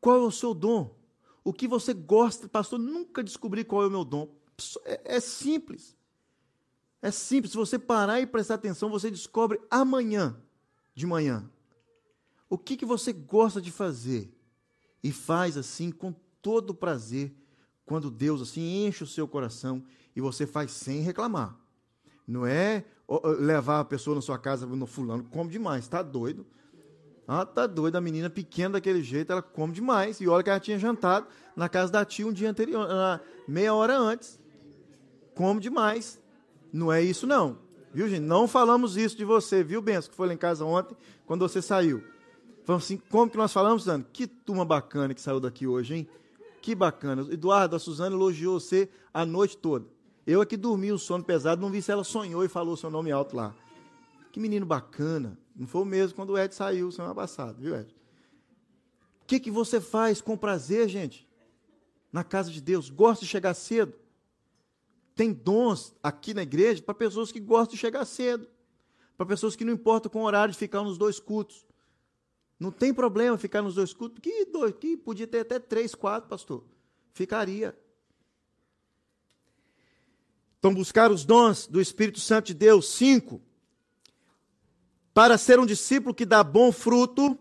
Qual 0.00 0.16
é 0.16 0.26
o 0.26 0.30
seu 0.30 0.52
dom? 0.52 0.94
O 1.42 1.52
que 1.52 1.66
você 1.66 1.92
gosta, 1.94 2.48
pastor? 2.48 2.78
Nunca 2.78 3.22
descobri 3.22 3.64
qual 3.64 3.82
é 3.82 3.86
o 3.86 3.90
meu 3.90 4.04
dom. 4.04 4.28
É, 4.84 5.16
é 5.16 5.20
simples. 5.20 5.96
É 7.00 7.10
simples. 7.10 7.52
Se 7.52 7.56
você 7.56 7.78
parar 7.78 8.20
e 8.20 8.26
prestar 8.26 8.54
atenção, 8.54 8.90
você 8.90 9.10
descobre 9.10 9.60
amanhã 9.70 10.36
de 10.94 11.06
manhã. 11.06 11.50
O 12.48 12.56
que, 12.56 12.76
que 12.76 12.86
você 12.86 13.12
gosta 13.12 13.60
de 13.60 13.70
fazer? 13.70 14.32
E 15.02 15.12
faz 15.12 15.56
assim 15.56 15.90
com 15.90 16.14
todo 16.40 16.74
prazer, 16.74 17.34
quando 17.84 18.10
Deus 18.10 18.40
assim 18.40 18.86
enche 18.86 19.02
o 19.02 19.06
seu 19.06 19.26
coração 19.26 19.84
e 20.14 20.20
você 20.20 20.46
faz 20.46 20.70
sem 20.72 21.00
reclamar. 21.00 21.56
Não 22.26 22.46
é 22.46 22.84
levar 23.38 23.80
a 23.80 23.84
pessoa 23.84 24.16
na 24.16 24.22
sua 24.22 24.38
casa 24.38 24.66
no 24.66 24.86
fulano, 24.86 25.24
come 25.24 25.50
demais, 25.50 25.86
tá 25.86 26.02
doido? 26.02 26.46
Ah, 27.26 27.46
tá 27.46 27.66
doido, 27.66 27.96
a 27.96 28.00
menina 28.00 28.28
pequena 28.28 28.74
daquele 28.74 29.02
jeito, 29.02 29.32
ela 29.32 29.42
come 29.42 29.72
demais. 29.72 30.20
E 30.20 30.28
olha 30.28 30.42
que 30.42 30.50
ela 30.50 30.60
tinha 30.60 30.78
jantado 30.78 31.26
na 31.56 31.68
casa 31.68 31.90
da 31.90 32.04
tia 32.04 32.26
um 32.26 32.32
dia 32.32 32.50
anterior, 32.50 32.86
meia 33.48 33.74
hora 33.74 33.96
antes. 33.96 34.38
Come 35.34 35.60
demais. 35.60 36.20
Não 36.72 36.92
é 36.92 37.02
isso 37.02 37.26
não. 37.26 37.58
Viu, 37.92 38.08
gente? 38.08 38.20
Não 38.20 38.48
falamos 38.48 38.96
isso 38.96 39.16
de 39.16 39.24
você, 39.24 39.62
viu, 39.62 39.80
Benção, 39.80 40.10
que 40.10 40.16
foi 40.16 40.26
lá 40.26 40.34
em 40.34 40.38
casa 40.38 40.64
ontem, 40.64 40.96
quando 41.26 41.48
você 41.48 41.62
saiu. 41.62 42.02
Falamos 42.64 42.84
assim, 42.84 42.96
como 43.10 43.30
que 43.30 43.36
nós 43.36 43.52
falamos, 43.52 43.82
Suzana? 43.82 44.04
Que 44.12 44.26
turma 44.26 44.64
bacana 44.64 45.14
que 45.14 45.20
saiu 45.20 45.38
daqui 45.38 45.66
hoje, 45.66 45.94
hein? 45.94 46.08
Que 46.60 46.74
bacana. 46.74 47.22
Eduardo, 47.30 47.76
a 47.76 47.78
Suzana 47.78 48.16
elogiou 48.16 48.58
você 48.58 48.88
a 49.12 49.24
noite 49.24 49.56
toda. 49.56 49.86
Eu 50.26 50.40
aqui 50.40 50.56
dormi 50.56 50.90
o 50.90 50.98
sono 50.98 51.22
pesado, 51.22 51.60
não 51.60 51.70
vi 51.70 51.82
se 51.82 51.90
ela 51.90 52.04
sonhou 52.04 52.44
e 52.44 52.48
falou 52.48 52.76
seu 52.76 52.90
nome 52.90 53.10
alto 53.12 53.36
lá. 53.36 53.54
Que 54.32 54.40
menino 54.40 54.64
bacana. 54.64 55.38
Não 55.54 55.66
foi 55.66 55.82
o 55.82 55.84
mesmo 55.84 56.16
quando 56.16 56.30
o 56.30 56.38
Ed 56.38 56.54
saiu 56.54 56.90
semana 56.90 57.14
passada, 57.14 57.52
viu, 57.60 57.76
Ed? 57.76 57.94
O 59.22 59.26
que, 59.26 59.38
que 59.38 59.50
você 59.50 59.80
faz 59.80 60.20
com 60.20 60.36
prazer, 60.36 60.88
gente? 60.88 61.28
Na 62.12 62.24
casa 62.24 62.50
de 62.50 62.60
Deus. 62.60 62.90
Gosta 62.90 63.24
de 63.24 63.30
chegar 63.30 63.54
cedo? 63.54 63.94
Tem 65.14 65.32
dons 65.32 65.94
aqui 66.02 66.34
na 66.34 66.42
igreja 66.42 66.82
para 66.82 66.94
pessoas 66.94 67.30
que 67.30 67.38
gostam 67.38 67.74
de 67.74 67.80
chegar 67.80 68.04
cedo. 68.04 68.48
Para 69.16 69.26
pessoas 69.26 69.54
que 69.54 69.64
não 69.64 69.72
importam 69.72 70.10
com 70.10 70.22
o 70.22 70.26
horário 70.26 70.52
de 70.52 70.58
ficar 70.58 70.82
nos 70.82 70.98
dois 70.98 71.20
cultos. 71.20 71.64
Não 72.58 72.70
tem 72.70 72.92
problema 72.92 73.38
ficar 73.38 73.62
nos 73.62 73.74
dois 73.74 73.92
cultos. 73.92 74.18
Que 74.20 74.46
dois? 74.46 74.74
Que 74.74 74.96
podia 74.96 75.26
ter 75.26 75.40
até 75.40 75.58
três, 75.58 75.94
quatro, 75.94 76.28
pastor. 76.28 76.64
Ficaria. 77.12 77.78
Então, 80.64 80.72
buscar 80.72 81.12
os 81.12 81.26
dons 81.26 81.66
do 81.66 81.78
Espírito 81.78 82.18
Santo 82.18 82.46
de 82.46 82.54
Deus. 82.54 82.88
Cinco. 82.88 83.42
Para 85.12 85.36
ser 85.36 85.60
um 85.60 85.66
discípulo 85.66 86.14
que 86.14 86.24
dá 86.24 86.42
bom 86.42 86.72
fruto 86.72 87.38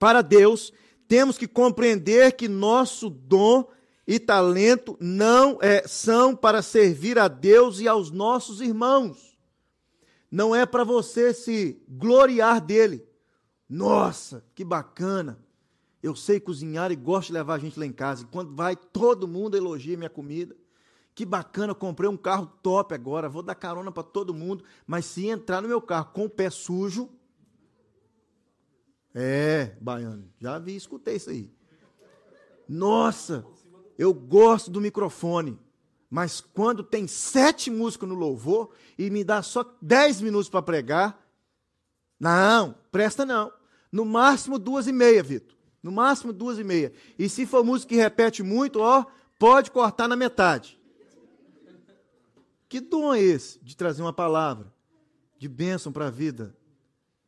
para 0.00 0.20
Deus, 0.20 0.72
temos 1.06 1.38
que 1.38 1.46
compreender 1.46 2.32
que 2.32 2.48
nosso 2.48 3.08
dom 3.08 3.70
e 4.04 4.18
talento 4.18 4.98
não 5.00 5.60
é, 5.62 5.86
são 5.86 6.34
para 6.34 6.60
servir 6.60 7.20
a 7.20 7.28
Deus 7.28 7.78
e 7.78 7.86
aos 7.86 8.10
nossos 8.10 8.60
irmãos. 8.60 9.38
Não 10.28 10.56
é 10.56 10.66
para 10.66 10.82
você 10.82 11.32
se 11.32 11.80
gloriar 11.88 12.60
dele. 12.60 13.06
Nossa, 13.68 14.44
que 14.56 14.64
bacana. 14.64 15.38
Eu 16.02 16.16
sei 16.16 16.40
cozinhar 16.40 16.90
e 16.90 16.96
gosto 16.96 17.28
de 17.28 17.34
levar 17.34 17.54
a 17.54 17.58
gente 17.60 17.78
lá 17.78 17.86
em 17.86 17.92
casa. 17.92 18.26
Quando 18.26 18.56
vai, 18.56 18.74
todo 18.74 19.28
mundo 19.28 19.56
elogia 19.56 19.96
minha 19.96 20.10
comida. 20.10 20.56
Que 21.14 21.26
bacana, 21.26 21.74
comprei 21.74 22.08
um 22.08 22.16
carro 22.16 22.46
top 22.62 22.94
agora, 22.94 23.28
vou 23.28 23.42
dar 23.42 23.54
carona 23.54 23.92
para 23.92 24.02
todo 24.02 24.32
mundo, 24.32 24.64
mas 24.86 25.04
se 25.04 25.26
entrar 25.26 25.60
no 25.60 25.68
meu 25.68 25.80
carro 25.80 26.12
com 26.12 26.24
o 26.24 26.30
pé 26.30 26.48
sujo, 26.50 27.10
É, 29.14 29.76
baiano. 29.80 30.32
Já 30.40 30.58
vi, 30.58 30.74
escutei 30.74 31.16
isso 31.16 31.30
aí. 31.30 31.52
Nossa, 32.68 33.44
eu 33.98 34.14
gosto 34.14 34.70
do 34.70 34.80
microfone. 34.80 35.58
Mas 36.08 36.40
quando 36.40 36.82
tem 36.82 37.06
sete 37.06 37.70
músicos 37.70 38.08
no 38.08 38.14
louvor 38.14 38.70
e 38.98 39.10
me 39.10 39.24
dá 39.24 39.42
só 39.42 39.64
dez 39.80 40.20
minutos 40.20 40.48
para 40.48 40.62
pregar, 40.62 41.26
não, 42.18 42.74
presta 42.90 43.24
não. 43.24 43.52
No 43.90 44.04
máximo 44.04 44.58
duas 44.58 44.86
e 44.86 44.92
meia, 44.92 45.22
Vitor. 45.22 45.56
No 45.82 45.90
máximo 45.90 46.32
duas 46.32 46.58
e 46.58 46.64
meia. 46.64 46.92
E 47.18 47.28
se 47.28 47.44
for 47.46 47.64
música 47.64 47.90
que 47.90 47.96
repete 47.96 48.42
muito, 48.42 48.80
ó, 48.80 49.04
pode 49.38 49.70
cortar 49.70 50.06
na 50.06 50.16
metade. 50.16 50.78
Que 52.72 52.80
dom 52.80 53.12
é 53.12 53.20
esse 53.20 53.62
de 53.62 53.76
trazer 53.76 54.00
uma 54.00 54.14
palavra 54.14 54.72
de 55.36 55.46
bênção 55.46 55.92
para 55.92 56.06
a 56.06 56.10
vida 56.10 56.56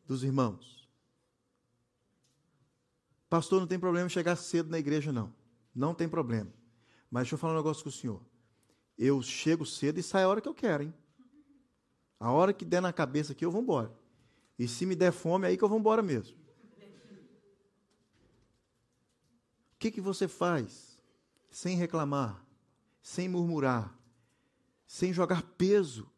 dos 0.07 0.25
irmãos? 0.25 0.89
Pastor, 3.29 3.61
não 3.61 3.67
tem 3.67 3.79
problema 3.79 4.09
chegar 4.09 4.37
cedo 4.37 4.71
na 4.71 4.79
igreja, 4.79 5.13
não. 5.13 5.35
Não 5.75 5.95
tem 5.95 6.09
problema. 6.09 6.51
Mas 7.11 7.25
deixa 7.25 7.35
eu 7.35 7.39
falar 7.39 7.53
um 7.53 7.57
negócio 7.57 7.83
com 7.83 7.91
o 7.91 7.93
senhor. 7.93 8.23
Eu 8.97 9.21
chego 9.21 9.67
cedo 9.67 9.99
e 9.99 10.03
saio 10.03 10.29
a 10.29 10.31
hora 10.31 10.41
que 10.41 10.49
eu 10.49 10.55
quero, 10.55 10.85
hein? 10.85 10.95
A 12.19 12.33
hora 12.33 12.55
que 12.55 12.65
der 12.65 12.81
na 12.81 12.91
cabeça 12.91 13.33
aqui, 13.33 13.45
eu 13.45 13.51
vou 13.51 13.61
embora. 13.61 13.93
E 14.59 14.67
se 14.67 14.87
me 14.87 14.97
der 14.97 15.13
fome, 15.13 15.45
é 15.45 15.51
aí 15.51 15.59
que 15.59 15.63
eu 15.63 15.69
vou 15.69 15.79
embora 15.79 16.03
mesmo. 16.03 16.39
O 19.75 19.79
que, 19.79 19.91
que 19.91 20.01
você 20.01 20.27
faz 20.27 20.99
sem 21.51 21.77
reclamar, 21.77 22.43
sem 23.03 23.29
murmurar, 23.29 23.95
sem 24.95 25.13
jogar 25.13 25.43
peso 25.59 26.09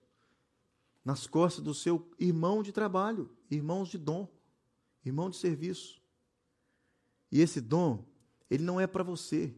nas 1.03 1.27
costas 1.27 1.65
do 1.65 1.73
seu 1.73 2.07
irmão 2.19 2.63
de 2.63 2.73
trabalho, 2.73 3.31
irmãos 3.51 3.89
de 3.89 3.97
dom, 3.97 4.29
irmão 5.03 5.31
de 5.31 5.37
serviço? 5.39 5.99
E 7.33 7.41
esse 7.41 7.59
dom, 7.59 8.05
ele 8.51 8.63
não 8.63 8.79
é 8.79 8.87
para 8.87 9.03
você. 9.03 9.55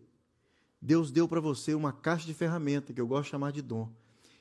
Deus 0.80 1.10
deu 1.10 1.26
para 1.26 1.40
você 1.40 1.74
uma 1.74 1.92
caixa 1.92 2.26
de 2.26 2.32
ferramenta, 2.32 2.92
que 2.92 3.00
eu 3.00 3.08
gosto 3.08 3.24
de 3.24 3.30
chamar 3.30 3.50
de 3.50 3.60
dom. 3.60 3.92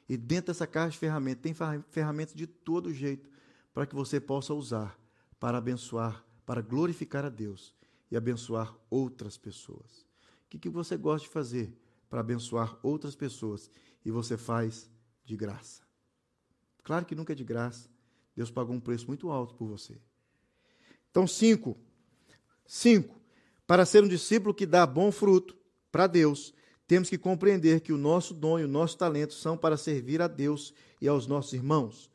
E 0.07 0.15
dentro 0.15 0.53
dessa 0.53 0.67
caixa 0.67 0.91
de 0.91 0.99
ferramenta 0.99 1.41
tem 1.41 1.55
ferramentas 1.89 2.35
de 2.35 2.45
todo 2.45 2.93
jeito 2.93 3.31
para 3.73 3.87
que 3.87 3.95
você 3.95 4.19
possa 4.19 4.53
usar 4.53 4.95
para 5.39 5.57
abençoar, 5.57 6.23
para 6.45 6.61
glorificar 6.61 7.25
a 7.25 7.29
Deus 7.29 7.73
e 8.11 8.15
abençoar 8.15 8.77
outras 8.91 9.39
pessoas. 9.39 10.05
O 10.45 10.49
que, 10.49 10.59
que 10.59 10.69
você 10.69 10.95
gosta 10.95 11.25
de 11.25 11.33
fazer 11.33 11.75
para 12.07 12.19
abençoar 12.19 12.77
outras 12.83 13.15
pessoas 13.15 13.71
e 14.07 14.11
você 14.11 14.37
faz 14.37 14.89
de 15.25 15.35
graça? 15.35 15.81
Claro 16.81 17.05
que 17.05 17.13
nunca 17.13 17.33
é 17.33 17.35
de 17.35 17.43
graça. 17.43 17.89
Deus 18.33 18.49
pagou 18.49 18.73
um 18.73 18.79
preço 18.79 19.05
muito 19.05 19.29
alto 19.29 19.53
por 19.55 19.67
você. 19.67 19.97
Então, 21.11 21.27
cinco. 21.27 21.77
Cinco. 22.65 23.19
Para 23.67 23.85
ser 23.85 24.01
um 24.01 24.07
discípulo 24.07 24.53
que 24.53 24.65
dá 24.65 24.85
bom 24.85 25.11
fruto 25.11 25.57
para 25.91 26.07
Deus, 26.07 26.53
temos 26.87 27.09
que 27.09 27.17
compreender 27.17 27.81
que 27.81 27.91
o 27.91 27.97
nosso 27.97 28.33
dom 28.33 28.57
e 28.57 28.63
o 28.63 28.67
nosso 28.67 28.97
talento 28.97 29.33
são 29.33 29.57
para 29.57 29.75
servir 29.75 30.21
a 30.21 30.27
Deus 30.29 30.73
e 31.01 31.07
aos 31.09 31.27
nossos 31.27 31.51
irmãos. 31.51 32.09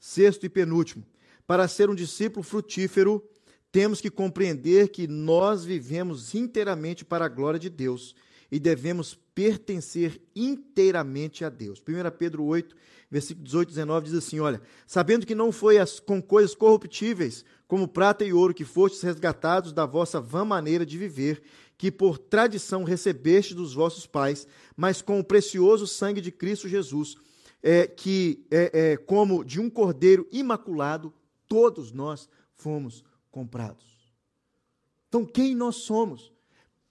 Sexto 0.00 0.46
e 0.46 0.48
penúltimo, 0.48 1.06
para 1.46 1.68
ser 1.68 1.88
um 1.88 1.94
discípulo 1.94 2.42
frutífero, 2.42 3.24
temos 3.70 4.00
que 4.00 4.10
compreender 4.10 4.88
que 4.88 5.06
nós 5.06 5.64
vivemos 5.64 6.34
inteiramente 6.34 7.04
para 7.04 7.26
a 7.26 7.28
glória 7.28 7.60
de 7.60 7.70
Deus 7.70 8.16
e 8.50 8.58
devemos 8.58 9.16
pertencer 9.36 10.18
inteiramente 10.34 11.44
a 11.44 11.50
Deus. 11.50 11.78
1 11.78 12.16
Pedro 12.16 12.42
8, 12.44 12.74
versículo 13.10 13.44
18 13.44 13.68
e 13.68 13.72
19 13.72 14.06
diz 14.06 14.14
assim: 14.14 14.40
Olha, 14.40 14.62
sabendo 14.86 15.26
que 15.26 15.34
não 15.34 15.52
foi 15.52 15.76
as, 15.76 16.00
com 16.00 16.22
coisas 16.22 16.54
corruptíveis, 16.54 17.44
como 17.68 17.86
prata 17.86 18.24
e 18.24 18.32
ouro, 18.32 18.54
que 18.54 18.64
fostes 18.64 19.02
resgatados 19.02 19.74
da 19.74 19.84
vossa 19.84 20.22
vã 20.22 20.42
maneira 20.42 20.86
de 20.86 20.96
viver, 20.96 21.42
que 21.76 21.92
por 21.92 22.16
tradição 22.16 22.82
recebeste 22.82 23.54
dos 23.54 23.74
vossos 23.74 24.06
pais, 24.06 24.48
mas 24.74 25.02
com 25.02 25.20
o 25.20 25.24
precioso 25.24 25.86
sangue 25.86 26.22
de 26.22 26.32
Cristo 26.32 26.66
Jesus 26.66 27.16
é, 27.62 27.86
que, 27.86 28.46
é, 28.50 28.92
é, 28.92 28.96
como 28.96 29.44
de 29.44 29.60
um 29.60 29.68
cordeiro 29.68 30.26
imaculado, 30.32 31.12
todos 31.46 31.92
nós 31.92 32.26
fomos 32.54 33.04
comprados. 33.30 33.84
Então, 35.10 35.26
quem 35.26 35.54
nós 35.54 35.76
somos? 35.76 36.32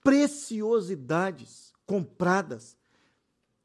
Preciosidades 0.04 1.74
compradas, 1.86 2.76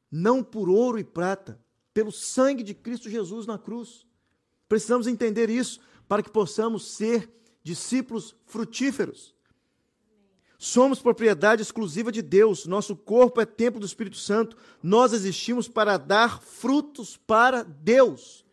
não 0.10 0.44
por 0.44 0.70
ouro 0.70 1.00
e 1.00 1.04
prata, 1.04 1.60
pelo 1.94 2.12
sangue 2.12 2.64
de 2.64 2.74
Cristo 2.74 3.10
Jesus 3.10 3.46
na 3.46 3.58
cruz. 3.58 4.06
Precisamos 4.70 5.08
entender 5.08 5.50
isso 5.50 5.82
para 6.08 6.24
que 6.24 6.30
possamos 6.30 6.92
ser 6.92 7.30
discípulos 7.64 8.36
frutíferos. 8.46 9.36
Somos 10.58 11.02
propriedade 11.02 11.64
exclusiva 11.64 12.12
de 12.12 12.22
Deus, 12.22 12.68
nosso 12.68 12.96
corpo 12.96 13.42
é 13.42 13.46
templo 13.46 13.80
do 13.80 13.86
Espírito 13.86 14.18
Santo, 14.18 14.56
nós 14.82 15.12
existimos 15.12 15.68
para 15.68 15.98
dar 15.98 16.40
frutos 16.40 17.18
para 17.18 17.64
Deus. 17.64 18.46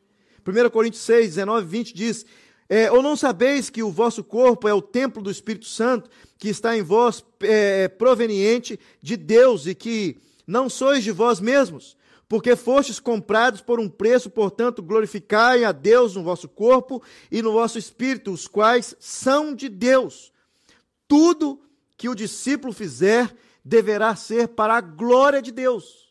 1 0.46 0.70
Coríntios 0.70 1.02
6, 1.02 1.34
19 1.34 1.66
e 1.66 1.68
20 1.68 1.94
diz: 1.94 2.24
é, 2.68 2.90
Ou 2.92 3.02
não 3.02 3.16
sabeis 3.16 3.70
que 3.70 3.82
o 3.82 3.90
vosso 3.90 4.22
corpo 4.22 4.68
é 4.68 4.74
o 4.74 4.82
templo 4.82 5.22
do 5.22 5.30
Espírito 5.30 5.66
Santo, 5.66 6.10
que 6.38 6.48
está 6.48 6.76
em 6.76 6.82
vós, 6.82 7.24
é, 7.40 7.88
proveniente 7.88 8.78
de 9.00 9.16
Deus, 9.16 9.66
e 9.66 9.74
que 9.74 10.18
não 10.46 10.68
sois 10.68 11.02
de 11.02 11.10
vós 11.10 11.40
mesmos? 11.40 11.96
Porque 12.28 12.54
fostes 12.54 13.00
comprados 13.00 13.62
por 13.62 13.80
um 13.80 13.88
preço, 13.88 14.28
portanto, 14.28 14.82
glorificai 14.82 15.64
a 15.64 15.72
Deus 15.72 16.14
no 16.14 16.22
vosso 16.22 16.46
corpo 16.46 17.02
e 17.32 17.40
no 17.40 17.52
vosso 17.52 17.78
espírito, 17.78 18.30
os 18.30 18.46
quais 18.46 18.94
são 19.00 19.54
de 19.54 19.70
Deus. 19.70 20.30
Tudo 21.06 21.58
que 21.96 22.08
o 22.08 22.14
discípulo 22.14 22.74
fizer 22.74 23.34
deverá 23.64 24.14
ser 24.14 24.48
para 24.48 24.76
a 24.76 24.80
glória 24.82 25.40
de 25.40 25.50
Deus. 25.50 26.07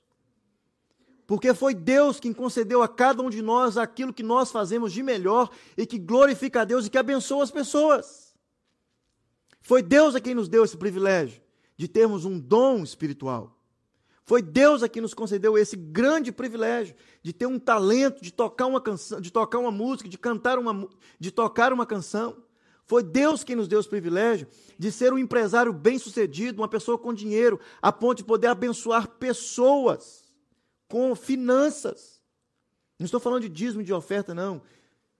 Porque 1.28 1.54
foi 1.54 1.76
Deus 1.76 2.22
quem 2.22 2.32
concedeu 2.32 2.82
a 2.82 2.88
cada 2.88 3.22
um 3.22 3.30
de 3.30 3.42
nós 3.42 3.78
aquilo 3.78 4.14
que 4.14 4.24
nós 4.24 4.50
fazemos 4.50 4.94
de 4.94 5.04
melhor 5.04 5.50
e 5.76 5.86
que 5.86 6.00
glorifica 6.00 6.62
a 6.62 6.64
Deus 6.66 6.86
e 6.86 6.90
que 6.90 6.98
abençoa 6.98 7.44
as 7.44 7.52
pessoas. 7.52 8.34
Foi 9.60 9.84
Deus 9.84 10.16
a 10.16 10.22
quem 10.22 10.34
nos 10.34 10.48
deu 10.48 10.64
esse 10.64 10.78
privilégio 10.78 11.42
de 11.76 11.86
termos 11.90 12.24
um 12.24 12.40
dom 12.40 12.82
espiritual. 12.82 13.54
Foi 14.24 14.42
Deus 14.42 14.82
a 14.82 14.88
quem 14.88 15.02
nos 15.02 15.14
concedeu 15.14 15.58
esse 15.58 15.76
grande 15.76 16.32
privilégio 16.32 16.96
de 17.22 17.34
ter 17.34 17.46
um 17.46 17.60
talento 17.60 18.24
de 18.24 18.32
tocar 18.32 18.66
uma 18.66 18.80
canção, 18.80 19.20
de 19.20 19.30
tocar 19.30 19.60
uma 19.60 19.72
música, 19.72 20.08
de 20.08 20.18
cantar 20.18 20.58
uma, 20.58 20.88
de 21.20 21.30
tocar 21.30 21.74
uma 21.74 21.86
canção. 21.86 22.38
Foi 22.86 23.04
Deus 23.04 23.44
quem 23.44 23.58
nos 23.58 23.68
deu 23.68 23.82
esse 23.82 23.90
privilégio 23.90 24.48
de 24.80 24.90
ser 24.94 25.12
um 25.12 25.18
empresário 25.18 25.74
bem-sucedido, 25.74 26.62
uma 26.62 26.70
pessoa 26.70 26.98
com 26.98 27.14
dinheiro, 27.14 27.60
a 27.82 27.92
ponto 27.92 28.20
de 28.20 28.24
poder 28.24 28.48
abençoar 28.48 29.10
pessoas 29.10 30.27
com 30.88 31.16
finanças. 31.16 32.22
Não 33.00 33.06
estou 33.06 33.20
falando 33.20 33.44
de 33.44 33.50
dízimo 33.50 33.84
de 33.84 33.94
oferta, 33.94 34.34
não. 34.34 34.62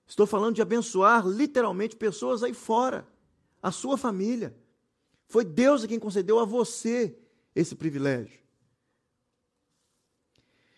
Estou 0.08 0.26
falando 0.26 0.56
de 0.56 0.62
abençoar 0.62 1.28
literalmente 1.28 1.96
pessoas 1.96 2.42
aí 2.42 2.54
fora, 2.54 3.08
a 3.62 3.72
sua 3.72 3.98
família. 3.98 4.56
Foi 5.28 5.44
Deus 5.44 5.86
quem 5.86 6.00
concedeu 6.00 6.40
a 6.40 6.46
você 6.46 7.18
esse 7.54 7.76
privilégio. 7.76 8.40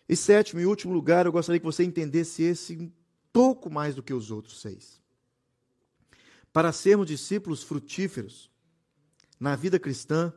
E 0.08 0.16
sétimo 0.16 0.60
e 0.60 0.66
último 0.66 0.92
lugar, 0.92 1.24
eu 1.24 1.32
gostaria 1.32 1.60
que 1.60 1.64
você 1.64 1.84
entendesse 1.84 2.42
esse 2.42 2.76
um 2.76 2.90
pouco 3.32 3.70
mais 3.70 3.94
do 3.94 4.02
que 4.02 4.12
os 4.12 4.32
outros 4.32 4.60
seis. 4.60 5.00
Para 6.52 6.72
sermos 6.72 7.06
discípulos 7.06 7.62
frutíferos 7.62 8.50
na 9.38 9.54
vida 9.54 9.78
cristã, 9.78 10.32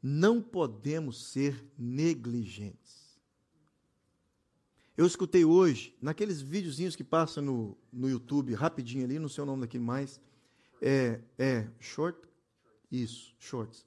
não 0.00 0.40
podemos 0.40 1.30
ser 1.32 1.66
negligentes. 1.76 3.05
Eu 4.96 5.06
escutei 5.06 5.44
hoje, 5.44 5.94
naqueles 6.00 6.40
videozinhos 6.40 6.96
que 6.96 7.04
passam 7.04 7.44
no, 7.44 7.78
no 7.92 8.08
YouTube, 8.08 8.54
rapidinho 8.54 9.04
ali, 9.04 9.18
não 9.18 9.28
sei 9.28 9.42
o 9.42 9.46
nome 9.46 9.60
daquele 9.60 9.84
mais, 9.84 10.18
é, 10.80 11.20
é 11.38 11.68
short? 11.78 12.18
Isso, 12.90 13.34
shorts. 13.38 13.86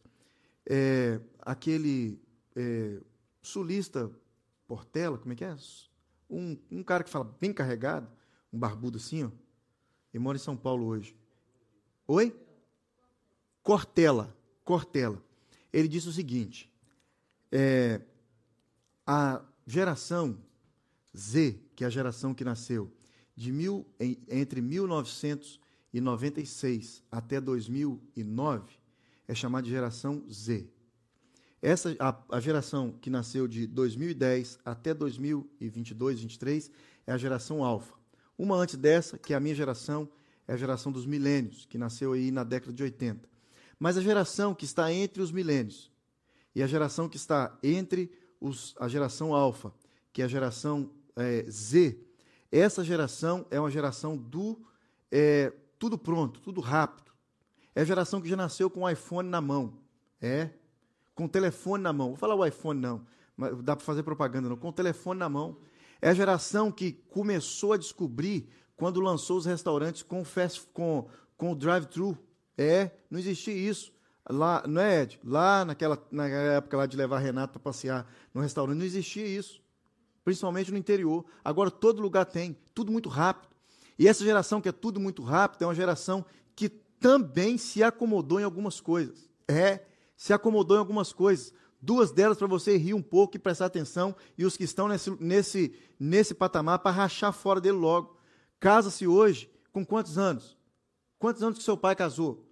É, 0.69 1.19
aquele 1.39 2.21
é, 2.55 3.01
sulista 3.41 4.11
Portela, 4.67 5.17
como 5.17 5.33
é 5.33 5.35
que 5.35 5.43
é? 5.43 5.57
Um, 6.29 6.55
um 6.69 6.83
cara 6.83 7.03
que 7.03 7.09
fala 7.09 7.35
bem 7.41 7.51
carregado, 7.51 8.07
um 8.53 8.59
barbudo 8.59 8.97
assim, 8.97 9.23
ó, 9.23 9.31
e 10.13 10.19
mora 10.19 10.37
em 10.37 10.41
São 10.41 10.55
Paulo 10.55 10.85
hoje. 10.85 11.17
Oi? 12.07 12.39
Cortella. 13.63 14.37
Cortella. 14.63 15.23
Ele 15.73 15.87
disse 15.87 16.07
o 16.07 16.11
seguinte: 16.11 16.71
é, 17.51 18.01
a 19.07 19.43
geração 19.65 20.37
Z, 21.17 21.59
que 21.75 21.83
é 21.83 21.87
a 21.87 21.89
geração 21.89 22.31
que 22.33 22.43
nasceu 22.43 22.91
de 23.35 23.51
mil, 23.53 23.85
entre 24.27 24.61
1996 24.61 27.03
até 27.09 27.39
2009, 27.39 28.73
é 29.27 29.33
chamada 29.33 29.63
de 29.63 29.69
geração 29.69 30.25
Z. 30.29 30.69
Essa, 31.61 31.95
a, 31.99 32.17
a 32.31 32.39
geração 32.41 32.93
que 33.01 33.09
nasceu 33.09 33.47
de 33.47 33.65
2010 33.65 34.59
até 34.65 34.93
2022, 34.93 36.15
2023, 36.15 36.69
é 37.07 37.13
a 37.13 37.17
geração 37.17 37.63
alfa. 37.63 37.93
Uma 38.37 38.57
antes 38.57 38.75
dessa, 38.75 39.17
que 39.17 39.33
é 39.33 39.37
a 39.37 39.39
minha 39.39 39.55
geração, 39.55 40.09
é 40.45 40.51
a 40.53 40.57
geração 40.57 40.91
dos 40.91 41.05
milênios, 41.05 41.65
que 41.65 41.77
nasceu 41.77 42.11
aí 42.11 42.31
na 42.31 42.43
década 42.43 42.73
de 42.73 42.83
80. 42.83 43.29
Mas 43.79 43.97
a 43.97 44.01
geração 44.01 44.53
que 44.53 44.65
está 44.65 44.91
entre 44.91 45.21
os 45.21 45.31
milênios 45.31 45.89
e 46.53 46.61
a 46.61 46.67
geração 46.67 47.07
que 47.07 47.15
está 47.15 47.57
entre 47.63 48.11
os, 48.41 48.75
a 48.77 48.89
geração 48.89 49.33
alfa, 49.33 49.73
que 50.11 50.21
é 50.21 50.25
a 50.25 50.27
geração 50.27 50.91
é, 51.19 51.43
Z, 51.49 51.99
essa 52.51 52.83
geração 52.83 53.45
é 53.51 53.59
uma 53.59 53.69
geração 53.69 54.17
do 54.17 54.59
é, 55.11 55.53
tudo 55.77 55.97
pronto, 55.97 56.39
tudo 56.39 56.61
rápido. 56.61 57.11
É 57.75 57.81
a 57.81 57.85
geração 57.85 58.19
que 58.21 58.27
já 58.27 58.35
nasceu 58.35 58.69
com 58.69 58.81
o 58.81 58.89
iPhone 58.89 59.29
na 59.29 59.39
mão. 59.39 59.73
É, 60.21 60.49
com 61.15 61.25
o 61.25 61.29
telefone 61.29 61.83
na 61.83 61.93
mão. 61.93 62.09
Vou 62.09 62.17
falar 62.17 62.35
o 62.35 62.45
iPhone 62.45 62.79
não, 62.79 63.05
mas 63.35 63.55
dá 63.61 63.75
para 63.75 63.85
fazer 63.85 64.03
propaganda 64.03 64.49
não. 64.49 64.57
Com 64.57 64.69
o 64.69 64.73
telefone 64.73 65.19
na 65.19 65.29
mão. 65.29 65.57
É 66.01 66.09
a 66.09 66.13
geração 66.13 66.71
que 66.71 66.93
começou 67.09 67.73
a 67.73 67.77
descobrir 67.77 68.49
quando 68.75 69.01
lançou 69.01 69.37
os 69.37 69.45
restaurantes 69.45 70.01
com 70.01 70.23
fast, 70.23 70.65
com, 70.73 71.07
com 71.37 71.51
o 71.51 71.55
drive-thru. 71.55 72.17
É, 72.57 72.91
não 73.09 73.19
existia 73.19 73.53
isso. 73.53 73.93
Lá, 74.29 74.63
não 74.67 74.81
é, 74.81 75.01
Ed? 75.01 75.19
Lá 75.23 75.65
naquela, 75.65 76.01
naquela 76.11 76.53
época 76.53 76.77
lá 76.77 76.85
de 76.85 76.95
levar 76.95 77.19
Renato 77.19 77.53
para 77.53 77.61
passear 77.61 78.09
no 78.33 78.41
restaurante, 78.41 78.77
não 78.77 78.85
existia 78.85 79.25
isso. 79.25 79.61
Principalmente 80.29 80.71
no 80.71 80.77
interior. 80.77 81.25
Agora 81.43 81.71
todo 81.71 82.03
lugar 82.03 82.23
tem, 82.23 82.55
tudo 82.75 82.91
muito 82.91 83.09
rápido. 83.09 83.49
E 83.97 84.07
essa 84.07 84.23
geração 84.23 84.61
que 84.61 84.69
é 84.69 84.71
tudo 84.71 84.99
muito 84.99 85.23
rápido 85.23 85.63
é 85.63 85.65
uma 85.65 85.73
geração 85.73 86.23
que 86.55 86.69
também 86.69 87.57
se 87.57 87.81
acomodou 87.81 88.39
em 88.39 88.43
algumas 88.43 88.79
coisas. 88.79 89.27
É, 89.47 89.81
se 90.15 90.31
acomodou 90.31 90.77
em 90.77 90.79
algumas 90.79 91.11
coisas. 91.11 91.51
Duas 91.81 92.11
delas 92.11 92.37
para 92.37 92.45
você 92.45 92.77
rir 92.77 92.93
um 92.93 93.01
pouco 93.01 93.37
e 93.37 93.39
prestar 93.39 93.65
atenção, 93.65 94.15
e 94.37 94.45
os 94.45 94.55
que 94.55 94.65
estão 94.65 94.87
nesse, 94.87 95.09
nesse, 95.19 95.73
nesse 95.99 96.35
patamar 96.35 96.77
para 96.77 96.91
rachar 96.91 97.33
fora 97.33 97.59
dele 97.59 97.77
logo. 97.77 98.15
Casa-se 98.59 99.07
hoje 99.07 99.49
com 99.71 99.83
quantos 99.83 100.19
anos? 100.19 100.55
Quantos 101.17 101.41
anos 101.41 101.57
que 101.57 101.63
seu 101.63 101.75
pai 101.75 101.95
casou? 101.95 102.45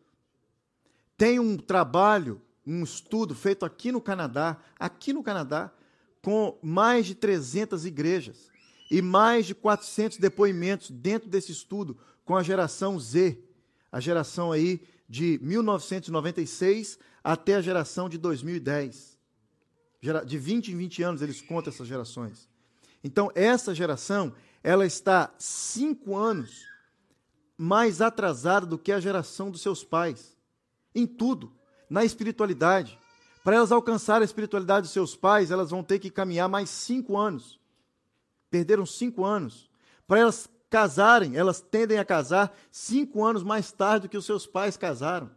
Tem 1.15 1.37
um 1.37 1.55
trabalho, 1.55 2.41
um 2.65 2.83
estudo 2.83 3.35
feito 3.35 3.63
aqui 3.63 3.91
no 3.91 4.01
Canadá, 4.01 4.57
aqui 4.79 5.13
no 5.13 5.21
Canadá, 5.21 5.71
com 6.27 6.59
mais 6.61 7.05
de 7.05 7.15
300 7.15 7.85
igrejas 7.85 8.51
e 8.91 9.01
mais 9.01 9.45
de 9.45 9.55
400 9.55 10.17
depoimentos 10.17 10.91
dentro 10.91 11.29
desse 11.29 11.53
estudo 11.53 11.97
com 12.25 12.35
a 12.35 12.43
geração 12.43 12.99
Z, 12.99 13.41
a 13.89 14.01
geração 14.01 14.51
aí 14.51 14.85
de 15.07 15.39
1996 15.41 16.99
até 17.23 17.55
a 17.55 17.61
geração 17.61 18.09
de 18.09 18.17
2010. 18.17 19.17
De 20.25 20.37
20 20.37 20.73
em 20.73 20.75
20 20.75 21.01
anos 21.01 21.21
eles 21.21 21.39
contam 21.39 21.71
essas 21.71 21.87
gerações. 21.87 22.49
Então, 23.01 23.31
essa 23.33 23.73
geração, 23.73 24.33
ela 24.61 24.85
está 24.85 25.33
cinco 25.39 26.13
anos 26.13 26.65
mais 27.57 28.01
atrasada 28.01 28.65
do 28.65 28.77
que 28.77 28.91
a 28.91 28.99
geração 28.99 29.49
dos 29.49 29.61
seus 29.61 29.81
pais. 29.81 30.35
Em 30.93 31.07
tudo. 31.07 31.53
Na 31.89 32.03
espiritualidade. 32.03 32.99
Para 33.47 33.55
elas 33.55 33.71
alcançarem 33.71 34.23
a 34.23 34.25
espiritualidade 34.25 34.81
dos 34.81 34.91
seus 34.91 35.15
pais, 35.15 35.51
elas 35.51 35.69
vão 35.69 35.81
ter 35.81 35.99
que 35.99 36.09
caminhar 36.09 36.49
mais 36.49 36.69
cinco 36.69 37.15
anos. 37.15 37.57
Perderam 38.49 38.85
cinco 38.85 39.23
anos. 39.23 39.69
Para 40.05 40.19
elas 40.19 40.49
casarem, 40.69 41.37
elas 41.37 41.61
tendem 41.61 41.97
a 41.97 42.03
casar 42.03 42.53
cinco 42.69 43.23
anos 43.23 43.43
mais 43.43 43.71
tarde 43.71 44.05
do 44.05 44.09
que 44.09 44.17
os 44.17 44.25
seus 44.25 44.45
pais 44.45 44.75
casaram. 44.75 45.31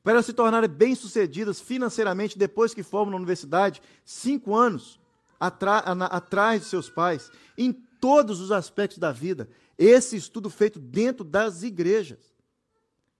Para 0.00 0.12
elas 0.12 0.26
se 0.26 0.32
tornarem 0.32 0.70
bem-sucedidas 0.70 1.60
financeiramente 1.60 2.38
depois 2.38 2.72
que 2.72 2.84
formam 2.84 3.10
na 3.10 3.16
universidade, 3.16 3.82
cinco 4.04 4.54
anos 4.54 5.00
atrás 5.40 6.62
de 6.62 6.68
seus 6.68 6.88
pais, 6.88 7.32
em 7.58 7.72
todos 7.72 8.40
os 8.40 8.52
aspectos 8.52 8.98
da 8.98 9.10
vida. 9.10 9.48
Esse 9.76 10.14
estudo 10.14 10.48
feito 10.48 10.78
dentro 10.78 11.24
das 11.24 11.64
igrejas. 11.64 12.32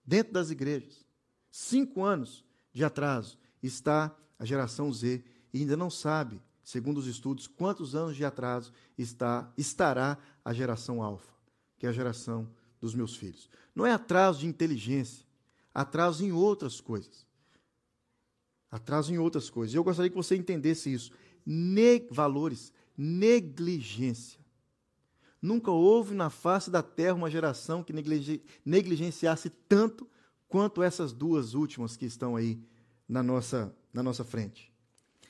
Dentro 0.07 0.33
das 0.33 0.53
igrejas. 0.53 1.05
Cinco 1.51 2.05
anos 2.05 2.45
de 2.73 2.85
atraso 2.85 3.43
está 3.67 4.15
a 4.39 4.45
geração 4.45 4.93
Z 4.93 5.23
e 5.53 5.61
ainda 5.61 5.77
não 5.77 5.91
sabe, 5.91 6.41
segundo 6.63 6.99
os 6.99 7.07
estudos, 7.07 7.47
quantos 7.47 7.95
anos 7.95 8.17
de 8.17 8.25
atraso 8.25 8.73
está, 8.99 9.53
estará 9.57 10.19
a 10.45 10.53
geração 10.53 11.03
alfa, 11.03 11.33
que 11.79 11.87
é 11.87 11.89
a 11.89 11.93
geração 11.93 12.49
dos 12.81 12.95
meus 12.95 13.17
filhos. 13.17 13.49
Não 13.75 13.87
é 13.87 13.93
atraso 13.93 14.41
de 14.41 14.47
inteligência, 14.47 15.25
atraso 15.73 16.25
em 16.25 16.33
outras 16.33 16.81
coisas. 16.81 17.27
Atraso 18.71 19.13
em 19.15 19.19
outras 19.19 19.49
coisas. 19.49 19.75
Eu 19.75 19.85
gostaria 19.85 20.11
que 20.11 20.17
você 20.17 20.35
entendesse 20.35 20.93
isso. 20.93 21.13
Ne 21.47 22.01
valores, 22.11 22.73
negligência. 22.97 24.41
Nunca 25.41 25.71
houve 25.71 26.15
na 26.15 26.31
face 26.31 26.71
da 26.71 26.83
terra 26.83 27.15
uma 27.15 27.31
geração 27.31 27.85
que 27.85 27.93
negligenciasse 28.65 29.51
tanto 29.69 30.09
quanto 30.49 30.83
essas 30.83 31.13
duas 31.13 31.55
últimas 31.55 31.97
que 31.97 32.07
estão 32.07 32.35
aí 32.35 32.61
na 33.09 33.23
nossa, 33.23 33.75
na 33.93 34.03
nossa 34.03 34.25
frente. 34.25 34.73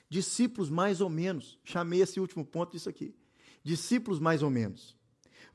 Discípulos 0.09 0.71
mais 0.71 1.01
ou 1.01 1.09
menos. 1.09 1.59
Chamei 1.65 2.01
esse 2.01 2.21
último 2.21 2.45
ponto 2.45 2.73
disso 2.73 2.89
aqui. 2.89 3.15
Discípulos 3.63 4.21
mais 4.21 4.43
ou 4.43 4.51
menos. 4.51 4.97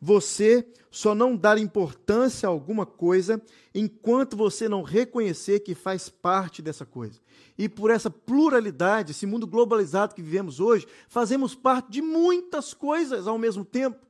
Você 0.02 0.66
só 0.90 1.14
não 1.14 1.36
dar 1.36 1.58
importância 1.58 2.48
a 2.48 2.52
alguma 2.52 2.86
coisa 2.86 3.42
enquanto 3.76 4.38
você 4.38 4.70
não 4.70 4.82
reconhecer 4.82 5.60
que 5.60 5.76
faz 5.76 6.08
parte 6.08 6.62
dessa 6.62 6.86
coisa. 6.86 7.20
E 7.58 7.68
por 7.68 7.92
essa 7.92 8.10
pluralidade, 8.10 9.12
esse 9.12 9.26
mundo 9.26 9.46
globalizado 9.46 10.16
que 10.16 10.22
vivemos 10.22 10.62
hoje, 10.62 10.88
fazemos 11.10 11.54
parte 11.54 11.92
de 11.92 12.02
muitas 12.02 12.74
coisas 12.74 13.28
ao 13.28 13.38
mesmo 13.38 13.66
tempo. 13.66 14.08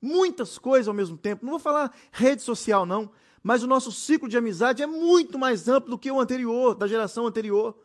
Muitas 0.00 0.58
coisas 0.58 0.88
ao 0.88 0.94
mesmo 0.94 1.16
tempo. 1.16 1.44
Não 1.44 1.52
vou 1.52 1.60
falar 1.60 1.94
rede 2.10 2.42
social, 2.42 2.84
não, 2.84 3.08
mas 3.42 3.62
o 3.62 3.66
nosso 3.66 3.90
ciclo 3.90 4.28
de 4.28 4.36
amizade 4.36 4.82
é 4.82 4.86
muito 4.86 5.38
mais 5.38 5.68
amplo 5.68 5.90
do 5.90 5.98
que 5.98 6.10
o 6.10 6.20
anterior, 6.20 6.74
da 6.74 6.86
geração 6.86 7.26
anterior. 7.26 7.76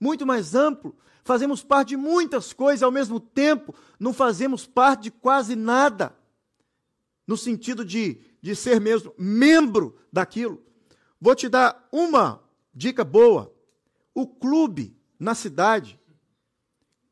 Muito 0.00 0.26
mais 0.26 0.54
amplo. 0.54 0.96
Fazemos 1.22 1.62
parte 1.62 1.90
de 1.90 1.96
muitas 1.96 2.52
coisas 2.52 2.82
ao 2.82 2.90
mesmo 2.90 3.20
tempo, 3.20 3.74
não 4.00 4.14
fazemos 4.14 4.66
parte 4.66 5.04
de 5.04 5.10
quase 5.10 5.54
nada 5.54 6.16
no 7.26 7.36
sentido 7.36 7.84
de, 7.84 8.18
de 8.40 8.56
ser 8.56 8.80
mesmo 8.80 9.12
membro 9.18 9.98
daquilo. 10.10 10.62
Vou 11.20 11.34
te 11.34 11.48
dar 11.48 11.86
uma 11.92 12.42
dica 12.72 13.04
boa. 13.04 13.52
O 14.14 14.26
clube 14.26 14.96
na 15.18 15.34
cidade. 15.34 16.00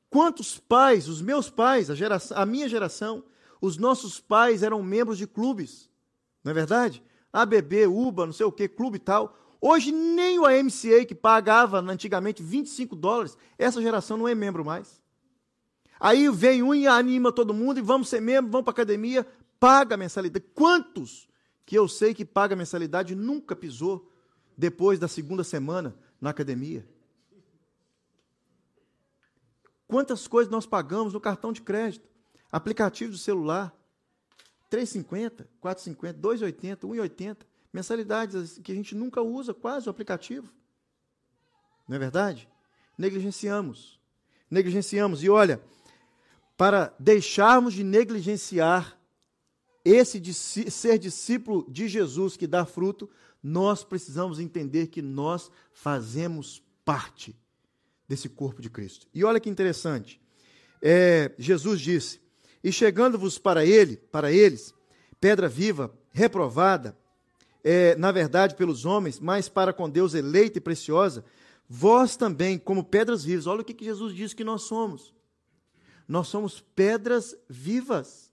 Quantos 0.09 0.59
pais, 0.59 1.09
os 1.09 1.21
meus 1.21 1.51
pais, 1.51 1.91
a, 1.91 1.95
geração, 1.95 2.39
a 2.39 2.47
minha 2.47 2.69
geração, 2.69 3.23
os 3.61 3.77
nossos 3.77 4.19
pais 4.19 4.63
eram 4.63 4.83
membros 4.83 5.19
de 5.19 5.27
clubes, 5.27 5.91
não 6.43 6.53
é 6.53 6.55
verdade? 6.55 7.03
ABB, 7.37 7.87
UBA, 7.87 8.25
não 8.25 8.33
sei 8.33 8.47
o 8.47 8.53
que, 8.53 8.67
clube 8.67 8.97
e 8.97 9.01
tal. 9.01 9.37
Hoje 9.61 9.93
nem 9.93 10.39
o 10.39 10.47
AMCA, 10.47 11.05
que 11.07 11.15
pagava 11.15 11.81
antigamente 11.81 12.43
25 12.43 12.97
dólares, 12.97 13.37
essa 13.59 13.83
geração 13.83 14.17
não 14.17 14.27
é 14.27 14.35
membro 14.35 14.65
mais. 14.65 15.03
Aí 16.01 16.31
vem 16.31 16.63
um 16.63 16.75
e 16.75 16.87
anima 16.87 17.31
todo 17.31 17.53
mundo 17.53 17.79
e 17.79 17.83
vamos 17.83 18.09
ser 18.09 18.21
membro, 18.21 18.51
vamos 18.51 18.65
para 18.65 18.73
academia, 18.73 19.27
paga 19.61 19.99
mensalidade. 19.99 20.47
Quantos 20.55 21.29
que 21.67 21.77
eu 21.77 21.87
sei 21.87 22.15
que 22.15 22.25
paga 22.25 22.57
mensalidade 22.57 23.15
nunca 23.15 23.55
pisou 23.55 24.11
depois 24.57 24.99
da 24.99 25.09
segunda 25.09 25.45
semana 25.45 25.95
na 26.19 26.31
academia? 26.31 26.89
Quantas 29.87 30.27
coisas 30.27 30.51
nós 30.51 30.65
pagamos 30.65 31.13
no 31.13 31.21
cartão 31.21 31.53
de 31.53 31.61
crédito, 31.61 32.09
aplicativo 32.51 33.13
do 33.13 33.19
celular, 33.19 33.75
3,50, 34.77 35.47
4,50, 35.63 36.13
2,80, 36.21 36.79
1,80, 36.81 37.37
mensalidades 37.73 38.59
que 38.59 38.73
a 38.73 38.75
gente 38.75 38.95
nunca 38.95 39.23
usa 39.23 39.55
quase 39.55 39.87
o 39.89 39.91
aplicativo. 39.91 40.53
Não 41.89 41.97
é 41.97 41.99
verdade? 41.99 42.47
Negligenciamos. 42.99 43.99
Negligenciamos. 44.51 45.23
E 45.23 45.31
olha, 45.31 45.63
para 46.59 46.95
deixarmos 46.99 47.73
de 47.73 47.83
negligenciar 47.83 49.01
esse 49.83 50.23
ser 50.35 50.99
discípulo 50.99 51.65
de 51.71 51.89
Jesus 51.89 52.37
que 52.37 52.47
dá 52.47 52.67
fruto, 52.67 53.09
nós 53.43 53.83
precisamos 53.83 54.39
entender 54.39 54.89
que 54.89 55.01
nós 55.01 55.51
fazemos 55.73 56.63
parte 56.85 57.35
desse 58.07 58.29
corpo 58.29 58.61
de 58.61 58.69
Cristo. 58.69 59.07
E 59.15 59.25
olha 59.25 59.41
que 59.41 59.49
interessante. 59.49 60.21
É, 60.83 61.35
Jesus 61.39 61.81
disse: 61.81 62.21
E 62.67 62.73
chegando-vos 62.73 63.39
para 63.39 63.65
ele, 63.65 63.97
para 63.97 64.33
eles, 64.33 64.75
pedra 65.21 65.49
viva, 65.49 65.97
reprovada, 66.11 66.99
é, 67.63 67.95
na 67.95 68.11
verdade 68.11 68.57
pelos 68.57 68.85
homens, 68.85 69.21
mas 69.21 69.49
para 69.49 69.73
com 69.73 69.89
Deus 69.89 70.15
eleita 70.15 70.59
e 70.59 70.61
preciosa, 70.61 71.25
vós 71.69 72.17
também, 72.17 72.59
como 72.59 72.83
pedras 72.83 73.23
vivas. 73.23 73.47
Olha 73.47 73.61
o 73.61 73.65
que, 73.65 73.73
que 73.73 73.85
Jesus 73.85 74.13
diz 74.13 74.35
que 74.35 74.43
nós 74.43 74.63
somos. 74.63 75.15
Nós 76.09 76.27
somos 76.27 76.61
pedras 76.61 77.37
vivas. 77.49 78.33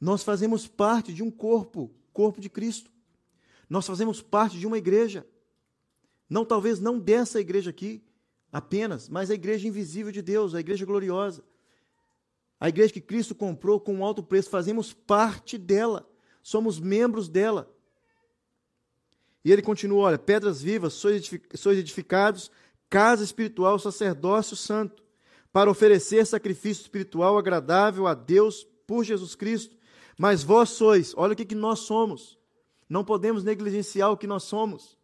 Nós 0.00 0.22
fazemos 0.22 0.66
parte 0.66 1.12
de 1.12 1.22
um 1.22 1.30
corpo, 1.30 1.94
corpo 2.14 2.40
de 2.40 2.48
Cristo. 2.48 2.90
Nós 3.68 3.86
fazemos 3.86 4.22
parte 4.22 4.58
de 4.58 4.66
uma 4.66 4.78
igreja. 4.78 5.26
Não 6.30 6.46
talvez 6.46 6.80
não 6.80 6.98
dessa 6.98 7.40
igreja 7.40 7.68
aqui 7.68 8.02
apenas, 8.50 9.06
mas 9.06 9.30
a 9.30 9.34
igreja 9.34 9.68
invisível 9.68 10.10
de 10.10 10.22
Deus, 10.22 10.54
a 10.54 10.60
igreja 10.60 10.86
gloriosa. 10.86 11.44
A 12.60 12.68
igreja 12.68 12.92
que 12.92 13.00
Cristo 13.00 13.34
comprou 13.34 13.78
com 13.78 13.94
um 13.94 14.04
alto 14.04 14.22
preço, 14.22 14.50
fazemos 14.50 14.92
parte 14.92 15.56
dela. 15.56 16.08
somos 16.42 16.80
membros 16.80 17.28
dela. 17.28 17.70
E 19.44 19.52
ele 19.52 19.62
continua: 19.62 20.02
olha, 20.02 20.18
pedras 20.18 20.60
vivas, 20.60 20.94
sois 20.94 21.78
edificados, 21.78 22.50
casa 22.90 23.22
espiritual, 23.22 23.78
sacerdócio 23.78 24.56
santo, 24.56 25.02
para 25.52 25.70
oferecer 25.70 26.26
sacrifício 26.26 26.82
espiritual 26.82 27.38
agradável 27.38 28.06
a 28.06 28.14
Deus 28.14 28.66
por 28.86 29.04
Jesus 29.04 29.34
Cristo. 29.34 29.76
Mas 30.18 30.42
vós 30.42 30.70
sois, 30.70 31.14
olha 31.16 31.32
o 31.32 31.36
que, 31.36 31.44
que 31.44 31.54
nós 31.54 31.80
somos. 31.80 32.36
Não 32.88 33.04
podemos 33.04 33.44
negligenciar 33.44 34.10
o 34.10 34.16
que 34.16 34.26
nós 34.26 34.42
somos. 34.42 34.98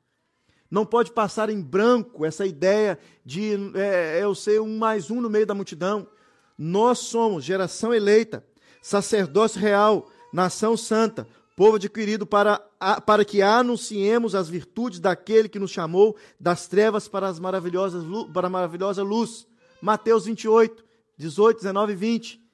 Não 0.70 0.84
pode 0.84 1.12
passar 1.12 1.50
em 1.50 1.60
branco 1.60 2.24
essa 2.24 2.44
ideia 2.44 2.98
de 3.24 3.52
é, 3.76 4.22
eu 4.22 4.34
ser 4.34 4.60
um 4.60 4.76
mais 4.76 5.10
um 5.10 5.20
no 5.20 5.30
meio 5.30 5.46
da 5.46 5.54
multidão. 5.54 6.08
Nós 6.56 6.98
somos 7.00 7.44
geração 7.44 7.92
eleita, 7.92 8.44
sacerdócio 8.80 9.60
real, 9.60 10.10
nação 10.32 10.76
santa, 10.76 11.26
povo 11.56 11.76
adquirido 11.76 12.26
para, 12.26 12.58
para 13.06 13.24
que 13.24 13.42
anunciemos 13.42 14.34
as 14.34 14.48
virtudes 14.48 15.00
daquele 15.00 15.48
que 15.48 15.58
nos 15.58 15.70
chamou 15.70 16.16
das 16.38 16.66
trevas 16.66 17.08
para, 17.08 17.28
as 17.28 17.38
maravilhosas, 17.38 18.04
para 18.32 18.46
a 18.46 18.50
maravilhosa 18.50 19.02
luz. 19.02 19.46
Mateus 19.80 20.26
28, 20.26 20.84
18, 21.16 21.58
19 21.58 21.92
e 21.92 21.96
20. 21.96 22.44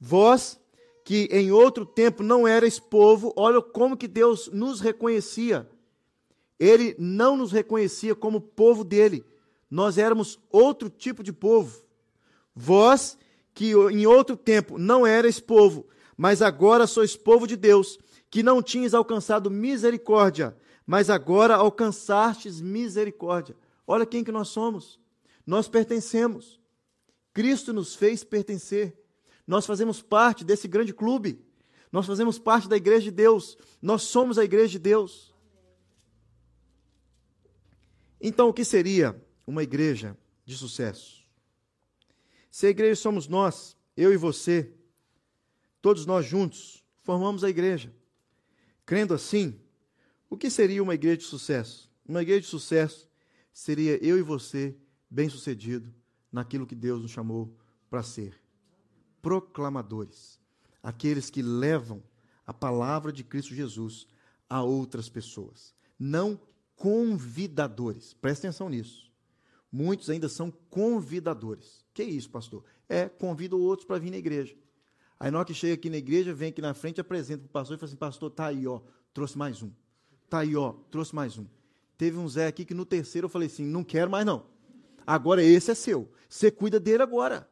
Vós, 0.00 0.60
que 1.04 1.28
em 1.32 1.50
outro 1.50 1.84
tempo 1.84 2.22
não 2.22 2.46
erais 2.46 2.78
povo, 2.78 3.32
olha 3.36 3.60
como 3.60 3.96
que 3.96 4.06
Deus 4.06 4.48
nos 4.52 4.80
reconhecia. 4.80 5.68
Ele 6.58 6.94
não 6.98 7.36
nos 7.36 7.52
reconhecia 7.52 8.14
como 8.14 8.40
povo 8.40 8.84
dele. 8.84 9.24
Nós 9.70 9.98
éramos 9.98 10.38
outro 10.50 10.88
tipo 10.88 11.22
de 11.22 11.32
povo. 11.32 11.80
Vós, 12.54 13.16
que 13.58 13.72
em 13.72 14.06
outro 14.06 14.36
tempo 14.36 14.78
não 14.78 15.04
erais 15.04 15.40
povo, 15.40 15.84
mas 16.16 16.40
agora 16.42 16.86
sois 16.86 17.16
povo 17.16 17.44
de 17.44 17.56
Deus, 17.56 17.98
que 18.30 18.40
não 18.40 18.62
tinhas 18.62 18.94
alcançado 18.94 19.50
misericórdia, 19.50 20.56
mas 20.86 21.10
agora 21.10 21.56
alcançastes 21.56 22.60
misericórdia. 22.60 23.56
Olha 23.84 24.06
quem 24.06 24.22
que 24.22 24.30
nós 24.30 24.46
somos. 24.46 25.00
Nós 25.44 25.66
pertencemos. 25.66 26.60
Cristo 27.34 27.72
nos 27.72 27.96
fez 27.96 28.22
pertencer. 28.22 28.96
Nós 29.44 29.66
fazemos 29.66 30.00
parte 30.00 30.44
desse 30.44 30.68
grande 30.68 30.94
clube. 30.94 31.44
Nós 31.90 32.06
fazemos 32.06 32.38
parte 32.38 32.68
da 32.68 32.76
igreja 32.76 33.06
de 33.06 33.10
Deus. 33.10 33.58
Nós 33.82 34.02
somos 34.02 34.38
a 34.38 34.44
igreja 34.44 34.68
de 34.68 34.78
Deus. 34.78 35.34
Então, 38.20 38.50
o 38.50 38.54
que 38.54 38.64
seria 38.64 39.20
uma 39.44 39.64
igreja 39.64 40.16
de 40.44 40.56
sucesso? 40.56 41.17
Se 42.58 42.66
a 42.66 42.70
igreja 42.70 42.96
somos 42.96 43.28
nós, 43.28 43.76
eu 43.96 44.12
e 44.12 44.16
você, 44.16 44.74
todos 45.80 46.04
nós 46.04 46.26
juntos, 46.26 46.84
formamos 47.04 47.44
a 47.44 47.48
igreja. 47.48 47.94
Crendo 48.84 49.14
assim, 49.14 49.60
o 50.28 50.36
que 50.36 50.50
seria 50.50 50.82
uma 50.82 50.96
igreja 50.96 51.18
de 51.18 51.22
sucesso? 51.22 51.88
Uma 52.04 52.20
igreja 52.20 52.40
de 52.40 52.46
sucesso 52.48 53.08
seria 53.52 54.04
eu 54.04 54.18
e 54.18 54.22
você 54.22 54.76
bem-sucedido 55.08 55.94
naquilo 56.32 56.66
que 56.66 56.74
Deus 56.74 57.00
nos 57.00 57.12
chamou 57.12 57.56
para 57.88 58.02
ser. 58.02 58.34
Proclamadores, 59.22 60.40
aqueles 60.82 61.30
que 61.30 61.42
levam 61.42 62.02
a 62.44 62.52
palavra 62.52 63.12
de 63.12 63.22
Cristo 63.22 63.54
Jesus 63.54 64.08
a 64.50 64.64
outras 64.64 65.08
pessoas, 65.08 65.72
não 65.96 66.40
convidadores. 66.74 68.14
Presta 68.14 68.48
atenção 68.48 68.68
nisso. 68.68 69.07
Muitos 69.70 70.08
ainda 70.08 70.28
são 70.28 70.50
convidadores. 70.70 71.84
Que 71.92 72.02
isso, 72.02 72.30
pastor? 72.30 72.64
É, 72.88 73.08
convidam 73.08 73.60
outros 73.60 73.86
para 73.86 73.98
vir 73.98 74.10
na 74.10 74.16
igreja. 74.16 74.56
Aí 75.20 75.30
na 75.30 75.38
hora 75.38 75.46
que 75.46 75.54
chega 75.54 75.74
aqui 75.74 75.90
na 75.90 75.96
igreja, 75.96 76.32
vem 76.32 76.50
aqui 76.50 76.62
na 76.62 76.74
frente, 76.74 77.00
apresenta 77.00 77.42
para 77.42 77.48
o 77.48 77.52
pastor 77.52 77.76
e 77.76 77.80
fala 77.80 77.88
assim, 77.88 77.96
pastor, 77.96 78.30
tá 78.30 78.46
aí, 78.46 78.66
ó, 78.66 78.80
trouxe 79.12 79.36
mais 79.36 79.62
um. 79.62 79.70
Tá 80.28 80.40
aí, 80.40 80.54
ó, 80.56 80.74
trouxe 80.90 81.14
mais 81.14 81.38
um. 81.38 81.46
Teve 81.96 82.16
um 82.16 82.28
Zé 82.28 82.46
aqui 82.46 82.64
que 82.64 82.74
no 82.74 82.84
terceiro 82.84 83.26
eu 83.26 83.28
falei 83.28 83.48
assim, 83.48 83.64
não 83.64 83.82
quero 83.82 84.10
mais 84.10 84.24
não. 84.24 84.46
Agora 85.06 85.42
esse 85.42 85.70
é 85.70 85.74
seu. 85.74 86.10
Você 86.28 86.50
cuida 86.50 86.78
dele 86.78 87.02
agora. 87.02 87.48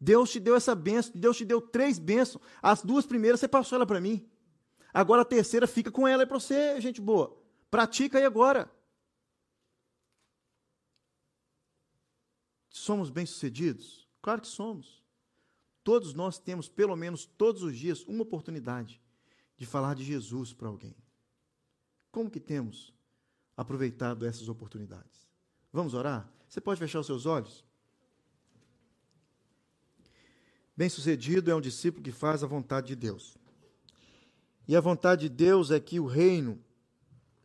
Deus 0.00 0.30
te 0.30 0.40
deu 0.40 0.56
essa 0.56 0.74
benção, 0.74 1.12
Deus 1.14 1.36
te 1.36 1.44
deu 1.44 1.60
três 1.60 1.98
bênçãos. 1.98 2.42
As 2.62 2.82
duas 2.82 3.06
primeiras 3.06 3.40
você 3.40 3.48
passou 3.48 3.76
ela 3.76 3.86
para 3.86 4.00
mim. 4.00 4.26
Agora 4.92 5.22
a 5.22 5.24
terceira 5.24 5.66
fica 5.66 5.90
com 5.90 6.06
ela 6.06 6.24
é 6.24 6.26
para 6.26 6.38
você, 6.38 6.80
gente 6.80 7.00
boa. 7.00 7.36
Pratica 7.70 8.18
aí 8.18 8.24
agora. 8.24 8.70
Somos 12.80 13.10
bem-sucedidos? 13.10 14.08
Claro 14.22 14.40
que 14.40 14.48
somos. 14.48 15.02
Todos 15.84 16.14
nós 16.14 16.38
temos, 16.38 16.66
pelo 16.66 16.96
menos 16.96 17.26
todos 17.26 17.62
os 17.62 17.76
dias, 17.76 18.02
uma 18.04 18.22
oportunidade 18.22 19.02
de 19.54 19.66
falar 19.66 19.94
de 19.94 20.02
Jesus 20.02 20.54
para 20.54 20.66
alguém. 20.66 20.96
Como 22.10 22.30
que 22.30 22.40
temos 22.40 22.94
aproveitado 23.54 24.24
essas 24.24 24.48
oportunidades? 24.48 25.28
Vamos 25.70 25.92
orar? 25.92 26.26
Você 26.48 26.58
pode 26.58 26.80
fechar 26.80 27.00
os 27.00 27.06
seus 27.06 27.26
olhos? 27.26 27.62
Bem-sucedido 30.74 31.50
é 31.50 31.54
um 31.54 31.60
discípulo 31.60 32.02
que 32.02 32.12
faz 32.12 32.42
a 32.42 32.46
vontade 32.46 32.86
de 32.86 32.96
Deus. 32.96 33.36
E 34.66 34.74
a 34.74 34.80
vontade 34.80 35.28
de 35.28 35.34
Deus 35.34 35.70
é 35.70 35.78
que 35.78 36.00
o 36.00 36.06
reino 36.06 36.58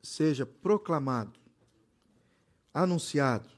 seja 0.02 0.46
proclamado, 0.46 1.38
anunciado, 2.74 3.55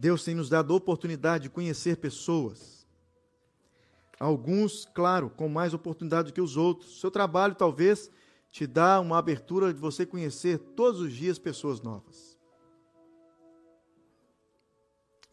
Deus 0.00 0.24
tem 0.24 0.34
nos 0.34 0.48
dado 0.48 0.74
oportunidade 0.74 1.42
de 1.42 1.50
conhecer 1.50 1.98
pessoas. 1.98 2.86
Alguns, 4.18 4.86
claro, 4.94 5.28
com 5.28 5.46
mais 5.46 5.74
oportunidade 5.74 6.28
do 6.28 6.32
que 6.32 6.40
os 6.40 6.56
outros. 6.56 6.98
Seu 7.00 7.10
trabalho 7.10 7.54
talvez 7.54 8.10
te 8.50 8.66
dá 8.66 8.98
uma 8.98 9.18
abertura 9.18 9.74
de 9.74 9.78
você 9.78 10.06
conhecer 10.06 10.58
todos 10.74 11.02
os 11.02 11.12
dias 11.12 11.38
pessoas 11.38 11.82
novas. 11.82 12.38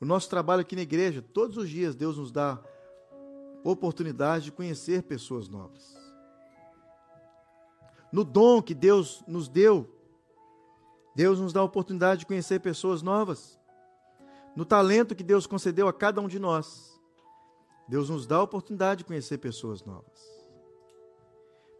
O 0.01 0.05
nosso 0.05 0.29
trabalho 0.29 0.63
aqui 0.63 0.75
na 0.75 0.81
igreja, 0.81 1.21
todos 1.21 1.55
os 1.55 1.69
dias 1.69 1.95
Deus 1.95 2.17
nos 2.17 2.29
dá 2.29 2.61
oportunidade 3.63 4.45
de 4.45 4.51
conhecer 4.51 5.03
pessoas 5.03 5.47
novas. 5.47 5.95
No 8.11 8.25
dom 8.25 8.61
que 8.61 8.75
Deus 8.75 9.23
nos 9.25 9.47
deu, 9.47 9.89
Deus 11.15 11.39
nos 11.39 11.53
dá 11.53 11.61
a 11.61 11.63
oportunidade 11.63 12.19
de 12.19 12.25
conhecer 12.25 12.59
pessoas 12.59 13.01
novas 13.01 13.56
no 14.57 14.65
talento 14.65 15.13
que 15.13 15.23
Deus 15.23 15.45
concedeu 15.45 15.87
a 15.87 15.93
cada 15.93 16.19
um 16.19 16.27
de 16.27 16.39
nós, 16.39 16.99
Deus 17.87 18.09
nos 18.09 18.25
dá 18.25 18.37
a 18.37 18.41
oportunidade 18.41 18.97
de 18.97 19.05
conhecer 19.05 19.37
pessoas 19.37 19.83
novas. 19.83 20.19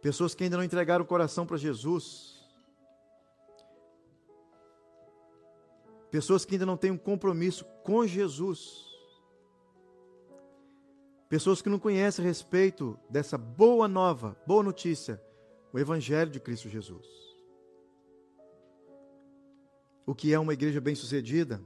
Pessoas 0.00 0.32
que 0.32 0.44
ainda 0.44 0.56
não 0.56 0.62
entregaram 0.62 1.04
o 1.04 1.08
coração 1.08 1.44
para 1.44 1.56
Jesus. 1.56 2.40
Pessoas 6.08 6.44
que 6.44 6.54
ainda 6.54 6.64
não 6.64 6.76
têm 6.76 6.92
um 6.92 6.96
compromisso 6.96 7.64
com 7.82 8.06
Jesus. 8.06 8.86
Pessoas 11.28 11.60
que 11.60 11.68
não 11.68 11.80
conhecem 11.80 12.24
a 12.24 12.28
respeito 12.28 12.96
dessa 13.10 13.36
boa 13.36 13.88
nova, 13.88 14.40
boa 14.46 14.62
notícia, 14.62 15.20
o 15.72 15.80
Evangelho 15.80 16.30
de 16.30 16.38
Cristo 16.38 16.68
Jesus. 16.68 17.08
O 20.06 20.14
que 20.14 20.32
é 20.32 20.38
uma 20.38 20.52
igreja 20.52 20.80
bem-sucedida? 20.80 21.60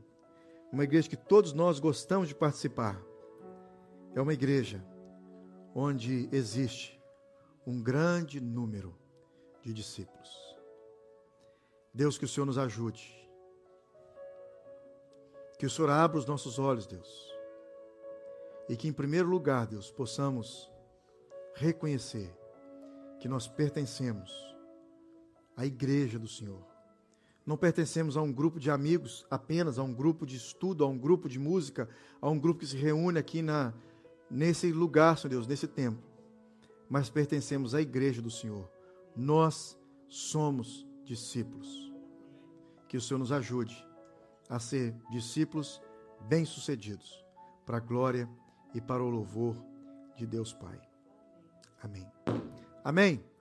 Uma 0.73 0.85
igreja 0.85 1.09
que 1.09 1.16
todos 1.16 1.53
nós 1.53 1.79
gostamos 1.79 2.29
de 2.29 2.35
participar. 2.35 2.99
É 4.14 4.20
uma 4.20 4.33
igreja 4.33 4.83
onde 5.75 6.31
existe 6.33 6.99
um 7.66 7.83
grande 7.83 8.41
número 8.41 8.99
de 9.62 9.73
discípulos. 9.75 10.31
Deus, 11.93 12.16
que 12.16 12.25
o 12.25 12.29
Senhor 12.29 12.47
nos 12.47 12.57
ajude. 12.57 13.14
Que 15.59 15.66
o 15.66 15.70
Senhor 15.70 15.91
abra 15.91 16.18
os 16.18 16.27
nossos 16.27 16.59
olhos, 16.59 16.87
Deus. 16.87 17.31
E 18.66 18.75
que, 18.75 18.89
em 18.89 18.93
primeiro 18.93 19.29
lugar, 19.29 19.66
Deus, 19.66 19.91
possamos 19.91 20.73
reconhecer 21.55 22.35
que 23.20 23.29
nós 23.29 23.47
pertencemos 23.47 24.33
à 25.55 25.66
igreja 25.66 26.18
do 26.18 26.27
Senhor 26.27 26.72
não 27.45 27.57
pertencemos 27.57 28.16
a 28.16 28.22
um 28.22 28.32
grupo 28.32 28.61
de 28.61 28.70
amigos 28.70 29.26
apenas, 29.30 29.78
a 29.78 29.82
um 29.82 29.93
grupo 29.93 30.24
de 30.24 30.36
estudo, 30.36 30.84
a 30.84 30.88
um 30.88 30.97
grupo 30.97 31.28
de 31.28 31.38
música, 31.38 31.88
a 32.20 32.28
um 32.28 32.38
grupo 32.38 32.61
que 32.61 32.66
se 32.66 32.76
reúne 32.76 33.18
aqui 33.18 33.43
na, 33.43 33.74
nesse 34.30 34.72
lugar, 34.72 35.18
Senhor 35.18 35.30
Deus, 35.30 35.47
nesse 35.47 35.66
tempo. 35.66 36.01
Mas 36.88 37.11
pertencemos 37.11 37.74
à 37.74 37.80
igreja 37.80 38.22
do 38.22 38.30
Senhor. 38.30 38.70
Nós 39.16 39.76
somos 40.09 40.86
discípulos. 41.05 41.90
Que 42.88 42.97
o 42.97 43.01
Senhor 43.01 43.18
nos 43.18 43.32
ajude 43.32 43.74
a 44.49 44.59
ser 44.59 44.95
discípulos 45.11 45.80
bem-sucedidos, 46.28 47.24
para 47.64 47.78
a 47.78 47.80
glória 47.80 48.28
e 48.74 48.80
para 48.80 49.03
o 49.03 49.09
louvor 49.09 49.57
de 50.16 50.26
Deus 50.26 50.53
Pai. 50.53 50.78
Amém. 51.82 52.07
Amém. 52.84 53.32